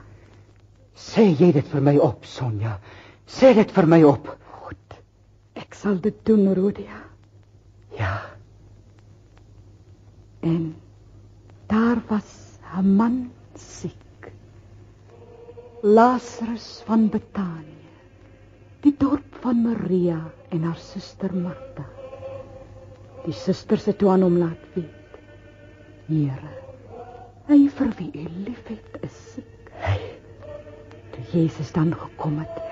[0.93, 2.79] Sê jy dit vir my op, Sonja?
[3.25, 4.37] Sê dit vir my op.
[5.53, 7.08] Ek sal dit doen, Rodia.
[7.99, 8.21] Ja.
[10.39, 10.75] En
[11.67, 14.31] daar was 'n man siek.
[15.81, 17.87] Lazarus van Betanië.
[18.79, 21.85] Die dorp van Maria en haar suster Martha.
[23.23, 25.19] Die susters het toe aan hom laat weet.
[26.07, 26.55] Here,
[27.45, 29.71] hy vir wie u liefhet is siek.
[29.83, 29.99] Hy.
[31.11, 32.63] Toe Jesus dan gekom het,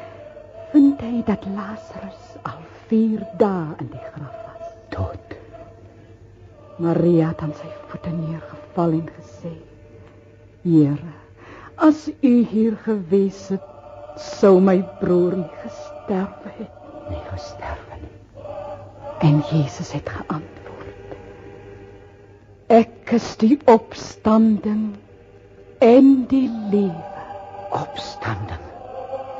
[0.72, 4.47] vind hy dat Lazarus al 4 dae in die graf.
[4.90, 5.36] Dood.
[6.78, 9.54] Maria het aan sy voete neergeval en gesê:
[10.62, 11.14] Here,
[11.76, 13.66] as u hier gewees het,
[14.18, 17.24] sou my broer nie gesterf het nie.
[17.32, 18.14] Gesterf nie.
[19.26, 21.18] En Jesus het geantwoord:
[22.68, 24.96] Ek is die opstanding
[25.80, 27.16] en die lewe.
[27.72, 28.64] Opstanding.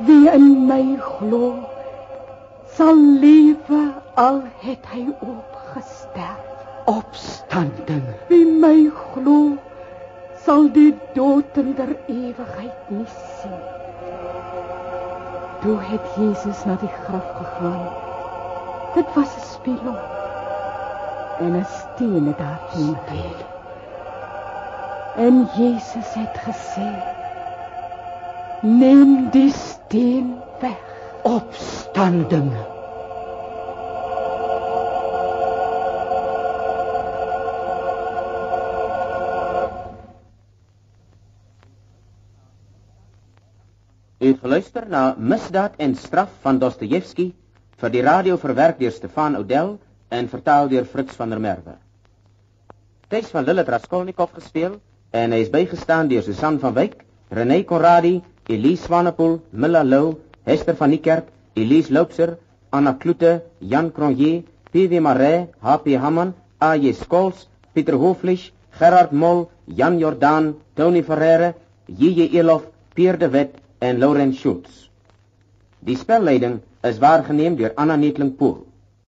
[0.06, 1.56] Wie in my glo,
[2.78, 6.44] sal lewe al het hy ook gesterf.
[6.86, 8.04] Opstanding.
[8.30, 9.56] Wie my glo,
[10.46, 13.56] sal die dood in der ewigheid nie sien.
[15.64, 17.88] Toe het Jesus na die graf gegaan.
[18.94, 19.98] Dit was 'n spieël.
[21.40, 23.42] En 'n steen het daar gehang.
[25.16, 26.90] En Jesus het gesê:
[28.62, 30.97] Neem die steen weg.
[31.28, 32.52] Opstanding.
[44.18, 47.34] U het geluister na Misdaad en Straf van Dostojewski
[47.76, 49.74] vir die radio verwerk deur Stefan Oudel
[50.08, 51.76] en vertaal deur Fritz van der Merwe.
[53.12, 54.80] Teks van Lilith Raskolnikov gespeel
[55.12, 57.04] en hy is bygestaan deur Susan van Wyk,
[57.36, 60.16] René Conradi, Elise Swanepoel, Milla Lou,
[60.48, 62.38] Hester van Niekerk, Elise Loupser,
[62.72, 70.00] Anna Kloete, Jan Cronje, PW Maree, HP Hamman, AJ Skols, Pieter Hoflich, Gerard Mol, Jan
[70.00, 71.54] Jordaan, Tony Ferreira,
[71.88, 72.64] JJ Elof,
[72.96, 74.88] Pierre de Wet en Laurent Schultz.
[75.80, 78.67] Die spelleiding is waargeneem deur Anna Netling Pool.